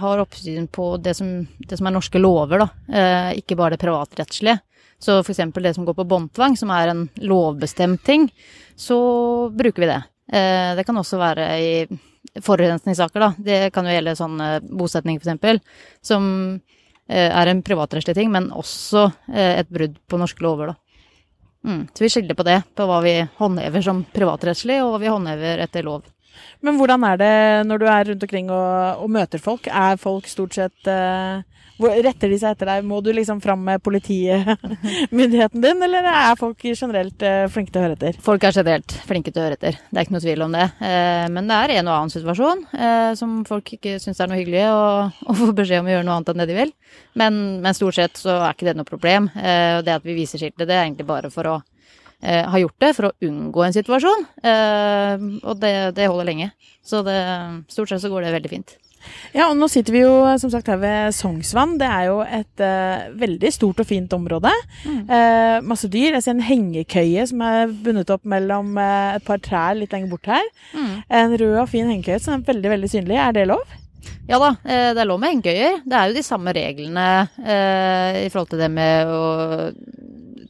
har 0.00 0.20
oppsyn 0.20 0.66
på 0.68 0.98
det 1.00 1.14
som, 1.16 1.30
det 1.64 1.78
som, 1.80 1.88
er 1.88 1.94
norske 1.96 2.20
lover, 2.20 2.60
da. 2.60 2.68
Eh, 2.92 3.30
ikke 3.40 3.56
bare 3.56 3.74
det 3.74 3.80
privatrettslige. 3.80 4.58
Så 5.04 5.18
f.eks. 5.20 5.42
det 5.60 5.74
som 5.76 5.84
går 5.84 5.96
på 5.98 6.08
båndtvang, 6.08 6.56
som 6.56 6.72
er 6.72 6.92
en 6.92 7.06
lovbestemt 7.20 8.04
ting, 8.06 8.30
så 8.76 8.98
bruker 9.52 9.84
vi 9.84 9.90
det. 9.90 10.00
Eh, 10.32 10.70
det 10.78 10.86
kan 10.88 10.96
også 10.96 11.20
være 11.20 11.48
i 11.60 11.74
forurensningssaker, 12.40 13.20
da. 13.20 13.32
Det 13.36 13.58
kan 13.74 13.84
jo 13.84 13.92
gjelde 13.92 14.16
sånn 14.16 14.40
eh, 14.40 14.62
bosetning, 14.64 15.20
f.eks., 15.20 15.60
som 16.00 16.24
eh, 17.08 17.28
er 17.28 17.52
en 17.52 17.60
privatrettslig 17.66 18.16
ting, 18.16 18.32
men 18.32 18.48
også 18.56 19.10
eh, 19.32 19.60
et 19.60 19.68
brudd 19.68 20.00
på 20.08 20.20
norske 20.20 20.44
lover, 20.46 20.72
da. 20.72 20.80
Mm. 21.64 21.86
Så 21.96 22.04
vi 22.04 22.10
skiller 22.12 22.36
på 22.36 22.44
det, 22.44 22.58
på 22.76 22.84
hva 22.88 22.98
vi 23.04 23.18
håndhever 23.38 23.84
som 23.84 24.02
privatrettslig, 24.12 24.82
og 24.84 24.94
hva 24.94 25.04
vi 25.04 25.12
håndhever 25.12 25.64
etter 25.64 25.86
lov. 25.86 26.08
Men 26.64 26.76
hvordan 26.80 27.04
er 27.08 27.20
det 27.20 27.34
når 27.68 27.80
du 27.80 27.86
er 27.88 28.08
rundt 28.08 28.24
omkring 28.26 28.50
og, 28.52 29.04
og 29.04 29.12
møter 29.12 29.40
folk? 29.40 29.68
Er 29.68 30.00
folk 30.00 30.26
stort 30.28 30.56
sett 30.56 30.90
uh, 30.90 31.44
Retter 31.82 32.30
de 32.30 32.38
seg 32.38 32.54
etter 32.54 32.70
deg? 32.70 32.84
Må 32.86 33.00
du 33.02 33.10
liksom 33.16 33.40
fram 33.42 33.64
med 33.66 33.82
politimyndigheten 33.82 35.62
din, 35.64 35.82
eller 35.82 36.06
er 36.10 36.38
folk 36.38 36.62
generelt 36.68 37.24
uh, 37.26 37.46
flinke 37.50 37.74
til 37.74 37.80
å 37.80 37.84
høre 37.86 37.98
etter? 37.98 38.20
Folk 38.22 38.46
er 38.46 38.54
generelt 38.54 38.94
flinke 39.08 39.32
til 39.32 39.42
å 39.42 39.46
høre 39.48 39.58
etter, 39.58 39.80
det 39.90 39.98
er 39.98 40.06
ikke 40.06 40.16
noe 40.16 40.24
tvil 40.24 40.46
om 40.46 40.54
det. 40.54 40.68
Uh, 40.78 41.26
men 41.34 41.50
det 41.50 41.58
er 41.58 41.74
en 41.78 41.90
og 41.90 41.96
annen 41.98 42.14
situasjon 42.14 42.64
som 43.18 43.36
folk 43.48 43.74
ikke 43.76 43.96
syns 44.02 44.20
er 44.20 44.30
noe 44.30 44.38
hyggelig 44.38 44.64
å, 44.74 45.34
få 45.34 45.50
beskjed 45.56 45.82
om 45.82 45.90
å 45.90 45.94
gjøre 45.94 46.06
noe 46.06 46.16
annet 46.18 46.32
enn 46.32 46.42
det 46.42 46.48
de 46.50 46.58
vil. 46.58 46.74
Men, 47.18 47.42
men 47.64 47.76
stort 47.76 47.98
sett 47.98 48.18
så 48.20 48.38
er 48.40 48.54
ikke 48.54 48.68
det 48.70 48.76
noe 48.78 48.88
problem. 48.88 49.28
det 49.34 49.94
at 49.94 50.06
vi 50.06 50.16
viser 50.16 50.40
skiltet, 50.40 50.66
det 50.68 50.76
er 50.76 50.86
egentlig 50.86 51.06
bare 51.08 51.30
for 51.32 51.50
å 51.50 51.56
eh, 52.24 52.44
har 52.50 52.58
gjort 52.58 52.80
det 52.80 52.92
for 52.96 53.08
å 53.08 53.12
unngå 53.28 53.64
en 53.64 53.76
situasjon. 53.76 54.26
Eh, 54.42 55.28
og 55.42 55.60
det, 55.62 55.74
det, 55.98 56.08
holder 56.08 56.30
lenge. 56.30 56.50
Så 56.84 57.02
det, 57.06 57.18
stort 57.72 57.92
sett 57.92 58.04
så 58.04 58.12
går 58.12 58.26
det 58.26 58.34
veldig 58.38 58.52
fint. 58.52 58.76
Ja, 59.34 59.48
og 59.48 59.58
nå 59.58 59.68
sitter 59.70 59.94
vi 59.94 60.02
jo 60.04 60.14
som 60.40 60.52
sagt 60.52 60.68
her 60.70 60.78
ved 60.82 61.14
Sognsvann. 61.16 61.76
Det 61.80 61.88
er 61.88 62.08
jo 62.08 62.20
et 62.22 62.62
uh, 62.62 63.06
veldig 63.20 63.52
stort 63.54 63.82
og 63.82 63.88
fint 63.88 64.12
område. 64.16 64.52
Mm. 64.84 65.00
Uh, 65.10 65.56
masse 65.72 65.90
dyr. 65.90 66.14
Jeg 66.16 66.26
ser 66.26 66.36
en 66.36 66.44
hengekøye 66.44 67.26
som 67.30 67.42
er 67.44 67.72
bundet 67.84 68.12
opp 68.14 68.24
mellom 68.28 68.74
uh, 68.78 69.14
et 69.16 69.26
par 69.26 69.42
trær 69.42 69.78
litt 69.78 69.94
lenger 69.94 70.12
bort 70.12 70.30
her. 70.30 70.46
Mm. 70.74 70.92
En 71.20 71.38
rød 71.40 71.56
og 71.64 71.72
fin 71.72 71.90
hengekøye 71.90 72.20
som 72.22 72.36
er 72.36 72.46
veldig, 72.46 72.70
veldig 72.76 72.92
synlig. 72.94 73.18
Er 73.20 73.34
det 73.36 73.48
lov? 73.50 73.64
Ja 74.28 74.38
da, 74.40 74.50
det 74.64 75.00
er 75.00 75.08
lov 75.08 75.18
med 75.20 75.34
hengekøyer. 75.34 75.82
Det 75.84 75.96
er 75.96 76.08
jo 76.08 76.16
de 76.16 76.24
samme 76.24 76.52
reglene 76.56 77.08
i 78.20 78.28
forhold 78.32 78.50
til 78.52 78.60
det 78.60 78.70
med 78.72 79.08
å 79.12 79.24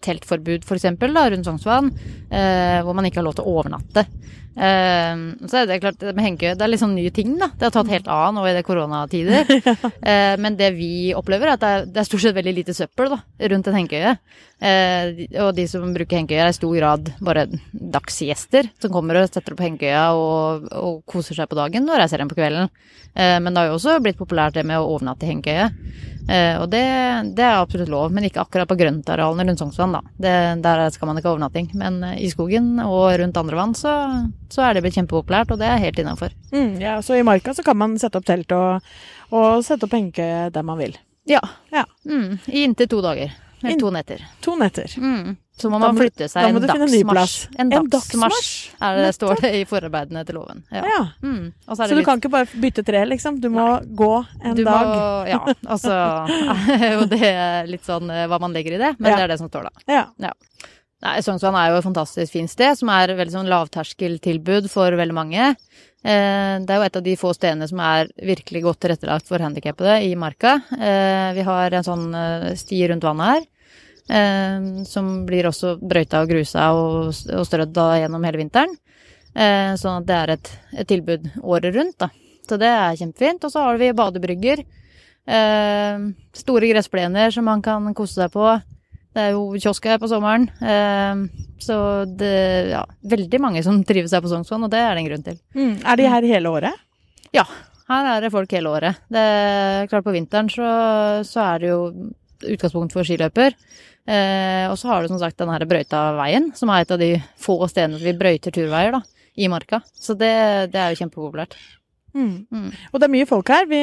teltforbud 0.04 0.66
f.eks. 0.66 0.86
rundt 0.92 1.48
Sognsvann, 1.48 1.92
eh, 2.30 2.80
hvor 2.84 2.96
man 2.96 3.08
ikke 3.08 3.22
har 3.22 3.28
lov 3.28 3.38
til 3.38 3.46
å 3.46 3.58
overnatte. 3.58 4.06
Eh, 4.54 5.14
så 5.50 5.58
er 5.58 5.66
det 5.66 5.80
klart, 5.82 6.02
med 6.14 6.22
hengekøye 6.22 6.54
det 6.54 6.62
er 6.62 6.70
litt 6.70 6.82
sånn 6.82 6.94
ny 6.94 7.08
ting, 7.14 7.34
da. 7.40 7.48
Det 7.58 7.66
har 7.66 7.74
tatt 7.74 7.90
helt 7.90 8.10
av 8.10 8.34
nå 8.36 8.44
i 8.46 8.54
det 8.54 8.62
koronatider. 8.66 9.50
eh, 10.10 10.34
men 10.40 10.58
det 10.60 10.70
vi 10.76 11.10
opplever, 11.16 11.50
er 11.50 11.56
at 11.56 11.64
det 11.64 11.72
er, 11.72 11.86
det 11.90 12.02
er, 12.02 12.08
stort 12.08 12.24
sett 12.24 12.36
veldig 12.38 12.54
lite 12.60 12.76
søppel 12.76 13.10
da, 13.16 13.20
rundt 13.50 13.70
en 13.70 13.78
hengekøye. 13.80 14.16
Uh, 14.64 15.18
og 15.42 15.50
de 15.56 15.64
som 15.68 15.82
bruker 15.92 16.16
hengekøye, 16.16 16.44
er 16.44 16.52
i 16.52 16.56
stor 16.56 16.72
grad 16.78 17.08
bare 17.26 17.42
dagsgjester 17.74 18.70
som 18.80 18.92
kommer 18.94 19.18
og 19.18 19.26
setter 19.26 19.56
opp 19.56 19.60
hengekøya 19.64 20.04
og, 20.16 20.68
og, 20.70 21.00
koser 21.10 21.36
seg 21.36 21.50
på 21.50 21.58
dagen 21.58 21.90
og 21.90 21.98
reiser 21.98 22.22
hjem 22.22 22.30
på 22.30 22.38
kvelden. 22.38 22.70
men 23.14 23.50
det 23.50 23.60
har 23.60 23.68
jo 23.68 23.76
også 23.76 23.98
blitt 24.02 24.18
populært 24.18 24.56
det 24.56 24.64
med 24.64 24.80
å 24.80 24.86
overnatte 24.94 25.26
i 25.26 25.32
hengekøye. 25.32 25.66
Uh, 26.24 26.56
og 26.62 26.70
det, 26.72 26.82
det, 27.36 27.44
er 27.44 27.58
absolutt 27.60 27.90
lov, 27.92 28.12
men 28.14 28.24
ikke 28.24 28.40
akkurat 28.40 28.68
på 28.70 28.78
grøntarealene 28.80 29.44
rundt 29.50 29.60
Sognsvann, 29.60 29.96
da. 29.98 30.00
Det, 30.16 30.34
der 30.64 30.84
skal 30.94 31.10
man 31.10 31.20
ikke 31.20 31.28
ha 31.28 31.34
overnatting. 31.34 31.68
Men 31.76 32.00
uh, 32.04 32.14
i 32.16 32.30
skogen 32.32 32.78
og 32.84 33.10
rundt 33.20 33.40
andre 33.40 33.58
vann 33.60 33.76
så, 33.76 33.94
så 34.52 34.64
er 34.64 34.74
det 34.74 34.84
blitt 34.86 34.96
kjempepopulært, 34.96 35.52
og 35.52 35.60
det 35.60 35.68
er 35.68 35.82
helt 35.84 36.00
innafor. 36.00 36.32
Mm, 36.54 36.78
ja, 36.80 36.96
så 37.04 37.18
i 37.18 37.26
marka 37.26 37.52
så 37.56 37.66
kan 37.66 37.78
man 37.80 37.98
sette 38.00 38.20
opp 38.20 38.28
telt 38.28 38.56
og, 38.56 38.94
og 39.36 39.64
sette 39.66 39.84
opp 39.84 39.96
hengekøye 39.96 40.48
der 40.54 40.66
man 40.66 40.80
vil? 40.80 40.96
Ja. 41.28 41.42
ja. 41.72 41.84
Mm, 42.08 42.38
I 42.46 42.64
inntil 42.64 42.88
to 42.88 43.04
dager. 43.04 43.32
Eller 43.62 43.80
to 43.80 43.90
netter. 43.92 44.24
To 44.44 44.56
netter. 44.60 44.92
Mm. 45.00 45.36
Så 45.54 45.70
må 45.70 45.78
man 45.78 45.94
flytte 45.94 46.26
seg 46.30 46.48
en 46.50 46.58
dagsmarsj. 46.58 47.34
En, 47.62 47.68
en 47.70 47.86
dagsmarsj 47.90 48.48
det, 48.98 49.10
står 49.14 49.38
det 49.44 49.52
i 49.60 49.62
forarbeidene 49.70 50.24
til 50.26 50.40
loven. 50.40 50.64
Ja. 50.74 50.82
ja. 50.90 51.02
Mm. 51.22 51.52
Så, 51.62 51.76
så 51.78 51.86
du 51.92 52.00
litt... 52.00 52.08
kan 52.08 52.18
ikke 52.18 52.32
bare 52.32 52.62
bytte 52.64 52.82
tre, 52.86 53.04
liksom? 53.06 53.38
Du 53.42 53.46
må 53.54 53.68
Nei. 53.76 53.92
gå 54.00 54.10
en 54.42 54.58
du 54.58 54.64
dag? 54.66 54.90
Må, 54.90 55.04
ja. 55.30 55.40
Altså 55.62 55.94
jo 56.96 57.06
det 57.12 57.30
er 57.30 57.70
litt 57.70 57.86
sånn 57.86 58.10
eh, 58.10 58.26
hva 58.30 58.40
man 58.42 58.56
legger 58.56 58.74
i 58.74 58.82
det, 58.82 58.90
men 58.98 59.12
ja. 59.12 59.20
det 59.20 59.28
er 59.28 59.34
det 59.36 59.38
som 59.44 59.52
står 59.52 59.70
da. 59.70 59.86
Ja. 59.94 60.02
ja. 60.26 60.34
Nei, 61.04 61.14
Sognsvann 61.22 61.60
er 61.60 61.70
jo 61.70 61.78
et 61.78 61.86
fantastisk 61.86 62.34
fint 62.34 62.50
sted, 62.50 62.74
som 62.80 62.90
er 62.90 63.14
veldig 63.14 63.36
sånn 63.36 63.50
lavterskeltilbud 63.52 64.66
for 64.72 64.98
veldig 64.98 65.14
mange. 65.14 65.52
Eh, 66.02 66.54
det 66.66 66.66
er 66.66 66.82
jo 66.82 66.88
et 66.90 66.98
av 66.98 67.06
de 67.06 67.14
få 67.20 67.30
stedene 67.36 67.70
som 67.70 67.78
er 67.84 68.10
virkelig 68.26 68.66
godt 68.66 68.82
tilrettelagt 68.82 69.30
for 69.30 69.44
handikappede 69.44 70.00
i 70.02 70.16
Marka. 70.18 70.58
Eh, 70.74 71.30
vi 71.38 71.46
har 71.46 71.78
en 71.78 71.86
sånn 71.86 72.08
sti 72.58 72.88
rundt 72.90 73.06
vannet 73.06 73.36
her 73.36 73.50
som 74.04 75.06
blir 75.24 75.46
også 75.48 75.78
brøyta 75.80 76.20
og 76.20 76.28
grusa 76.28 76.66
og, 76.76 77.14
og 77.32 77.46
strødd 77.48 77.78
gjennom 78.02 78.26
hele 78.28 78.42
vinteren. 78.42 78.74
Eh, 79.34 79.74
sånn 79.80 80.02
at 80.02 80.06
det 80.06 80.14
er 80.16 80.32
et, 80.36 80.52
et, 80.76 80.86
tilbud 80.86 81.26
året 81.42 81.74
rundt, 81.74 81.96
da. 81.98 82.10
Så 82.46 82.58
det 82.60 82.70
er 82.70 82.98
kjempefint. 83.00 83.44
Og 83.46 83.52
så 83.52 83.66
har 83.66 83.80
vi 83.80 83.90
badebrygger. 83.96 84.62
Eh, 85.24 86.06
store 86.36 86.70
gressplener 86.70 87.34
som 87.34 87.46
man 87.48 87.64
kan 87.64 87.90
kose 87.96 88.20
seg 88.20 88.32
på. 88.34 88.46
Det 89.14 89.28
er 89.28 89.34
jo 89.34 89.44
kiosk 89.58 89.86
her 89.90 90.00
på 90.02 90.10
sommeren. 90.10 90.46
Eh, 90.62 91.44
så 91.62 91.78
det 92.10 92.34
ja, 92.74 92.82
veldig 93.10 93.42
mange 93.42 93.62
som 93.66 93.82
trives 93.86 94.14
her 94.14 94.22
på 94.24 94.30
Sognsvann, 94.30 94.66
og 94.66 94.72
det 94.72 94.82
er 94.82 94.94
det 94.94 95.04
en 95.04 95.10
grunn 95.10 95.26
til. 95.26 95.38
Mm. 95.56 95.76
Er 95.82 96.00
de 96.00 96.10
her 96.14 96.28
hele 96.34 96.52
året? 96.54 96.82
Ja, 97.34 97.46
her 97.90 98.10
er 98.14 98.24
det 98.24 98.34
folk 98.34 98.52
hele 98.54 98.70
året. 98.70 99.00
Det 99.10 99.22
er 99.22 99.88
klart 99.90 100.06
På 100.06 100.14
vinteren 100.14 100.50
så, 100.52 100.68
så 101.26 101.42
er 101.48 101.64
det 101.64 101.72
jo 101.72 101.80
utgangspunkt 102.44 102.94
for 102.94 103.06
skiløper. 103.06 103.56
Eh, 104.04 104.66
og 104.68 104.76
så 104.76 104.90
har 104.90 105.02
du 105.02 105.08
som 105.08 105.20
sagt 105.20 105.38
den 105.40 105.52
her 105.52 105.64
Brøyta-veien, 105.68 106.50
som 106.56 106.72
er 106.72 106.84
et 106.84 106.92
av 106.92 107.00
de 107.00 107.14
få 107.40 107.56
stedene 107.70 108.02
vi 108.02 108.12
brøyter 108.18 108.52
turveier 108.52 108.98
da, 108.98 109.00
i 109.40 109.48
marka. 109.48 109.80
Så 109.96 110.16
det, 110.18 110.34
det 110.74 110.80
er 110.80 110.92
jo 110.92 111.00
kjempepopulært. 111.00 111.56
Mm. 112.14 112.44
Mm. 112.52 112.66
Og 112.92 113.00
det 113.00 113.06
er 113.06 113.12
mye 113.14 113.26
folk 113.26 113.50
her. 113.50 113.64
Vi, 113.70 113.80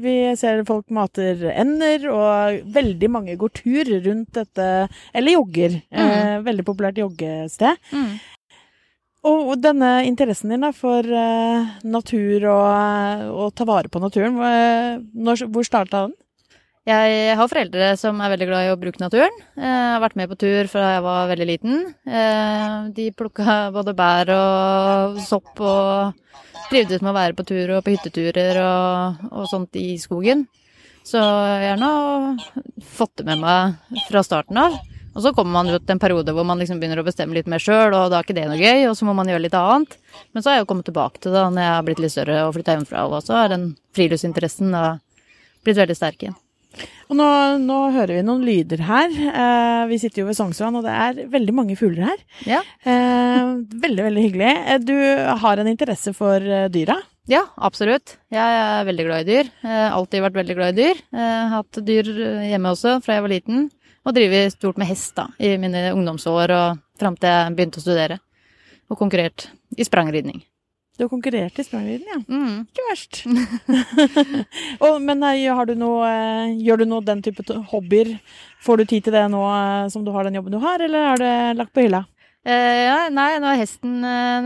vi, 0.00 0.14
ser 0.40 0.62
folk 0.68 0.86
mater 0.94 1.42
ender, 1.52 2.06
og 2.12 2.62
veldig 2.74 3.10
mange 3.12 3.36
går 3.40 3.52
tur 3.58 3.90
rundt 4.06 4.38
dette, 4.38 4.68
eller 5.12 5.36
jogger. 5.36 5.80
Mm. 5.90 6.04
Eh, 6.06 6.36
veldig 6.46 6.68
populært 6.68 7.02
joggested. 7.02 7.82
Mm. 7.92 8.14
Og 9.28 9.52
denne 9.62 9.90
interessen 10.08 10.50
din 10.50 10.64
da, 10.64 10.72
for 10.74 11.06
uh, 11.06 11.76
natur 11.86 12.42
og 12.50 13.36
å 13.44 13.52
ta 13.54 13.66
vare 13.68 13.86
på 13.86 14.00
naturen, 14.02 14.34
hvor, 14.34 15.44
hvor 15.46 15.68
starta 15.68 16.08
den? 16.08 16.16
Jeg 16.82 17.34
har 17.38 17.46
foreldre 17.46 17.92
som 17.94 18.18
er 18.18 18.32
veldig 18.32 18.46
glad 18.48 18.64
i 18.66 18.70
å 18.72 18.78
bruke 18.80 18.98
naturen. 18.98 19.36
Jeg 19.54 19.82
har 19.94 20.00
vært 20.02 20.16
med 20.18 20.26
på 20.32 20.38
tur 20.40 20.66
fra 20.66 20.88
jeg 20.96 21.04
var 21.04 21.28
veldig 21.30 21.46
liten. 21.46 21.84
Eh, 22.02 22.88
de 22.96 23.04
plukka 23.14 23.68
både 23.70 23.94
bær 23.94 24.32
og 24.34 25.20
sopp 25.22 25.62
og 25.62 26.18
trivdes 26.72 27.04
med 27.04 27.12
å 27.12 27.14
være 27.20 27.38
på 27.38 27.46
tur 27.46 27.76
og 27.76 27.84
på 27.86 27.94
hytteturer 27.94 28.58
og, 28.64 29.22
og 29.30 29.46
sånt 29.46 29.78
i 29.78 29.94
skogen. 30.02 30.48
Så 31.06 31.22
jeg 31.22 31.70
har 31.70 31.78
nå 31.78 32.34
fått 32.98 33.22
det 33.22 33.28
med 33.30 33.44
meg 33.46 34.02
fra 34.08 34.26
starten 34.26 34.58
av. 34.58 34.74
Og 35.14 35.22
så 35.22 35.30
kommer 35.36 35.60
man 35.60 35.70
til 35.70 35.94
en 35.94 36.02
periode 36.02 36.34
hvor 36.34 36.46
man 36.48 36.58
liksom 36.58 36.82
begynner 36.82 36.98
å 36.98 37.06
bestemme 37.06 37.38
litt 37.38 37.46
mer 37.46 37.62
sjøl, 37.62 37.94
og 37.94 38.10
da 38.10 38.18
er 38.18 38.26
ikke 38.26 38.40
det 38.40 38.48
noe 38.50 38.58
gøy, 38.58 38.88
og 38.88 38.98
så 38.98 39.06
må 39.06 39.14
man 39.14 39.30
gjøre 39.30 39.46
litt 39.46 39.54
annet. 39.54 39.98
Men 40.34 40.42
så 40.42 40.50
har 40.50 40.58
jeg 40.58 40.66
jo 40.66 40.72
kommet 40.72 40.90
tilbake 40.90 41.22
til 41.22 41.36
det 41.36 41.46
når 41.46 41.62
jeg 41.62 41.74
har 41.76 41.86
blitt 41.86 42.02
litt 42.02 42.14
større 42.16 42.44
og 42.48 42.54
flytta 42.56 42.74
hjemmefra, 42.74 43.06
og 43.06 43.20
så 43.22 43.44
er 43.44 43.52
den 43.52 43.74
friluftsinteressen 43.94 44.72
blitt 45.62 45.78
veldig 45.78 45.98
sterk 46.00 46.24
igjen. 46.24 46.41
Og 47.10 47.18
nå, 47.18 47.28
nå, 47.62 47.78
hører 47.94 48.18
vi 48.18 48.24
noen 48.26 48.44
lyder 48.46 48.82
her. 48.86 49.12
Eh, 49.12 49.84
vi 49.90 49.98
sitter 50.00 50.22
jo 50.22 50.28
ved 50.28 50.38
Sognsvann, 50.38 50.76
og 50.78 50.86
det 50.86 50.92
er 50.92 51.32
veldig 51.32 51.54
mange 51.56 51.76
fugler 51.78 52.12
her. 52.12 52.22
Ja. 52.48 52.60
Eh, 52.84 53.54
veldig, 53.82 54.04
veldig 54.08 54.26
hyggelig. 54.26 54.52
Eh, 54.74 54.78
du 54.82 54.94
har 55.42 55.60
en 55.60 55.70
interesse 55.70 56.14
for 56.16 56.42
eh, 56.42 56.68
dyra? 56.72 56.98
Ja, 57.30 57.44
absolutt. 57.56 58.16
Jeg 58.34 58.62
er 58.62 58.86
veldig 58.88 59.06
glad 59.06 59.24
i 59.24 59.28
dyr. 59.30 59.50
Jeg 59.62 59.78
har 59.78 59.96
alltid 59.98 60.24
vært 60.24 60.38
veldig 60.40 60.58
glad 60.58 60.74
i 60.74 60.80
dyr. 60.80 61.02
Jeg 61.14 61.28
har 61.28 61.52
hatt 61.54 61.82
dyr 61.86 62.10
hjemme 62.50 62.74
også 62.74 62.96
fra 63.04 63.18
jeg 63.18 63.26
var 63.26 63.34
liten. 63.34 63.68
Og 64.02 64.16
driver 64.16 64.48
stort 64.50 64.80
med 64.82 64.90
hest 64.90 65.14
da, 65.14 65.28
i 65.38 65.54
mine 65.62 65.92
ungdomsår 65.94 66.54
og 66.56 66.80
fram 66.98 67.18
til 67.18 67.30
jeg 67.30 67.54
begynte 67.58 67.78
å 67.78 67.84
studere. 67.84 68.18
Og 68.90 68.98
konkurrert 68.98 69.46
i 69.78 69.86
sprangridning. 69.86 70.42
Du 71.02 71.06
har 71.06 71.10
konkurrert 71.10 71.58
i 71.58 71.64
Spranglyden, 71.66 72.06
ja. 72.06 72.16
Mm. 72.30 72.58
Ikke 72.70 72.82
verst. 72.86 73.16
og, 74.86 75.00
men 75.02 75.24
eh, 75.26 75.48
har 75.50 75.66
du 75.66 75.72
noe, 75.74 76.06
eh, 76.06 76.52
gjør 76.62 76.84
du 76.84 76.92
noe 76.92 77.02
den 77.02 77.18
type 77.26 77.42
hobbyer? 77.72 78.12
Får 78.62 78.78
du 78.78 78.84
tid 78.86 79.08
til 79.08 79.16
det 79.16 79.24
nå 79.32 79.40
eh, 79.48 79.88
som 79.90 80.04
du 80.06 80.12
har 80.14 80.28
den 80.28 80.38
jobben 80.38 80.54
du 80.54 80.60
har, 80.62 80.78
eller 80.86 81.08
er 81.08 81.18
det 81.18 81.32
lagt 81.58 81.72
på 81.74 81.82
hylla? 81.82 82.04
Eh, 82.46 82.84
ja, 82.84 83.00
nei, 83.10 83.26
når, 83.42 83.58
hesten, 83.64 83.96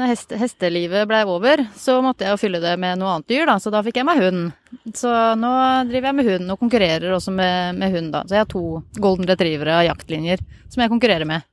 når 0.00 0.14
hest, 0.14 0.32
hestelivet 0.40 1.04
blei 1.10 1.20
over, 1.28 1.66
så 1.76 1.98
måtte 2.00 2.24
jeg 2.24 2.32
jo 2.32 2.40
fylle 2.46 2.62
det 2.64 2.72
med 2.80 3.02
noe 3.02 3.18
annet 3.18 3.28
dyr, 3.34 3.44
da, 3.52 3.58
så 3.60 3.74
da 3.76 3.84
fikk 3.84 4.00
jeg 4.00 4.08
meg 4.08 4.24
hund. 4.24 4.48
Så 4.96 5.12
nå 5.36 5.52
driver 5.92 6.08
jeg 6.08 6.20
med 6.22 6.32
hund, 6.32 6.56
og 6.56 6.64
konkurrerer 6.64 7.18
også 7.18 7.36
med, 7.36 7.76
med 7.84 7.98
hund, 7.98 8.10
da. 8.16 8.24
Så 8.24 8.38
jeg 8.38 8.46
har 8.46 8.52
to 8.54 8.64
golden 8.96 9.28
retrievere 9.28 9.76
av 9.82 9.90
jaktlinjer 9.90 10.40
som 10.72 10.86
jeg 10.86 10.94
konkurrerer 10.96 11.28
med. 11.28 11.44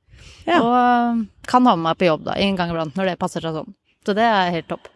Ja. 0.48 0.64
Og 0.64 1.24
kan 1.44 1.68
ha 1.68 1.76
med 1.76 1.90
meg 1.90 2.00
på 2.00 2.08
jobb, 2.08 2.24
da, 2.32 2.40
en 2.40 2.56
gang 2.56 2.72
iblant, 2.72 2.96
når 2.96 3.12
det 3.12 3.20
passer 3.20 3.44
seg 3.44 3.60
sånn. 3.60 3.76
Så 4.08 4.16
det 4.16 4.24
er 4.32 4.52
helt 4.56 4.72
topp. 4.72 4.93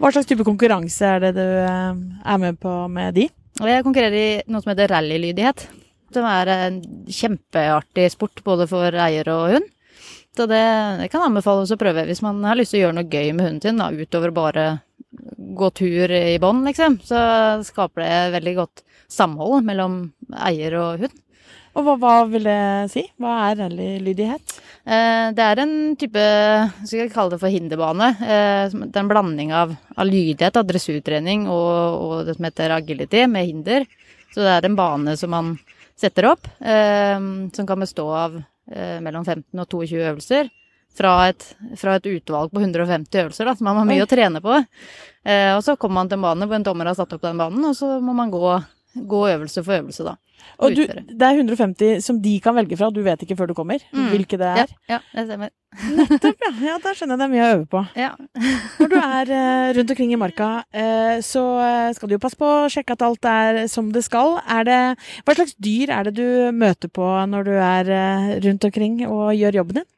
Hva 0.00 0.10
slags 0.12 0.28
type 0.28 0.46
konkurranse 0.46 1.06
er 1.16 1.22
det 1.24 1.34
du 1.38 1.44
eh, 1.44 2.00
er 2.24 2.40
med 2.42 2.58
på 2.60 2.72
med 2.92 3.16
de? 3.16 3.28
Jeg 3.60 3.84
konkurrerer 3.84 4.16
i 4.16 4.50
noe 4.50 4.64
som 4.64 4.72
heter 4.72 4.90
rallylydighet. 4.92 5.66
Som 6.14 6.26
er 6.26 6.50
en 6.54 6.80
kjempeartig 7.06 8.08
sport 8.14 8.42
både 8.46 8.66
for 8.70 8.96
eier 9.04 9.28
og 9.32 9.56
hund. 9.56 9.68
Så 10.36 10.46
det, 10.46 10.62
det 11.00 11.08
kan 11.12 11.26
anbefales 11.26 11.72
å 11.74 11.78
prøve 11.78 12.06
hvis 12.06 12.22
man 12.22 12.38
har 12.46 12.58
lyst 12.58 12.72
til 12.74 12.80
å 12.80 12.84
gjøre 12.86 12.98
noe 13.00 13.10
gøy 13.10 13.32
med 13.34 13.46
hunden 13.46 13.64
sin, 13.64 13.80
da, 13.82 13.90
utover 13.90 14.32
bare 14.34 14.66
gå 15.58 15.70
tur 15.74 16.14
i 16.14 16.38
bånd, 16.42 16.64
liksom. 16.68 17.00
Så 17.04 17.18
skaper 17.66 18.04
det 18.04 18.36
veldig 18.36 18.54
godt 18.60 18.84
samhold 19.10 19.66
mellom 19.66 20.00
eier 20.46 20.76
og 20.78 21.04
hund. 21.04 21.18
Og 21.78 21.86
hva, 21.86 21.94
hva 22.02 22.14
vil 22.30 22.48
det 22.48 22.60
si? 22.90 23.04
Hva 23.20 23.36
er 23.46 23.60
rallylydighet? 23.62 24.54
Eh, 24.82 25.26
det 25.36 25.46
er 25.46 25.62
en 25.62 25.74
type, 26.00 26.24
skal 26.82 27.04
jeg 27.04 27.12
kalle 27.14 27.34
det 27.34 27.40
for 27.42 27.52
hinderbane. 27.52 28.08
Eh, 28.18 28.74
det 28.74 28.90
er 28.90 29.04
en 29.04 29.10
blanding 29.12 29.52
av, 29.54 29.76
av 29.94 30.08
lydighet, 30.08 30.58
av 30.58 30.66
dressurtrening 30.66 31.46
og, 31.46 32.00
og 32.00 32.14
det 32.26 32.36
som 32.38 32.48
heter 32.48 32.74
agility 32.74 33.26
med 33.30 33.46
hinder. 33.46 33.86
Så 34.34 34.42
det 34.42 34.56
er 34.56 34.66
en 34.66 34.78
bane 34.78 35.16
som 35.18 35.30
man 35.34 35.54
setter 36.00 36.30
opp, 36.32 36.48
eh, 36.58 37.18
som 37.52 37.68
kan 37.68 37.80
bestå 37.80 38.08
av 38.14 38.40
eh, 38.72 38.98
mellom 39.04 39.24
15 39.24 39.60
og 39.60 39.68
22 39.68 40.00
øvelser. 40.00 40.50
Fra 40.90 41.12
et, 41.30 41.44
fra 41.78 41.94
et 42.00 42.06
utvalg 42.10 42.50
på 42.50 42.58
150 42.58 43.20
øvelser, 43.22 43.46
da, 43.46 43.52
så 43.54 43.62
man 43.62 43.76
har 43.78 43.86
mye 43.86 44.00
Oi. 44.02 44.06
å 44.08 44.10
trene 44.10 44.40
på. 44.42 44.56
Eh, 45.22 45.52
og 45.54 45.62
så 45.62 45.76
kommer 45.78 46.00
man 46.00 46.10
til 46.10 46.18
en 46.18 46.24
bane 46.24 46.48
hvor 46.50 46.58
en 46.58 46.66
dommer 46.66 46.90
har 46.90 46.96
satt 46.98 47.14
opp 47.14 47.22
den 47.22 47.38
banen, 47.38 47.62
og 47.68 47.76
så 47.78 47.92
må 48.02 48.14
man 48.16 48.32
gå, 48.32 48.56
gå 48.94 49.20
øvelse 49.28 49.62
for 49.64 49.78
øvelse, 49.78 50.04
da. 50.06 50.16
Og 50.60 50.72
du, 50.76 50.82
det 50.86 51.22
er 51.22 51.36
150 51.36 52.00
som 52.04 52.18
de 52.22 52.32
kan 52.42 52.54
velge 52.56 52.76
fra, 52.76 52.88
du 52.92 53.02
vet 53.04 53.22
ikke 53.22 53.36
før 53.36 53.50
du 53.50 53.54
kommer 53.54 53.80
Mm. 53.92 54.08
hvilke 54.12 54.38
det 54.40 54.46
er? 54.46 54.70
ja, 54.88 54.98
det 55.14 55.24
stemmer. 55.26 55.50
Nettopp, 55.96 56.40
ja. 56.46 56.50
ja. 56.64 56.76
Da 56.82 56.92
skjønner 56.96 57.14
jeg 57.14 57.20
det 57.20 57.26
er 57.26 57.32
mye 57.34 57.44
å 57.44 57.52
øve 57.54 57.66
på. 57.70 57.82
Ja. 57.98 58.10
Når 58.80 58.90
du 58.90 58.96
er 58.98 59.30
uh, 59.30 59.68
rundt 59.76 59.92
omkring 59.94 60.14
i 60.14 60.18
marka, 60.20 60.48
uh, 60.74 61.20
så 61.22 61.44
eh, 61.62 61.92
skal 61.94 62.10
du 62.10 62.16
jo 62.16 62.22
passe 62.22 62.40
på 62.40 62.48
å 62.48 62.68
sjekke 62.72 62.96
at 62.96 63.04
alt 63.06 63.30
er 63.30 63.60
som 63.70 63.92
det 63.94 64.02
skal. 64.06 64.40
Er 64.48 64.66
det, 64.66 64.80
hva 65.26 65.36
slags 65.38 65.54
dyr 65.62 65.92
er 65.94 66.08
det 66.08 66.16
du 66.18 66.50
møter 66.56 66.90
på 66.90 67.06
når 67.30 67.46
du 67.46 67.54
er 67.54 67.92
uh, 67.94 68.34
rundt 68.46 68.66
omkring 68.70 69.02
og 69.06 69.30
gjør 69.36 69.60
jobben 69.62 69.82
din? 69.82 69.88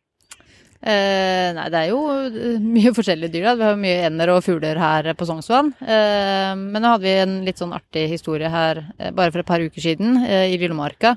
Eh, 0.83 1.49
nei, 1.55 1.69
det 1.71 1.79
er 1.79 1.91
jo 1.93 2.01
eh, 2.11 2.59
mye 2.59 2.91
forskjellige 2.97 3.31
dyr. 3.31 3.45
Da. 3.47 3.55
Vi 3.55 3.67
har 3.69 3.77
mye 3.79 4.07
ender 4.09 4.33
og 4.35 4.43
fugler 4.43 4.81
her 4.83 5.13
på 5.15 5.29
Sognsvann. 5.29 5.71
Eh, 5.79 6.53
men 6.59 6.83
nå 6.83 6.95
hadde 6.97 7.07
vi 7.07 7.13
en 7.23 7.37
litt 7.47 7.63
sånn 7.63 7.75
artig 7.77 8.09
historie 8.11 8.51
her 8.51 8.83
eh, 8.99 9.13
bare 9.15 9.31
for 9.31 9.45
et 9.45 9.51
par 9.53 9.63
uker 9.63 9.85
siden 9.85 10.25
eh, 10.27 10.49
i 10.51 10.59
Lillemarka. 10.59 11.17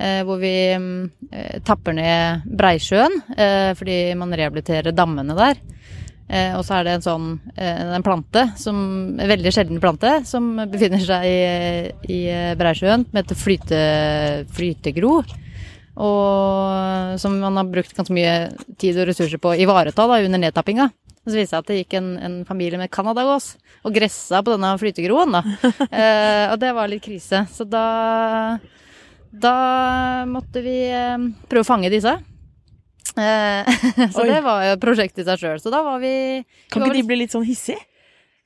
Hvor 0.00 0.38
vi 0.38 0.54
tapper 1.66 1.92
ned 1.92 2.44
Breisjøen 2.56 3.16
fordi 3.76 3.96
man 4.16 4.30
rehabiliterer 4.38 4.94
dammene 4.96 5.34
der. 5.36 5.58
Og 6.56 6.62
så 6.64 6.78
er 6.78 6.86
det 6.86 6.94
en 6.94 7.04
sånn 7.04 7.26
en 7.58 8.06
plante, 8.06 8.46
som, 8.56 8.78
en 9.18 9.28
veldig 9.28 9.52
sjelden 9.52 9.82
plante, 9.82 10.14
som 10.30 10.46
befinner 10.70 11.02
seg 11.04 11.26
i, 11.26 11.36
i 12.16 12.20
Breisjøen, 12.56 13.04
som 13.10 13.20
heter 13.20 13.40
flyte, 13.42 13.82
flytegro. 14.56 15.18
Og 15.98 17.18
som 17.20 17.34
man 17.42 17.58
har 17.58 17.68
brukt 17.68 17.94
ganske 17.96 18.14
mye 18.14 18.34
tid 18.80 18.98
og 19.00 19.08
ressurser 19.10 19.40
på 19.42 19.52
å 19.52 19.58
ivareta 19.58 20.06
da, 20.06 20.20
under 20.22 20.42
nedtappinga. 20.42 20.90
Så 21.26 21.36
viste 21.36 21.42
det 21.42 21.50
seg 21.50 21.58
at 21.58 21.68
det 21.68 21.78
gikk 21.82 21.96
en, 21.98 22.10
en 22.16 22.36
familie 22.48 22.78
med 22.80 22.90
canadagås 22.94 23.52
og 23.84 23.92
gressa 23.94 24.40
på 24.44 24.54
denne 24.54 24.70
flytegroen. 24.80 25.34
da. 25.36 25.42
eh, 25.90 26.44
og 26.52 26.56
det 26.62 26.72
var 26.76 26.88
litt 26.88 27.04
krise. 27.04 27.42
Så 27.52 27.66
da, 27.68 28.58
da 29.30 29.54
måtte 30.30 30.62
vi 30.64 30.78
eh, 30.88 31.28
prøve 31.50 31.66
å 31.66 31.68
fange 31.68 31.92
disse. 31.92 32.14
Eh, 33.18 33.68
så 34.14 34.24
Oi. 34.24 34.30
det 34.30 34.40
var 34.46 34.64
jo 34.64 34.74
et 34.78 34.82
prosjekt 34.82 35.20
i 35.20 35.26
seg 35.26 35.42
sjøl. 35.42 35.60
Så 35.60 35.72
da 35.74 35.82
var 35.84 36.00
vi 36.02 36.14
Kan 36.70 36.80
vi 36.80 36.88
var 36.88 36.94
ikke 36.94 37.02
de 37.02 37.08
bli 37.10 37.20
litt 37.24 37.36
sånn 37.36 37.46
hissige? 37.46 37.82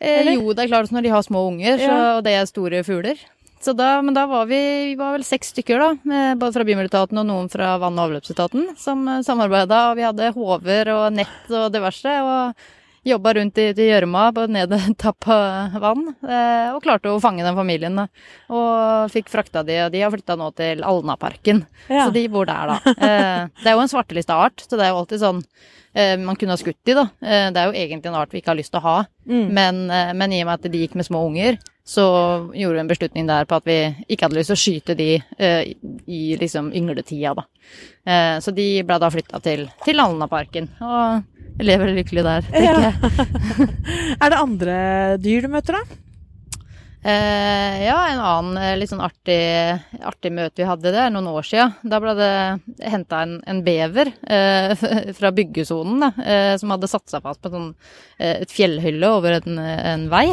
Eh, 0.02 0.34
jo, 0.34 0.50
det 0.52 0.66
er 0.66 0.72
klart 0.72 0.90
når 0.92 1.06
de 1.06 1.12
har 1.14 1.22
små 1.24 1.46
unger, 1.52 1.78
så, 1.78 1.86
Ja. 1.86 2.16
og 2.18 2.24
det 2.26 2.34
er 2.36 2.50
store 2.50 2.82
fugler. 2.84 3.20
Så 3.64 3.72
da, 3.72 3.96
men 4.04 4.12
da 4.16 4.26
var 4.28 4.44
vi, 4.50 4.60
vi 4.90 4.94
var 5.00 5.14
vel 5.16 5.24
seks 5.24 5.54
stykker, 5.54 5.80
da, 5.80 6.14
både 6.36 6.52
fra 6.52 6.66
Bymiljøetaten 6.68 7.20
og 7.22 7.28
noen 7.30 7.46
fra 7.48 7.74
vann- 7.80 7.96
og 7.96 8.10
avløpsetaten, 8.10 8.74
som 8.76 9.06
uh, 9.08 9.22
samarbeida. 9.24 9.78
Og 9.90 9.96
vi 9.96 10.04
hadde 10.04 10.32
håver 10.36 10.90
og 10.92 11.04
nett 11.16 11.52
og 11.52 11.70
diverse, 11.72 12.12
og 12.20 12.66
jobba 13.04 13.34
rundt 13.34 13.58
i 13.60 13.68
gjørma 13.72 14.24
på 14.34 14.46
nedtappa 14.52 15.38
vann. 15.84 16.06
Eh, 16.24 16.72
og 16.72 16.82
klarte 16.84 17.12
å 17.12 17.20
fange 17.22 17.44
den 17.44 17.56
familien. 17.56 18.00
Da. 18.00 18.06
Og 18.52 19.12
fikk 19.12 19.30
frakta 19.32 19.64
de, 19.66 19.78
og 19.86 19.92
de 19.94 20.02
har 20.04 20.12
flytta 20.14 20.36
nå 20.40 20.50
til 20.56 20.84
Alnaparken. 20.86 21.64
Ja. 21.88 22.06
Så 22.06 22.14
de 22.16 22.26
bor 22.32 22.48
der, 22.48 22.74
da. 22.74 22.94
Eh, 22.94 23.40
det 23.62 23.70
er 23.70 23.76
jo 23.76 23.84
en 23.84 23.92
svartelista 23.92 24.38
art, 24.46 24.64
så 24.64 24.80
det 24.80 24.86
er 24.86 24.94
jo 24.94 25.02
alltid 25.02 25.22
sånn 25.22 25.44
eh, 25.92 26.16
man 26.20 26.40
kunne 26.40 26.56
ha 26.56 26.60
skutt 26.60 26.80
de, 26.88 26.96
da. 26.96 27.06
Eh, 27.20 27.50
det 27.52 27.60
er 27.60 27.70
jo 27.70 27.84
egentlig 27.84 28.12
en 28.12 28.18
art 28.22 28.32
vi 28.34 28.42
ikke 28.42 28.54
har 28.54 28.60
lyst 28.60 28.74
til 28.74 28.80
å 28.80 28.86
ha. 28.88 28.96
Mm. 29.28 29.46
Men, 29.60 29.84
eh, 29.90 30.16
men 30.16 30.36
i 30.36 30.42
og 30.44 30.50
med 30.50 30.58
at 30.60 30.72
de 30.72 30.84
gikk 30.84 30.96
med 30.98 31.08
små 31.08 31.24
unger, 31.28 31.60
så 31.84 32.04
gjorde 32.56 32.78
vi 32.78 32.80
en 32.80 32.88
beslutning 32.88 33.26
der 33.28 33.44
på 33.48 33.58
at 33.60 33.66
vi 33.68 33.74
ikke 34.08 34.24
hadde 34.24 34.38
lyst 34.38 34.48
til 34.52 34.56
å 34.56 34.62
skyte 34.62 34.94
de 34.96 35.08
eh, 35.36 35.74
i 36.08 36.22
liksom 36.40 36.70
yngletida, 36.72 37.34
da. 37.36 37.44
Eh, 38.08 38.36
så 38.40 38.54
de 38.56 38.68
ble 38.88 38.96
da 39.02 39.10
flytta 39.12 39.40
til, 39.44 39.66
til 39.84 40.00
Alnaparken, 40.00 40.70
og 40.80 41.60
lever 41.60 41.92
lykkelig 41.98 42.24
der, 42.24 42.48
tenker 42.48 42.80
Ja. 42.80 42.88
jeg. 42.88 43.68
Er 44.24 44.32
det 44.32 44.40
andre 44.40 44.78
dyr 45.20 45.44
du 45.44 45.52
møter, 45.52 45.76
da? 45.76 46.00
Eh, 47.04 47.82
ja, 47.84 47.98
en 48.14 48.20
annen 48.24 48.56
eh, 48.62 48.74
litt 48.80 48.88
sånn 48.88 49.02
artig, 49.04 49.36
artig 50.08 50.30
møte 50.32 50.62
vi 50.62 50.68
hadde, 50.70 50.88
det 50.94 51.02
er 51.04 51.10
noen 51.12 51.28
år 51.34 51.44
sia. 51.44 51.66
Da 51.84 51.98
ble 52.00 52.14
det 52.16 52.30
henta 52.80 53.18
en, 53.26 53.34
en 53.44 53.60
bever 53.66 54.08
eh, 54.24 54.72
fra 55.18 55.28
byggesonen, 55.36 56.00
da, 56.00 56.10
eh, 56.24 56.52
som 56.62 56.72
hadde 56.72 56.88
satt 56.88 57.12
seg 57.12 57.26
fast 57.26 57.44
på 57.44 57.52
sånn, 57.52 57.74
et 58.24 58.48
fjellhylle 58.56 59.10
over 59.18 59.36
en, 59.42 59.60
en 59.60 60.08
vei. 60.08 60.30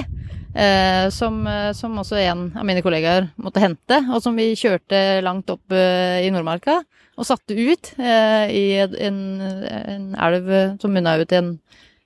Eh, 0.52 1.10
som, 1.10 1.48
eh, 1.48 1.72
som 1.74 1.96
også 1.96 2.18
en 2.20 2.42
av 2.58 2.66
mine 2.68 2.82
kollegaer 2.84 3.30
måtte 3.40 3.62
hente, 3.64 4.02
og 4.12 4.20
som 4.24 4.36
vi 4.36 4.50
kjørte 4.60 5.22
langt 5.24 5.50
opp 5.54 5.72
eh, 5.72 6.26
i 6.26 6.32
Nordmarka. 6.34 6.82
Og 7.16 7.28
satte 7.28 7.56
ut 7.56 7.94
eh, 8.00 8.52
i 8.52 8.66
en, 8.82 9.20
en 9.40 10.10
elv 10.16 10.52
som 10.82 10.92
munna 10.92 11.16
ut 11.22 11.32
i 11.32 11.40
en, 11.40 11.54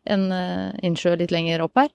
en 0.05 0.25
eh, 0.36 0.71
innsjø 0.86 1.15
litt 1.17 1.34
lenger 1.34 1.65
opp 1.65 1.81
her. 1.81 1.89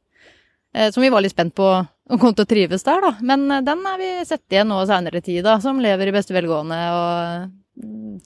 Eh, 0.74 0.90
som 0.90 1.04
vi 1.04 1.10
var 1.12 1.22
litt 1.22 1.36
spent 1.36 1.54
på 1.54 1.70
om 2.10 2.18
kom 2.18 2.34
til 2.34 2.42
å 2.46 2.50
trives 2.50 2.82
der, 2.82 3.04
da. 3.04 3.12
Men 3.22 3.46
den 3.62 3.84
har 3.86 4.00
vi 4.00 4.10
sett 4.26 4.50
igjen 4.50 4.72
nå 4.72 4.80
seinere 4.90 5.22
tid, 5.22 5.44
da. 5.46 5.60
Som 5.62 5.78
lever 5.82 6.10
i 6.10 6.14
beste 6.16 6.34
velgående 6.34 6.80
og 6.96 7.84
mm, 7.84 8.16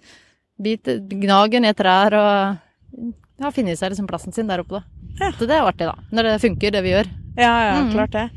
biter, 0.64 1.02
gnager 1.20 1.60
ned 1.60 1.76
trær 1.76 2.16
og 2.16 3.10
har 3.44 3.52
funnet 3.57 3.78
seg 3.80 3.92
liksom 3.94 4.09
plassen 4.11 4.33
sin 4.35 4.48
der 4.50 4.62
oppe, 4.64 4.80
da. 4.80 4.83
Ja. 5.20 5.30
Så 5.38 5.46
det 5.46 5.54
er 5.54 5.62
jo 5.62 5.70
artig, 5.70 5.87
da. 5.87 5.94
Når 6.12 6.28
det 6.30 6.35
funker, 6.42 6.74
det 6.74 6.83
vi 6.85 6.92
gjør. 6.96 7.11
Ja, 7.38 7.54
ja, 7.68 7.80
Mm. 7.83 7.92
klart 7.94 8.12
det. 8.14 8.28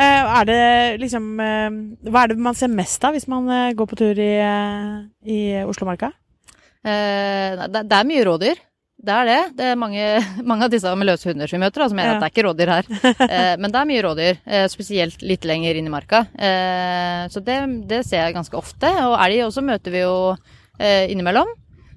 Eh, 0.00 0.30
er 0.40 0.44
det 0.48 1.00
liksom 1.02 1.24
eh, 1.42 1.70
Hva 2.10 2.22
er 2.24 2.28
det 2.32 2.38
man 2.38 2.54
ser 2.56 2.68
mest 2.72 3.02
av 3.04 3.12
hvis 3.14 3.26
man 3.28 3.48
eh, 3.50 3.72
går 3.76 3.86
på 3.90 3.98
tur 3.98 4.18
i, 4.22 4.30
i 5.26 5.38
Oslomarka? 5.66 6.12
Eh, 6.84 7.66
det, 7.68 7.82
det 7.90 7.96
er 7.98 8.08
mye 8.08 8.24
rådyr. 8.26 8.60
Det 9.00 9.12
er 9.16 9.24
det. 9.28 9.38
Det 9.56 9.66
er 9.72 9.78
mange, 9.80 10.04
mange 10.50 10.66
av 10.66 10.72
disse 10.72 10.90
med 10.96 11.08
løse 11.08 11.28
hunder 11.30 11.48
som 11.48 11.56
vi 11.58 11.64
møter, 11.64 11.86
som 11.88 11.96
mener 11.96 12.14
Ja. 12.14 12.16
at 12.18 12.22
det 12.22 12.28
er 12.30 12.34
ikke 12.34 12.46
rådyr 12.48 12.72
her. 12.74 12.90
Eh, 13.26 13.54
men 13.60 13.70
det 13.72 13.80
er 13.80 13.88
mye 13.90 14.02
rådyr, 14.06 14.40
eh, 14.46 14.66
spesielt 14.72 15.22
litt 15.24 15.44
lenger 15.48 15.78
inn 15.80 15.88
i 15.88 15.92
marka. 15.94 16.24
Eh, 16.38 17.26
så 17.32 17.42
det, 17.44 17.58
det 17.88 18.02
ser 18.08 18.26
jeg 18.26 18.36
ganske 18.36 18.56
ofte. 18.60 18.90
Og 19.08 19.16
elg 19.24 19.44
også 19.48 19.64
møter 19.64 19.94
vi 19.94 20.02
jo 20.04 20.16
innimellom. 20.80 21.48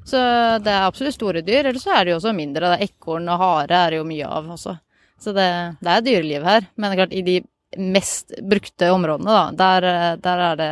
Så 0.07 0.19
det 0.63 0.71
er 0.73 0.87
absolutt 0.87 1.15
store 1.15 1.43
dyr. 1.45 1.69
Eller 1.69 1.79
så 1.81 1.95
er 1.95 2.05
det 2.05 2.13
jo 2.13 2.19
også 2.19 2.35
mindre. 2.35 2.75
Ekorn 2.83 3.29
og 3.31 3.41
hare 3.41 3.79
er 3.85 3.93
det 3.93 4.01
jo 4.01 4.07
mye 4.09 4.27
av 4.27 4.51
også. 4.57 4.75
Så 5.23 5.33
det, 5.35 5.49
det 5.79 5.91
er 5.93 6.05
dyreliv 6.05 6.47
her. 6.47 6.69
Men 6.75 6.89
det 6.89 6.95
er 6.95 7.01
klart, 7.03 7.17
i 7.17 7.25
de 7.25 7.39
mest 7.73 8.35
brukte 8.45 8.91
områdene, 8.93 9.33
da, 9.33 9.45
der, 9.57 9.87
eh, 9.89 10.09
der, 10.21 10.41
er, 10.47 10.57
det, 10.59 10.67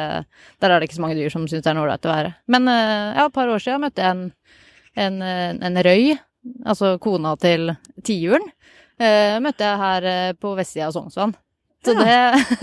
der 0.62 0.70
er 0.70 0.80
det 0.80 0.90
ikke 0.90 1.00
så 1.00 1.06
mange 1.08 1.18
dyr 1.18 1.32
som 1.34 1.48
syns 1.50 1.64
det 1.66 1.72
er 1.72 1.78
noe 1.80 1.88
ålreit 1.88 2.06
å 2.06 2.12
være. 2.12 2.34
Men 2.54 2.70
eh, 2.70 3.16
ja, 3.18 3.26
et 3.26 3.34
par 3.34 3.50
år 3.50 3.64
siden 3.64 3.82
møtte 3.82 4.04
jeg 4.04 4.14
en 4.14 4.28
en, 4.94 5.22
eh, 5.22 5.56
en 5.56 5.84
røy, 5.84 6.18
altså 6.66 6.96
kona 7.02 7.36
til 7.40 7.72
tiuren, 8.04 8.44
eh, 9.00 9.40
møtte 9.44 9.68
jeg 9.68 9.82
her 9.82 10.38
på 10.40 10.54
vestsida 10.58 10.90
av 10.90 10.96
Sognsvann. 10.96 11.36
Så 11.86 11.96
det, 11.98 12.18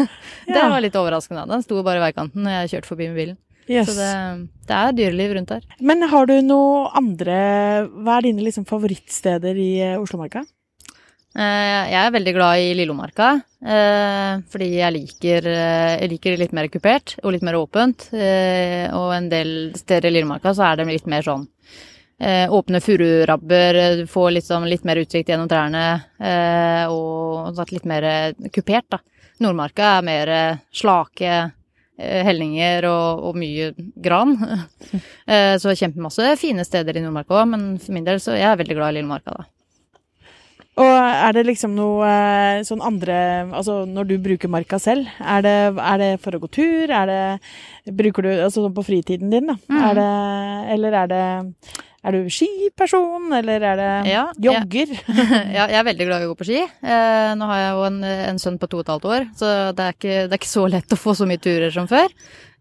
det 0.46 0.62
var 0.62 0.80
litt 0.82 0.96
overraskende. 0.96 1.48
Den 1.50 1.64
sto 1.64 1.82
bare 1.82 1.98
i 1.98 2.04
veikanten 2.06 2.44
når 2.44 2.60
jeg 2.60 2.74
kjørte 2.74 2.92
forbi 2.92 3.08
med 3.10 3.18
bilen. 3.18 3.38
Yes. 3.68 3.90
Så 3.90 3.96
det, 3.98 4.12
det 4.68 4.76
er 4.76 4.94
dyreliv 4.96 5.34
rundt 5.36 5.50
her. 5.52 5.64
Men 5.84 6.06
har 6.08 6.28
du 6.28 6.38
noe 6.44 6.88
andre 6.96 7.40
Hva 7.92 8.18
er 8.18 8.30
dine 8.30 8.46
liksom 8.46 8.64
favorittsteder 8.68 9.58
i 9.60 9.72
eh, 9.84 9.98
Oslomarka? 10.00 10.44
Eh, 11.38 11.82
jeg 11.92 11.98
er 12.00 12.14
veldig 12.14 12.32
glad 12.34 12.62
i 12.64 12.70
Lillomarka, 12.78 13.28
eh, 13.60 14.40
fordi 14.50 14.68
jeg 14.78 14.94
liker, 14.94 15.48
jeg 15.52 16.08
liker 16.14 16.34
det 16.34 16.40
litt 16.40 16.54
mer 16.56 16.70
kupert 16.72 17.18
og 17.20 17.34
litt 17.34 17.44
mer 17.46 17.58
åpent. 17.60 18.08
Og 18.96 19.12
en 19.14 19.28
del 19.30 19.52
steder 19.76 20.08
i 20.08 20.16
Lillomarka 20.16 20.54
så 20.56 20.70
er 20.70 20.80
det 20.80 20.88
litt 20.88 21.10
mer 21.10 21.26
sånn 21.26 21.46
åpne 22.18 22.80
fururabber, 22.82 23.76
du 24.00 24.08
får 24.10 24.32
liksom 24.34 24.64
litt 24.66 24.82
mer 24.88 24.98
utsikt 24.98 25.28
gjennom 25.30 25.46
trærne, 25.46 25.84
og 26.90 27.60
litt 27.70 27.86
mer 27.86 28.08
kupert, 28.50 28.88
da. 28.90 28.98
Nordmarka 29.38 29.92
er 30.00 30.08
mer 30.08 30.32
slake 30.74 31.36
hellinger 31.98 32.86
og, 32.86 33.24
og 33.28 33.38
mye 33.38 33.72
gran. 33.98 34.36
så 35.62 35.74
kjempemasse 35.74 36.36
fine 36.38 36.62
steder 36.64 36.96
i 36.96 37.02
Nordmarka 37.02 37.40
òg, 37.40 37.48
men 37.52 37.64
for 37.82 37.96
min 37.96 38.06
del 38.06 38.22
så 38.22 38.36
jeg 38.36 38.46
er 38.46 38.52
jeg 38.54 38.62
veldig 38.62 38.76
glad 38.78 38.92
i 38.92 38.98
Lillemarka, 39.00 39.34
da. 39.34 39.48
Og 40.78 40.94
er 40.94 41.34
det 41.34 41.44
liksom 41.48 41.74
noe 41.74 42.06
eh, 42.06 42.60
sånn 42.66 42.82
andre 42.84 43.16
Altså 43.56 43.80
når 43.88 44.10
du 44.10 44.14
bruker 44.22 44.50
marka 44.52 44.78
selv, 44.82 45.08
er 45.18 45.42
det, 45.42 45.56
er 45.74 46.00
det 46.02 46.10
for 46.22 46.36
å 46.36 46.42
gå 46.44 46.50
tur? 46.54 46.92
Er 46.94 47.10
det 47.10 47.94
Bruker 47.98 48.26
du 48.26 48.30
Altså 48.36 48.62
sånn 48.62 48.76
på 48.76 48.86
fritiden 48.86 49.32
din, 49.32 49.50
da? 49.50 49.58
Mm. 49.66 49.80
Er 49.88 49.98
det 49.98 50.08
Eller 50.76 50.98
er 51.02 51.12
det 51.12 51.24
er 52.06 52.14
du 52.14 52.28
skiperson, 52.30 53.30
eller 53.34 53.64
er 53.72 53.80
det 53.80 53.92
ja, 54.12 54.24
jogger? 54.38 54.92
ja, 55.56 55.66
jeg 55.66 55.78
er 55.80 55.86
veldig 55.88 56.08
glad 56.08 56.22
i 56.22 56.28
å 56.28 56.32
gå 56.32 56.38
på 56.38 56.48
ski. 56.48 56.60
Eh, 56.62 57.30
nå 57.38 57.48
har 57.50 57.62
jeg 57.62 57.72
jo 57.74 57.86
en, 57.88 57.98
en, 58.06 58.42
sønn 58.42 58.58
på 58.60 58.68
to 58.70 58.80
og 58.80 58.84
et 58.84 58.92
halvt 58.94 59.08
år, 59.14 59.30
så 59.38 59.54
det 59.74 59.86
er, 59.86 59.96
ikke, 59.96 60.18
det 60.20 60.30
er, 60.30 60.40
ikke, 60.40 60.50
så 60.52 60.66
lett 60.70 60.94
å 60.94 61.00
få 61.00 61.16
så 61.18 61.26
mye 61.28 61.42
turer 61.42 61.74
som 61.74 61.88
før. 61.90 62.12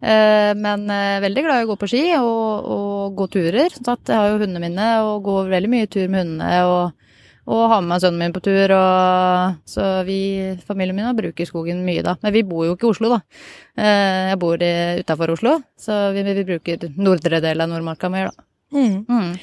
Eh, 0.02 0.54
men 0.58 0.88
eh, 0.94 1.20
veldig 1.24 1.46
glad 1.46 1.62
i 1.62 1.68
å 1.68 1.72
gå 1.72 1.78
på 1.82 1.90
ski 1.94 2.04
og, 2.20 2.72
og 2.78 3.18
gå 3.18 3.30
turer. 3.38 3.74
Så 3.78 3.98
jeg 3.98 4.18
har 4.18 4.32
jo 4.34 4.42
hundene 4.42 4.64
mine 4.64 4.88
og 5.06 5.22
går 5.28 5.54
veldig 5.54 5.74
mye 5.74 5.92
tur 5.92 6.08
med 6.08 6.26
hundene. 6.26 6.64
og 6.66 7.04
og 7.48 7.70
har 7.72 7.80
med 7.80 7.94
meg 7.94 8.02
sønnen 8.04 8.20
min 8.20 8.34
på 8.36 8.42
tur. 8.44 8.74
Og, 8.76 9.60
så 9.72 9.86
vi, 10.04 10.20
familien 10.68 10.98
min, 10.98 11.08
bruker 11.16 11.48
skogen 11.48 11.86
mye 11.88 12.04
da. 12.04 12.18
Men 12.24 12.36
vi 12.36 12.44
bor 12.44 12.66
jo 12.68 12.76
ikke 12.76 12.90
i 12.90 12.92
Oslo, 12.92 13.14
da. 13.14 13.22
Eh, 13.80 14.34
jeg 14.34 14.40
bor 14.42 14.60
utafor 14.60 15.32
Oslo, 15.38 15.54
så 15.80 16.10
vi, 16.16 16.26
vi, 16.28 16.44
bruker 16.48 16.90
nordre 17.00 17.40
del 17.44 17.64
av 17.64 17.72
Nordmarka 17.72 18.12
mer, 18.12 18.34
da. 18.34 18.47
Mm. 18.74 19.06
Mm. 19.08 19.34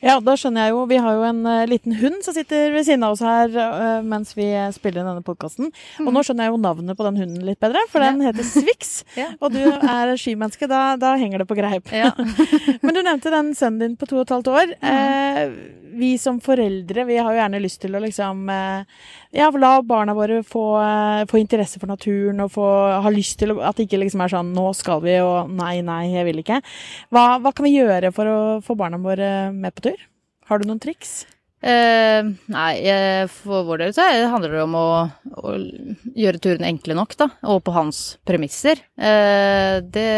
Ja, 0.00 0.14
da 0.24 0.32
skjønner 0.38 0.64
jeg 0.64 0.72
jo. 0.72 0.84
Vi 0.88 0.98
har 1.04 1.16
jo 1.18 1.24
en 1.28 1.40
uh, 1.44 1.66
liten 1.68 1.92
hund 2.00 2.22
som 2.24 2.32
sitter 2.32 2.72
ved 2.72 2.86
siden 2.86 3.04
av 3.04 3.16
oss 3.16 3.24
her 3.24 3.52
uh, 3.52 4.00
mens 4.00 4.32
vi 4.36 4.46
spiller 4.72 5.02
inn 5.02 5.10
denne 5.10 5.24
podkasten. 5.24 5.68
Mm. 5.98 6.06
Og 6.06 6.14
nå 6.16 6.22
skjønner 6.24 6.48
jeg 6.48 6.54
jo 6.54 6.60
navnet 6.62 6.96
på 6.96 7.04
den 7.04 7.20
hunden 7.20 7.44
litt 7.44 7.60
bedre, 7.60 7.82
for 7.92 8.04
den 8.04 8.24
heter 8.24 8.46
Swix. 8.48 9.02
ja. 9.20 9.28
Og 9.44 9.52
du 9.52 9.60
er 9.60 10.14
skimenneske, 10.20 10.70
da, 10.70 10.94
da, 11.00 11.12
henger 11.20 11.44
det 11.44 11.50
på 11.50 11.58
greip. 11.58 11.92
Ja. 11.92 12.14
Men 12.84 12.96
du 12.96 13.02
nevnte 13.04 13.34
den 13.34 13.52
sønnen 13.58 13.84
din 13.84 13.98
på 14.00 14.08
to 14.08 14.22
og 14.22 14.24
et 14.24 14.34
halvt 14.38 14.52
år. 14.54 14.74
Uh, 14.80 15.89
vi 16.00 16.10
som 16.20 16.40
foreldre, 16.42 17.04
vi 17.08 17.18
har 17.20 17.30
jo 17.30 17.40
gjerne 17.40 17.62
lyst 17.62 17.80
til 17.84 17.96
å 17.96 18.02
liksom 18.02 18.50
Ja, 18.50 19.50
la 19.54 19.72
barna 19.86 20.14
våre 20.16 20.40
få, 20.46 20.64
få 21.30 21.40
interesse 21.40 21.78
for 21.80 21.90
naturen 21.90 22.40
og 22.42 22.52
få, 22.56 22.66
ha 23.04 23.12
lyst 23.14 23.38
til 23.42 23.54
at 23.58 23.78
det 23.78 23.86
ikke 23.86 24.00
liksom 24.02 24.24
er 24.24 24.32
sånn 24.32 24.54
Nå 24.56 24.70
skal 24.76 25.04
vi, 25.04 25.18
og 25.22 25.52
nei, 25.54 25.76
nei, 25.86 26.02
jeg 26.16 26.26
vil 26.26 26.42
ikke. 26.42 26.62
Hva, 27.14 27.26
hva 27.42 27.52
kan 27.54 27.68
vi 27.68 27.76
gjøre 27.76 28.10
for 28.16 28.30
å 28.30 28.38
få 28.64 28.78
barna 28.80 29.00
våre 29.02 29.50
med 29.54 29.76
på 29.76 29.90
tur? 29.90 30.08
Har 30.50 30.58
du 30.58 30.66
noen 30.66 30.82
triks? 30.82 31.20
Eh, 31.60 32.28
nei, 32.48 32.74
for 33.28 33.66
vår 33.68 33.82
del 33.82 33.90
så 33.92 34.06
handler 34.32 34.54
det 34.54 34.62
om 34.64 34.76
å, 34.80 34.86
å, 35.36 35.54
gjøre 36.16 36.40
turene 36.40 36.70
enkle 36.70 36.96
nok, 36.96 37.16
da. 37.20 37.28
Og 37.52 37.60
på 37.66 37.74
hans 37.76 38.00
premisser. 38.26 38.80
Eh, 38.96 39.80
det, 39.84 40.10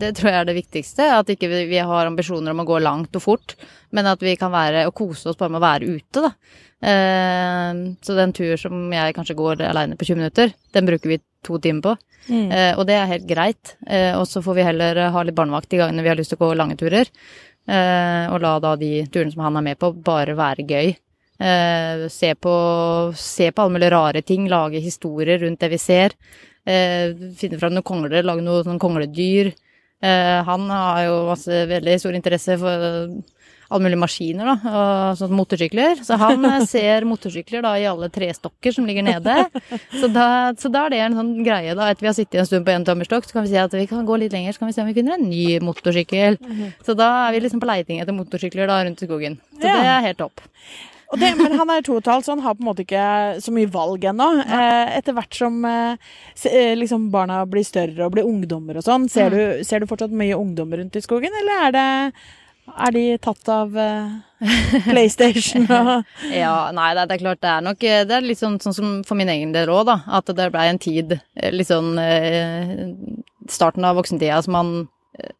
det, 0.00 0.14
tror 0.18 0.32
jeg 0.32 0.40
er 0.40 0.48
det 0.48 0.56
viktigste. 0.58 1.10
At 1.20 1.30
ikke 1.34 1.50
vi, 1.52 1.64
vi 1.70 1.78
har 1.78 2.10
ambisjoner 2.10 2.54
om 2.54 2.64
å 2.64 2.68
gå 2.68 2.80
langt 2.82 3.14
og 3.18 3.24
fort, 3.24 3.54
men 3.94 4.10
at 4.10 4.24
vi 4.24 4.34
kan 4.40 4.52
være 4.54 4.88
og 4.88 4.96
kose 4.98 5.30
oss 5.30 5.38
bare 5.38 5.54
med 5.54 5.62
å 5.62 5.68
være 5.68 5.94
ute, 5.98 6.26
da. 6.26 6.34
Eh, 6.78 7.70
så 8.02 8.18
den 8.18 8.34
tur 8.34 8.58
som 8.58 8.92
jeg 8.94 9.14
kanskje 9.16 9.38
går 9.38 9.64
aleine 9.70 9.98
på 9.98 10.06
20 10.10 10.22
minutter, 10.22 10.54
den 10.74 10.90
bruker 10.90 11.14
vi 11.14 11.22
to 11.46 11.58
timer 11.62 11.82
på. 11.82 11.96
Mm. 12.28 12.50
Eh, 12.52 12.72
og 12.76 12.84
det 12.88 12.96
er 12.98 13.10
helt 13.12 13.28
greit. 13.28 13.74
Eh, 13.86 14.12
og 14.18 14.26
så 14.28 14.42
får 14.44 14.58
vi 14.58 14.66
heller 14.66 15.00
ha 15.14 15.22
litt 15.24 15.36
barnevakt 15.36 15.70
de 15.72 15.80
gangene 15.80 16.04
vi 16.04 16.10
har 16.12 16.18
lyst 16.18 16.34
til 16.34 16.40
å 16.40 16.46
gå 16.46 16.56
lange 16.58 16.76
turer. 16.80 17.08
Eh, 17.68 18.24
og 18.32 18.40
la 18.40 18.54
da 18.64 18.72
de 18.80 19.04
turene 19.12 19.34
som 19.34 19.44
han 19.44 19.60
er 19.60 19.66
med 19.70 19.80
på, 19.80 19.92
bare 20.04 20.36
være 20.38 20.64
gøy. 20.68 20.94
Eh, 21.38 22.04
se, 22.10 22.32
på, 22.34 22.54
se 23.14 23.50
på 23.52 23.64
alle 23.64 23.76
mulige 23.76 23.92
rare 23.94 24.22
ting, 24.26 24.48
lage 24.50 24.80
historier 24.82 25.42
rundt 25.44 25.60
det 25.60 25.72
vi 25.74 25.80
ser. 25.82 26.16
Eh, 26.68 27.12
finne 27.38 27.60
fram 27.60 27.76
noen 27.76 27.86
kongler, 27.86 28.24
lage 28.26 28.44
noen 28.44 28.64
sånn 28.66 28.80
kongledyr. 28.82 29.52
Han 30.00 30.68
har 30.70 31.00
jo 31.08 31.14
masse 31.26 31.64
veldig 31.72 31.96
stor 31.98 32.14
interesse 32.14 32.54
for 32.60 32.84
alle 33.68 33.84
mulige 33.84 34.00
maskiner, 34.00 34.48
da, 34.48 34.54
og 34.72 35.18
sånn 35.20 35.34
motorsykler. 35.36 36.00
Så 36.04 36.16
han 36.20 36.44
eh, 36.48 36.64
ser 36.72 37.06
motorsykler 37.08 37.64
da 37.64 37.74
i 37.76 37.86
alle 37.88 38.08
trestokker 38.12 38.74
som 38.74 38.88
ligger 38.88 39.04
nede. 39.04 39.36
Så 39.92 40.08
da, 40.12 40.28
så 40.58 40.72
da 40.72 40.86
er 40.86 40.94
det 40.94 41.02
en 41.04 41.18
sånn 41.20 41.32
greie, 41.44 41.76
da. 41.76 41.90
Etter 41.92 42.06
vi 42.06 42.10
har 42.10 42.16
sittet 42.16 42.40
en 42.42 42.48
stund 42.48 42.68
på 42.68 42.74
en 42.74 42.86
tommerstokk, 42.88 43.28
så 43.28 43.38
kan 43.38 43.44
vi 43.46 43.52
si 43.52 43.60
at 43.60 43.76
vi 43.76 43.88
kan 43.90 44.08
gå 44.08 44.20
litt 44.22 44.36
lenger, 44.36 44.56
så 44.56 44.64
kan 44.64 44.72
vi 44.72 44.76
se 44.76 44.84
om 44.84 44.88
vi 44.88 44.96
finner 44.96 45.18
en 45.18 45.28
ny 45.28 45.58
motorsykkel. 45.64 46.40
Så 46.86 46.96
da 46.98 47.10
er 47.26 47.36
vi 47.36 47.44
liksom 47.44 47.62
på 47.62 47.68
leiting 47.68 48.00
etter 48.00 48.16
motorsykler 48.16 48.70
da 48.70 48.80
rundt 48.86 49.04
i 49.04 49.10
skogen. 49.10 49.40
Så 49.58 49.66
det 49.66 49.76
er 49.92 50.06
helt 50.08 50.22
topp. 50.22 50.44
Det, 51.16 51.28
men 51.38 51.54
han 51.56 51.70
er 51.72 51.84
totall, 51.84 52.22
så 52.22 52.34
han 52.34 52.42
har 52.44 52.56
på 52.56 52.60
en 52.60 52.68
måte 52.68 52.84
ikke 52.84 53.40
så 53.40 53.52
mye 53.54 53.70
valg 53.72 54.02
ennå. 54.10 54.26
Eh, 54.44 54.96
etter 54.98 55.14
hvert 55.16 55.38
som 55.38 55.62
eh, 55.64 56.74
liksom 56.76 57.06
barna 57.14 57.40
blir 57.48 57.64
større 57.64 58.04
og 58.04 58.12
blir 58.12 58.28
ungdommer 58.28 58.76
og 58.76 58.84
sånn, 58.84 59.06
ser, 59.08 59.32
mm. 59.32 59.64
ser, 59.64 59.80
du 59.80 59.88
fortsatt 59.88 60.12
mye 60.12 60.36
ungdommer 60.36 60.82
rundt 60.82 60.98
i 61.00 61.04
skogen, 61.04 61.32
eller 61.40 61.64
er 61.64 61.74
det 61.78 61.86
er 62.68 62.92
de 62.92 63.02
tatt 63.24 63.48
av 63.48 63.72
uh, 63.72 64.42
PlayStation 64.90 65.64
og 65.72 65.88
Ja, 66.42 66.68
nei, 66.76 66.90
det, 66.98 67.06
er 67.14 67.22
klart 67.22 67.40
det 67.40 67.48
er 67.48 67.64
nok 67.64 67.80
Det 67.80 68.12
er 68.12 68.26
litt 68.26 68.42
sånn, 68.42 68.58
sånn 68.60 68.76
som 68.76 68.90
for 69.08 69.16
min 69.16 69.32
egen 69.32 69.54
del 69.56 69.72
òg, 69.72 69.86
da. 69.88 70.02
At 70.18 70.28
det 70.28 70.50
blei 70.52 70.66
en 70.68 70.82
tid, 70.82 71.16
eh, 71.40 71.48
litt 71.54 71.70
sånn 71.70 71.96
Starten 73.48 73.88
av 73.88 73.96
voksentida 73.96 74.42
som 74.44 74.58
man 74.58 74.74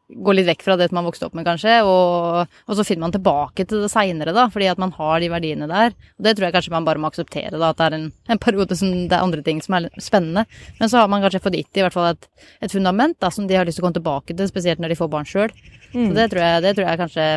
går 0.09 0.38
litt 0.38 0.48
vekk 0.48 0.62
fra 0.64 0.76
det 0.81 0.88
man 0.96 1.07
vokste 1.07 1.26
opp 1.28 1.35
med, 1.37 1.44
kanskje, 1.46 1.74
og, 1.87 2.54
og 2.66 2.78
så 2.78 2.85
finner 2.87 3.07
man 3.07 3.14
tilbake 3.14 3.66
til 3.68 3.85
det 3.85 3.90
seinere, 3.92 4.33
da, 4.35 4.46
fordi 4.52 4.70
at 4.72 4.81
man 4.81 4.94
har 4.96 5.20
de 5.22 5.28
verdiene 5.31 5.68
der. 5.70 5.94
Og 6.16 6.26
det 6.26 6.35
tror 6.35 6.48
jeg 6.48 6.57
kanskje 6.57 6.74
man 6.74 6.88
bare 6.88 7.02
må 7.02 7.11
akseptere, 7.11 7.54
da, 7.54 7.70
at 7.70 7.81
det 7.81 7.87
er 7.87 7.98
en, 7.98 8.09
en 8.33 8.42
periode 8.42 8.78
som 8.78 8.90
det 8.90 9.14
er 9.14 9.22
andre 9.22 9.44
ting 9.46 9.61
som 9.64 9.78
er 9.78 9.90
spennende. 10.02 10.46
Men 10.81 10.90
så 10.90 11.02
har 11.02 11.12
man 11.12 11.22
kanskje 11.24 11.42
fått 11.44 11.59
gitt 11.61 11.78
i 11.78 11.85
hvert 11.85 11.94
fall 11.94 12.11
et, 12.14 12.26
et 12.64 12.74
fundament 12.74 13.18
da, 13.22 13.31
som 13.35 13.46
de 13.48 13.59
har 13.59 13.68
lyst 13.68 13.78
til 13.78 13.85
å 13.85 13.88
komme 13.88 14.00
tilbake 14.00 14.35
til, 14.35 14.50
spesielt 14.50 14.83
når 14.83 14.94
de 14.94 15.00
får 15.02 15.12
barn 15.12 15.28
sjøl. 15.28 15.54
Mm. 15.92 16.09
Så 16.09 16.11
det 16.16 16.28
tror, 16.33 16.44
jeg, 16.44 16.64
det 16.64 16.74
tror 16.74 16.88
jeg 16.88 17.02
kanskje 17.04 17.28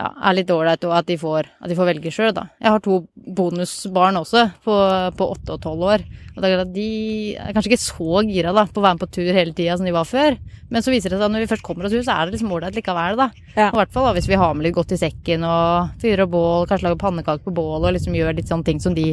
ja, 0.00 0.08
er 0.16 0.36
litt 0.38 0.50
ålreit, 0.52 0.84
og 0.88 0.94
at 0.96 1.08
de 1.10 1.16
får, 1.20 1.48
at 1.60 1.68
de 1.68 1.76
får 1.76 1.88
velge 1.90 2.12
sjøl, 2.14 2.32
da. 2.36 2.46
Jeg 2.62 2.72
har 2.72 2.80
to 2.84 3.02
bonusbarn 3.36 4.16
også, 4.20 4.46
på, 4.64 4.76
på 5.18 5.26
8 5.34 5.56
og 5.56 5.66
12 5.68 5.84
år. 5.90 6.04
Og 6.30 6.40
det 6.40 6.50
er 6.50 6.62
at 6.62 6.72
de 6.72 6.86
er 7.36 7.52
kanskje 7.56 7.72
ikke 7.72 7.82
så 7.82 8.22
gira 8.24 8.54
da, 8.56 8.64
på 8.64 8.80
å 8.80 8.86
være 8.86 8.96
med 8.96 9.02
på 9.02 9.10
tur 9.18 9.28
hele 9.36 9.52
tida 9.56 9.76
som 9.76 9.88
de 9.88 9.94
var 9.94 10.08
før. 10.08 10.38
Men 10.72 10.86
så 10.86 10.94
viser 10.94 11.12
det 11.12 11.18
seg 11.18 11.26
at 11.26 11.34
når 11.34 11.44
vi 11.44 11.50
først 11.50 11.66
kommer 11.66 11.88
oss 11.88 11.96
ut, 11.96 12.06
så 12.06 12.16
er 12.16 12.28
det 12.28 12.38
liksom 12.38 12.54
ålreit 12.56 12.78
likevel, 12.78 13.20
da. 13.20 13.28
Ja. 13.56 13.68
Og 13.68 13.76
I 13.76 13.82
hvert 13.82 13.96
fall 13.96 14.08
da, 14.08 14.14
hvis 14.16 14.30
vi 14.30 14.40
har 14.40 14.56
med 14.56 14.68
litt 14.68 14.76
godt 14.78 14.94
i 14.96 15.00
sekken 15.02 15.44
og 15.48 15.96
fyrer 16.00 16.24
og 16.24 16.32
bål, 16.32 16.68
kanskje 16.70 16.88
lager 16.88 17.02
pannekaker 17.02 17.44
på 17.44 17.56
bål 17.60 17.82
og 17.82 17.96
liksom 17.98 18.16
gjør 18.16 18.38
litt 18.38 18.48
sånne 18.50 18.70
ting 18.70 18.80
som 18.80 18.96
de 18.96 19.10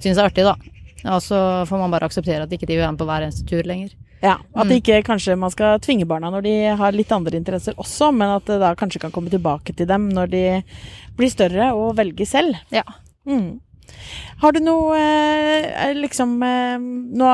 syns 0.00 0.16
er 0.16 0.26
artig, 0.26 0.48
da. 0.48 0.56
Og 1.04 1.20
så 1.20 1.38
får 1.68 1.84
man 1.84 1.92
bare 1.92 2.08
akseptere 2.08 2.46
at 2.46 2.56
ikke 2.56 2.66
de 2.66 2.78
vil 2.78 2.86
være 2.86 2.96
med 2.96 3.02
på 3.02 3.08
hver 3.10 3.26
eneste 3.26 3.46
tur 3.46 3.68
lenger. 3.68 3.92
Ja, 4.24 4.38
At 4.56 4.70
mm. 4.70 4.76
ikke 4.78 5.02
kanskje 5.04 5.36
man 5.36 5.52
skal 5.52 5.80
tvinge 5.84 6.06
barna 6.08 6.30
når 6.32 6.46
de 6.46 6.54
har 6.80 6.96
litt 6.96 7.12
andre 7.12 7.36
interesser 7.36 7.76
også, 7.80 8.08
men 8.16 8.32
at 8.38 8.46
det 8.48 8.56
da 8.62 8.72
kanskje 8.78 9.02
kan 9.02 9.12
komme 9.12 9.32
tilbake 9.32 9.74
til 9.76 9.88
dem 9.90 10.08
når 10.16 10.30
de 10.32 10.44
blir 11.18 11.32
større 11.32 11.74
og 11.76 11.98
velger 11.98 12.28
selv. 12.28 12.56
Ja. 12.72 12.86
Mm. 13.28 13.60
Har 14.40 14.56
du 14.56 14.62
noe 14.64 14.96
eh, 14.96 15.92
liksom 15.96 16.38
eh, 16.44 16.80
Nå 17.20 17.28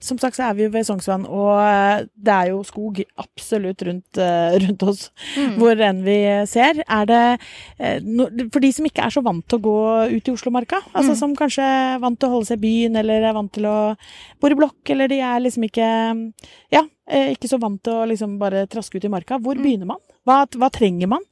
som 0.00 0.16
sagt 0.20 0.38
så 0.38 0.46
er 0.46 0.56
vi 0.56 0.64
jo 0.64 0.70
ved 0.72 0.86
Sognsvann, 0.88 1.26
og 1.28 1.58
eh, 1.60 2.06
det 2.16 2.32
er 2.32 2.50
jo 2.54 2.62
skog 2.64 3.02
absolutt 3.20 3.82
rundt, 3.84 4.20
uh, 4.20 4.56
rundt 4.62 4.84
oss 4.88 5.02
mm. 5.36 5.58
hvor 5.60 5.82
enn 5.84 6.00
vi 6.06 6.16
ser. 6.48 6.80
Er 6.86 7.08
det 7.10 7.20
uh, 7.36 8.46
For 8.48 8.64
de 8.64 8.70
som 8.72 8.88
ikke 8.88 9.04
er 9.04 9.12
så 9.12 9.22
vant 9.24 9.44
til 9.44 9.60
å 9.60 9.64
gå 9.66 9.80
ut 10.16 10.30
i 10.30 10.34
Oslomarka, 10.34 10.80
altså 10.94 11.12
mm. 11.12 11.18
som 11.20 11.36
kanskje 11.36 11.66
er 11.66 12.00
vant 12.00 12.16
til 12.16 12.30
å 12.30 12.38
holde 12.38 12.48
seg 12.48 12.62
i 12.62 12.64
byen, 12.64 12.96
eller 13.02 13.28
er 13.28 13.36
vant 13.36 13.52
til 13.52 13.68
å 13.68 13.78
bo 14.40 14.48
i 14.48 14.56
blokk, 14.56 14.80
eller 14.94 15.12
de 15.12 15.20
er 15.20 15.44
liksom 15.44 15.68
ikke 15.68 15.88
Ja, 16.72 16.82
ikke 17.10 17.50
så 17.50 17.58
vant 17.60 17.82
til 17.84 18.00
å 18.00 18.06
liksom 18.08 18.38
bare 18.40 18.64
traske 18.70 18.96
ut 18.96 19.04
i 19.04 19.12
marka. 19.12 19.36
Hvor 19.42 19.58
mm. 19.58 19.64
begynner 19.64 19.92
man? 19.92 20.00
Hva, 20.24 20.44
hva 20.56 20.70
trenger 20.72 21.10
man? 21.10 21.26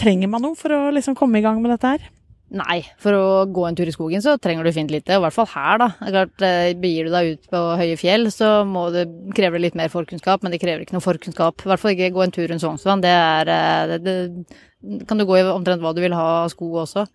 Trenger 0.00 0.28
man 0.28 0.44
noe 0.44 0.58
for 0.58 0.74
å 0.74 0.82
liksom 0.92 1.16
komme 1.16 1.40
i 1.40 1.44
gang 1.44 1.60
med 1.62 1.72
dette 1.72 1.94
her? 1.94 2.06
Nei, 2.52 2.82
for 3.00 3.16
å 3.16 3.28
gå 3.50 3.62
en 3.66 3.76
tur 3.78 3.88
i 3.88 3.92
skogen 3.94 4.22
så 4.22 4.34
trenger 4.38 4.66
du 4.66 4.70
fint 4.76 4.92
lite, 4.92 5.16
i 5.16 5.22
hvert 5.22 5.34
fall 5.34 5.48
her, 5.54 5.78
da. 5.80 5.88
Det 5.96 6.06
er 6.06 6.12
klart, 6.14 6.42
eh, 6.44 6.74
Begir 6.78 7.08
du 7.08 7.14
deg 7.14 7.30
ut 7.32 7.48
på 7.50 7.62
høye 7.80 7.96
fjell, 7.98 8.28
så 8.30 8.50
må 8.68 8.84
det, 8.94 9.06
krever 9.34 9.58
det 9.58 9.64
litt 9.64 9.78
mer 9.80 9.90
forkunnskap, 9.90 10.44
men 10.44 10.52
det 10.52 10.60
krever 10.62 10.84
ikke 10.84 10.94
noe 10.94 11.02
forkunnskap. 11.02 11.64
I 11.64 11.72
hvert 11.72 11.82
fall 11.82 11.94
ikke 11.96 12.12
gå 12.14 12.22
en 12.22 12.34
tur 12.34 12.46
rundt 12.46 12.62
Sognsvann. 12.62 13.02
Det 13.02 13.10
er 13.10 13.50
eh, 13.54 13.94
det, 13.94 13.98
det, 14.04 15.02
kan 15.08 15.18
du 15.18 15.24
gå 15.26 15.40
i 15.40 15.46
omtrent 15.48 15.82
hva 15.82 15.94
du 15.96 16.02
vil 16.04 16.14
ha 16.14 16.28
av 16.44 16.52
sko 16.52 16.68
også. 16.84 17.08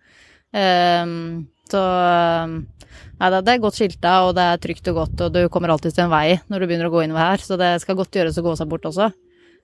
Um, 0.50 1.46
så 1.70 1.80
Nei, 3.20 3.28
det 3.30 3.52
er 3.52 3.62
godt 3.62 3.76
skilta, 3.76 4.12
og 4.26 4.34
det 4.34 4.44
er 4.48 4.60
trygt 4.60 4.88
og 4.90 4.96
godt, 4.96 5.20
og 5.22 5.34
du 5.34 5.42
kommer 5.52 5.70
alltid 5.70 5.94
til 5.94 6.06
en 6.06 6.12
vei 6.12 6.40
når 6.50 6.62
du 6.62 6.66
begynner 6.66 6.88
å 6.88 6.92
gå 6.94 7.04
innover 7.04 7.22
her, 7.22 7.42
så 7.44 7.58
det 7.60 7.74
skal 7.82 7.98
godt 7.98 8.16
gjøres 8.16 8.38
å 8.40 8.44
gå 8.44 8.54
seg 8.58 8.70
bort 8.70 8.88
også. 8.88 9.10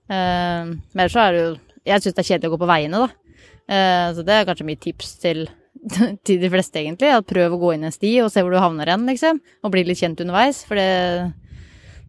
Um, 0.06 0.76
men 0.94 1.10
så 1.10 1.24
er 1.24 1.32
det 1.34 1.40
jo 1.40 1.54
Jeg 1.86 2.02
syns 2.02 2.14
det 2.14 2.22
er 2.22 2.28
kjedelig 2.28 2.50
å 2.50 2.52
gå 2.54 2.58
på 2.62 2.68
veiene, 2.70 3.00
da. 3.02 3.25
Eh, 3.66 4.08
så 4.14 4.24
det 4.26 4.34
er 4.34 4.48
kanskje 4.48 4.68
mitt 4.68 4.84
tips 4.84 5.16
til 5.22 5.46
til 6.26 6.40
de 6.42 6.50
fleste, 6.52 6.80
egentlig. 6.80 7.10
At 7.14 7.28
prøv 7.28 7.56
å 7.56 7.60
gå 7.60 7.74
inn 7.76 7.86
en 7.86 7.94
sti 7.94 8.18
og 8.24 8.30
se 8.32 8.44
hvor 8.44 8.54
du 8.54 8.60
havner 8.62 8.92
hen, 8.92 9.06
liksom. 9.08 9.40
Og 9.62 9.74
bli 9.74 9.84
litt 9.86 10.00
kjent 10.00 10.22
underveis. 10.24 10.62
For 10.66 10.78
det, 10.78 10.86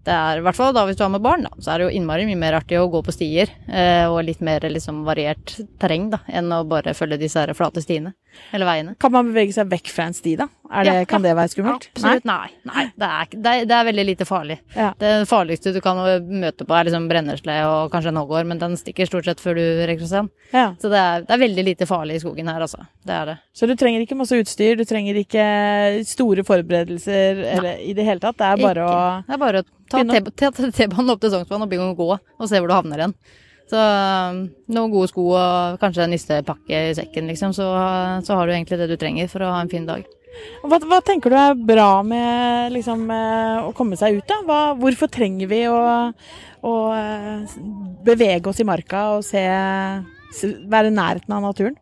det 0.07 0.15
er, 0.15 0.39
i 0.39 0.45
hvert 0.45 0.57
fall 0.57 0.73
da 0.75 0.85
hvis 0.87 0.99
du 0.99 1.03
har 1.05 1.13
med 1.13 1.23
barn, 1.25 1.45
da, 1.47 1.51
så 1.59 1.73
er 1.73 1.81
det 1.81 1.89
jo 1.89 1.99
innmari 1.99 2.27
mye 2.29 2.39
mer 2.39 2.59
artig 2.59 2.79
å 2.79 2.87
gå 2.91 3.01
på 3.05 3.15
stier. 3.15 3.51
Eh, 3.67 4.05
og 4.07 4.23
litt 4.27 4.43
mer 4.45 4.65
liksom 4.71 5.03
variert 5.07 5.57
terreng, 5.81 6.09
da, 6.13 6.21
enn 6.27 6.53
å 6.55 6.63
bare 6.69 6.95
følge 6.97 7.21
disse 7.25 7.43
flate 7.57 7.83
stiene. 7.83 8.15
Eller 8.55 8.69
veiene. 8.69 8.95
Kan 9.01 9.15
man 9.15 9.31
bevege 9.33 9.55
seg 9.55 9.71
vekk 9.71 9.91
fra 9.93 10.09
en 10.09 10.17
sti, 10.17 10.37
da? 10.39 10.49
Det, 10.67 10.85
Ja, 10.87 11.05
kan 11.09 11.23
det 11.23 11.33
være 11.37 11.51
skummelt? 11.51 11.87
Absolutt 11.93 12.25
nei. 12.27 12.49
Nei, 12.67 12.83
det 12.99 13.07
er, 13.07 13.29
det 13.31 13.53
er, 13.53 13.67
det 13.69 13.75
er 13.77 13.87
veldig 13.87 14.05
lite 14.09 14.27
farlig. 14.27 14.57
Ja. 14.75 14.89
Det 14.99 15.11
farligste 15.29 15.73
du 15.75 15.79
kan 15.83 15.99
møte 16.27 16.67
på, 16.67 16.75
er 16.75 16.89
liksom 16.89 17.07
brennesle 17.09 17.55
og 17.69 17.93
kanskje 17.93 18.11
en 18.13 18.19
hoggorm, 18.21 18.51
men 18.51 18.61
den 18.61 18.75
stikker 18.79 19.09
stort 19.09 19.29
sett 19.29 19.43
før 19.43 19.57
du 19.59 19.63
rekker 19.87 20.03
å 20.05 20.11
se 20.11 20.21
den. 20.21 20.29
Ja. 20.51 20.67
Så 20.81 20.91
det 20.93 20.99
er, 21.01 21.25
det 21.27 21.35
er 21.37 21.43
veldig 21.45 21.67
lite 21.69 21.89
farlig 21.89 22.19
i 22.19 22.23
skogen 22.25 22.51
her, 22.51 22.61
altså. 22.67 22.83
Det 23.07 23.15
er 23.15 23.31
det. 23.31 23.37
Så 23.55 23.69
du 23.69 23.75
trenger 23.79 24.03
ikke 24.03 24.19
masse 24.19 24.37
utstyr, 24.37 24.75
du 24.77 24.85
trenger 24.87 25.17
ikke 25.23 25.47
store 26.07 26.43
forberedelser 26.47 27.43
eller 27.55 27.81
i 27.83 27.95
det 27.97 28.05
hele 28.07 28.23
tatt. 28.23 28.37
Det 28.39 28.51
er 28.51 28.61
bare 28.61 28.85
å 28.85 28.95
Det 29.25 29.37
er 29.37 29.43
bare 29.43 29.63
å 29.63 29.67
ta 29.87 30.03
T-banen 30.03 31.13
opp 31.13 31.21
til 31.23 31.31
Sognsvann 31.33 31.63
og 31.63 31.69
begynne 31.71 31.93
å 31.93 31.97
gå, 31.97 32.09
og 32.17 32.49
se 32.49 32.59
hvor 32.59 32.67
du 32.71 32.75
havner 32.75 33.03
igjen. 33.05 33.15
Så 33.67 33.75
um, 33.75 34.37
noen 34.71 34.91
gode 34.93 35.09
sko 35.11 35.25
og 35.35 35.79
kanskje 35.81 36.05
en 36.05 36.13
nistepakke 36.15 36.83
i 36.89 36.93
sekken, 36.95 37.27
liksom, 37.27 37.51
så, 37.55 37.65
så 38.23 38.37
har 38.39 38.47
du 38.47 38.53
egentlig 38.55 38.79
det 38.79 38.87
du 38.93 38.95
trenger 38.99 39.27
for 39.31 39.43
å 39.43 39.49
ha 39.57 39.63
en 39.63 39.71
fin 39.71 39.87
dag. 39.87 40.05
Hva, 40.67 40.79
hva 40.83 40.99
tenker 41.05 41.33
du 41.33 41.37
er 41.39 41.57
bra 41.69 42.03
med 42.05 42.73
liksom, 42.75 43.07
eh, 43.13 43.65
å 43.67 43.73
komme 43.77 43.97
seg 43.99 44.19
ut, 44.19 44.27
da? 44.29 44.41
Hva, 44.47 44.61
hvorfor 44.79 45.09
trenger 45.11 45.49
vi 45.49 45.63
å, 45.71 45.81
å 46.67 46.75
eh, 46.97 47.57
bevege 48.07 48.51
oss 48.51 48.61
i 48.63 48.67
marka 48.67 49.09
og 49.17 49.25
se, 49.27 49.43
Være 50.67 50.89
i 50.91 50.93
nærheten 50.93 51.33
av 51.33 51.45
naturen? 51.45 51.77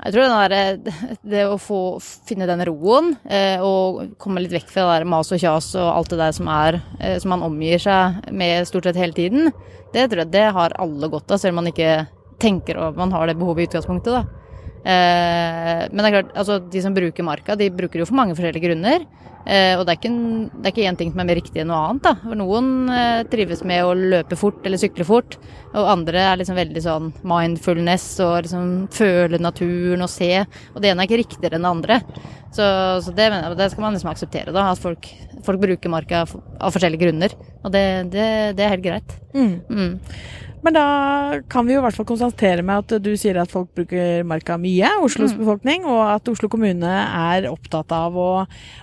Jeg 0.00 0.14
tror 0.14 0.24
det, 0.24 0.52
der, 0.54 1.16
det 1.34 1.42
å 1.44 1.58
få 1.60 1.80
finne 2.00 2.48
den 2.48 2.64
roen 2.70 3.12
eh, 3.28 3.60
og 3.60 4.16
komme 4.20 4.40
litt 4.40 4.54
vekk 4.54 4.70
fra 4.72 4.86
det 4.86 4.94
der 4.94 5.10
mas 5.12 5.32
og 5.34 5.42
kjas 5.42 5.74
og 5.76 5.90
alt 5.92 6.14
det 6.14 6.20
der 6.22 6.36
som 6.36 6.48
er 6.52 6.80
eh, 6.98 7.18
som 7.20 7.34
man 7.34 7.44
omgir 7.50 7.82
seg 7.82 8.22
med 8.32 8.68
stort 8.68 8.88
sett 8.88 9.00
hele 9.00 9.16
tiden, 9.16 9.52
det 9.92 10.08
tror 10.08 10.24
jeg 10.24 10.32
det 10.32 10.48
har 10.56 10.76
alle 10.80 11.10
godt 11.12 11.34
av, 11.34 11.42
selv 11.42 11.56
om 11.56 11.62
man 11.62 11.72
ikke 11.72 12.06
tenker 12.40 12.80
og 12.80 12.96
man 12.96 13.12
har 13.12 13.28
det 13.28 13.36
behovet 13.36 13.66
i 13.66 13.68
utgangspunktet. 13.68 14.22
da. 14.22 14.39
Eh, 14.80 15.82
men 15.90 16.00
det 16.00 16.08
er 16.08 16.16
klart, 16.16 16.30
altså 16.40 16.58
de 16.72 16.82
som 16.84 16.96
bruker 16.96 17.26
marka, 17.26 17.56
de 17.58 17.68
bruker 17.72 17.98
det 18.00 18.06
jo 18.06 18.10
for 18.10 18.20
mange 18.20 18.36
forskjellige 18.38 18.68
grunner. 18.68 19.04
Eh, 19.46 19.72
og 19.78 19.86
det 19.86 19.94
er, 19.94 19.98
ikke 19.98 20.10
en, 20.10 20.48
det 20.52 20.68
er 20.68 20.74
ikke 20.74 20.88
én 20.90 20.98
ting 21.00 21.12
som 21.12 21.22
er 21.22 21.28
mer 21.30 21.38
riktig 21.38 21.62
enn 21.62 21.70
noe 21.72 21.80
annet. 21.88 22.02
da. 22.04 22.12
For 22.22 22.38
Noen 22.38 22.68
eh, 22.92 23.22
trives 23.32 23.62
med 23.66 23.86
å 23.86 23.94
løpe 23.96 24.38
fort 24.38 24.66
eller 24.68 24.80
sykle 24.80 25.06
fort, 25.08 25.38
og 25.70 25.88
andre 25.94 26.26
er 26.26 26.40
liksom 26.40 26.58
veldig 26.58 26.82
sånn 26.84 27.08
mindfulness 27.32 28.06
og 28.24 28.34
liksom 28.44 28.68
føle 28.94 29.40
naturen 29.40 30.04
og 30.04 30.12
se. 30.12 30.32
Og 30.74 30.82
det 30.82 30.92
ene 30.92 31.04
er 31.04 31.10
ikke 31.10 31.22
riktigere 31.22 31.58
enn 31.58 31.66
det 31.66 31.72
andre. 31.72 32.00
Så, 32.50 32.66
så 33.06 33.14
det, 33.16 33.30
det 33.56 33.70
skal 33.72 33.86
man 33.86 33.96
liksom 33.96 34.12
akseptere, 34.12 34.54
da. 34.54 34.68
At 34.74 34.82
folk, 34.82 35.08
folk 35.46 35.62
bruker 35.62 35.92
marka 35.92 36.24
av, 36.26 36.36
av 36.60 36.76
forskjellige 36.76 37.06
grunner. 37.06 37.34
Og 37.64 37.72
det, 37.74 37.86
det, 38.12 38.28
det 38.58 38.66
er 38.66 38.76
helt 38.76 38.86
greit. 38.86 39.18
Mm. 39.34 39.52
Mm. 39.70 39.92
Men 40.60 40.76
da 40.76 40.86
kan 41.48 41.64
vi 41.64 41.74
jo 41.74 41.80
i 41.80 41.84
hvert 41.84 41.96
fall 41.96 42.08
konstatere 42.08 42.64
med 42.66 42.82
at 42.82 43.00
du 43.02 43.10
sier 43.18 43.38
at 43.40 43.52
folk 43.52 43.70
bruker 43.76 44.24
marka 44.28 44.58
mye, 44.60 44.90
Oslos 45.00 45.32
befolkning, 45.36 45.86
og 45.88 46.02
at 46.04 46.28
Oslo 46.28 46.50
kommune 46.52 46.90
er 46.90 47.48
opptatt 47.48 47.92
av 47.96 48.16
å, 48.18 48.30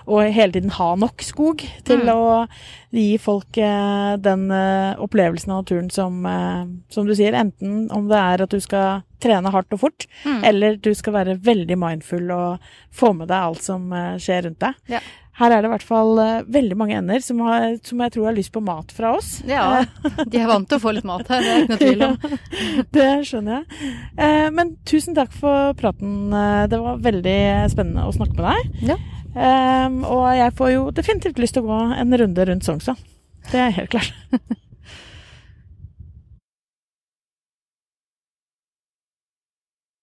å 0.08 0.22
hele 0.24 0.47
tiden 0.54 0.70
ha 0.76 0.94
nok 0.96 1.22
skog 1.24 1.62
til 1.84 1.98
Mm. 1.98 2.08
å 2.14 2.48
gi 2.94 3.18
folk 3.20 3.58
eh, 3.58 4.16
den 4.16 4.50
eh, 4.50 4.94
opplevelsen 4.98 5.52
av 5.52 5.62
naturen 5.64 5.90
som, 5.92 6.24
eh, 6.26 6.64
som 6.90 7.06
du 7.06 7.14
sier, 7.14 7.32
enten 7.36 7.90
om 7.92 8.08
det 8.08 8.16
er 8.18 8.42
at 8.46 8.50
du 8.50 8.60
skal 8.60 9.02
trene 9.20 9.50
hardt 9.52 9.72
og 9.72 9.80
fort, 9.80 10.06
Mm. 10.24 10.42
eller 10.44 10.76
du 10.76 10.92
skal 10.94 11.12
være 11.12 11.38
veldig 11.42 11.76
mindful 11.78 12.30
og 12.30 12.58
få 12.94 13.12
med 13.14 13.28
deg 13.28 13.38
alt 13.38 13.62
som 13.62 13.92
eh, 13.92 14.16
skjer 14.18 14.44
rundt 14.48 14.58
deg. 14.60 14.74
Ja. 14.88 15.00
Her 15.38 15.52
er 15.54 15.62
det 15.62 15.68
i 15.68 15.70
hvert 15.70 15.84
fall 15.86 16.18
eh, 16.18 16.42
veldig 16.50 16.76
mange 16.76 16.96
ender 16.98 17.20
som, 17.22 17.38
har, 17.46 17.76
som 17.86 18.00
jeg 18.02 18.10
tror 18.10 18.24
har 18.26 18.34
lyst 18.34 18.50
på 18.50 18.58
mat 18.60 18.90
fra 18.90 19.12
oss. 19.14 19.36
Ja, 19.46 19.84
de 20.26 20.40
er 20.40 20.48
vant 20.50 20.66
til 20.68 20.78
å 20.80 20.82
få 20.82 20.94
litt 20.96 21.04
mat 21.06 21.28
her, 21.30 21.44
det 21.44 21.52
er 21.52 21.60
ikke 21.62 21.70
noe 21.70 21.78
tvil 21.78 22.02
om. 22.08 22.38
Det 22.96 23.06
skjønner 23.28 23.60
jeg. 23.60 24.50
Men 24.56 24.72
tusen 24.88 25.14
takk 25.14 25.30
for 25.38 25.74
praten. 25.78 26.30
Det 26.70 26.80
var 26.82 26.98
veldig 27.04 27.38
spennende 27.70 28.08
å 28.08 28.14
snakke 28.16 28.34
med 28.34 28.48
deg. 28.50 28.90
Ja. 28.90 28.96
Eh, 29.34 29.98
og 30.08 30.24
jeg 30.36 30.54
får 30.58 30.72
jo 30.74 30.88
definitivt 30.94 31.42
lyst 31.42 31.58
til 31.58 31.66
å 31.66 31.70
gå 31.70 31.80
en 31.98 32.18
runde 32.22 32.48
rundt 32.48 32.68
Sognsvann. 32.68 33.00
Det 33.50 33.60
er 33.64 33.76
helt 33.80 33.92
klart. 33.92 34.14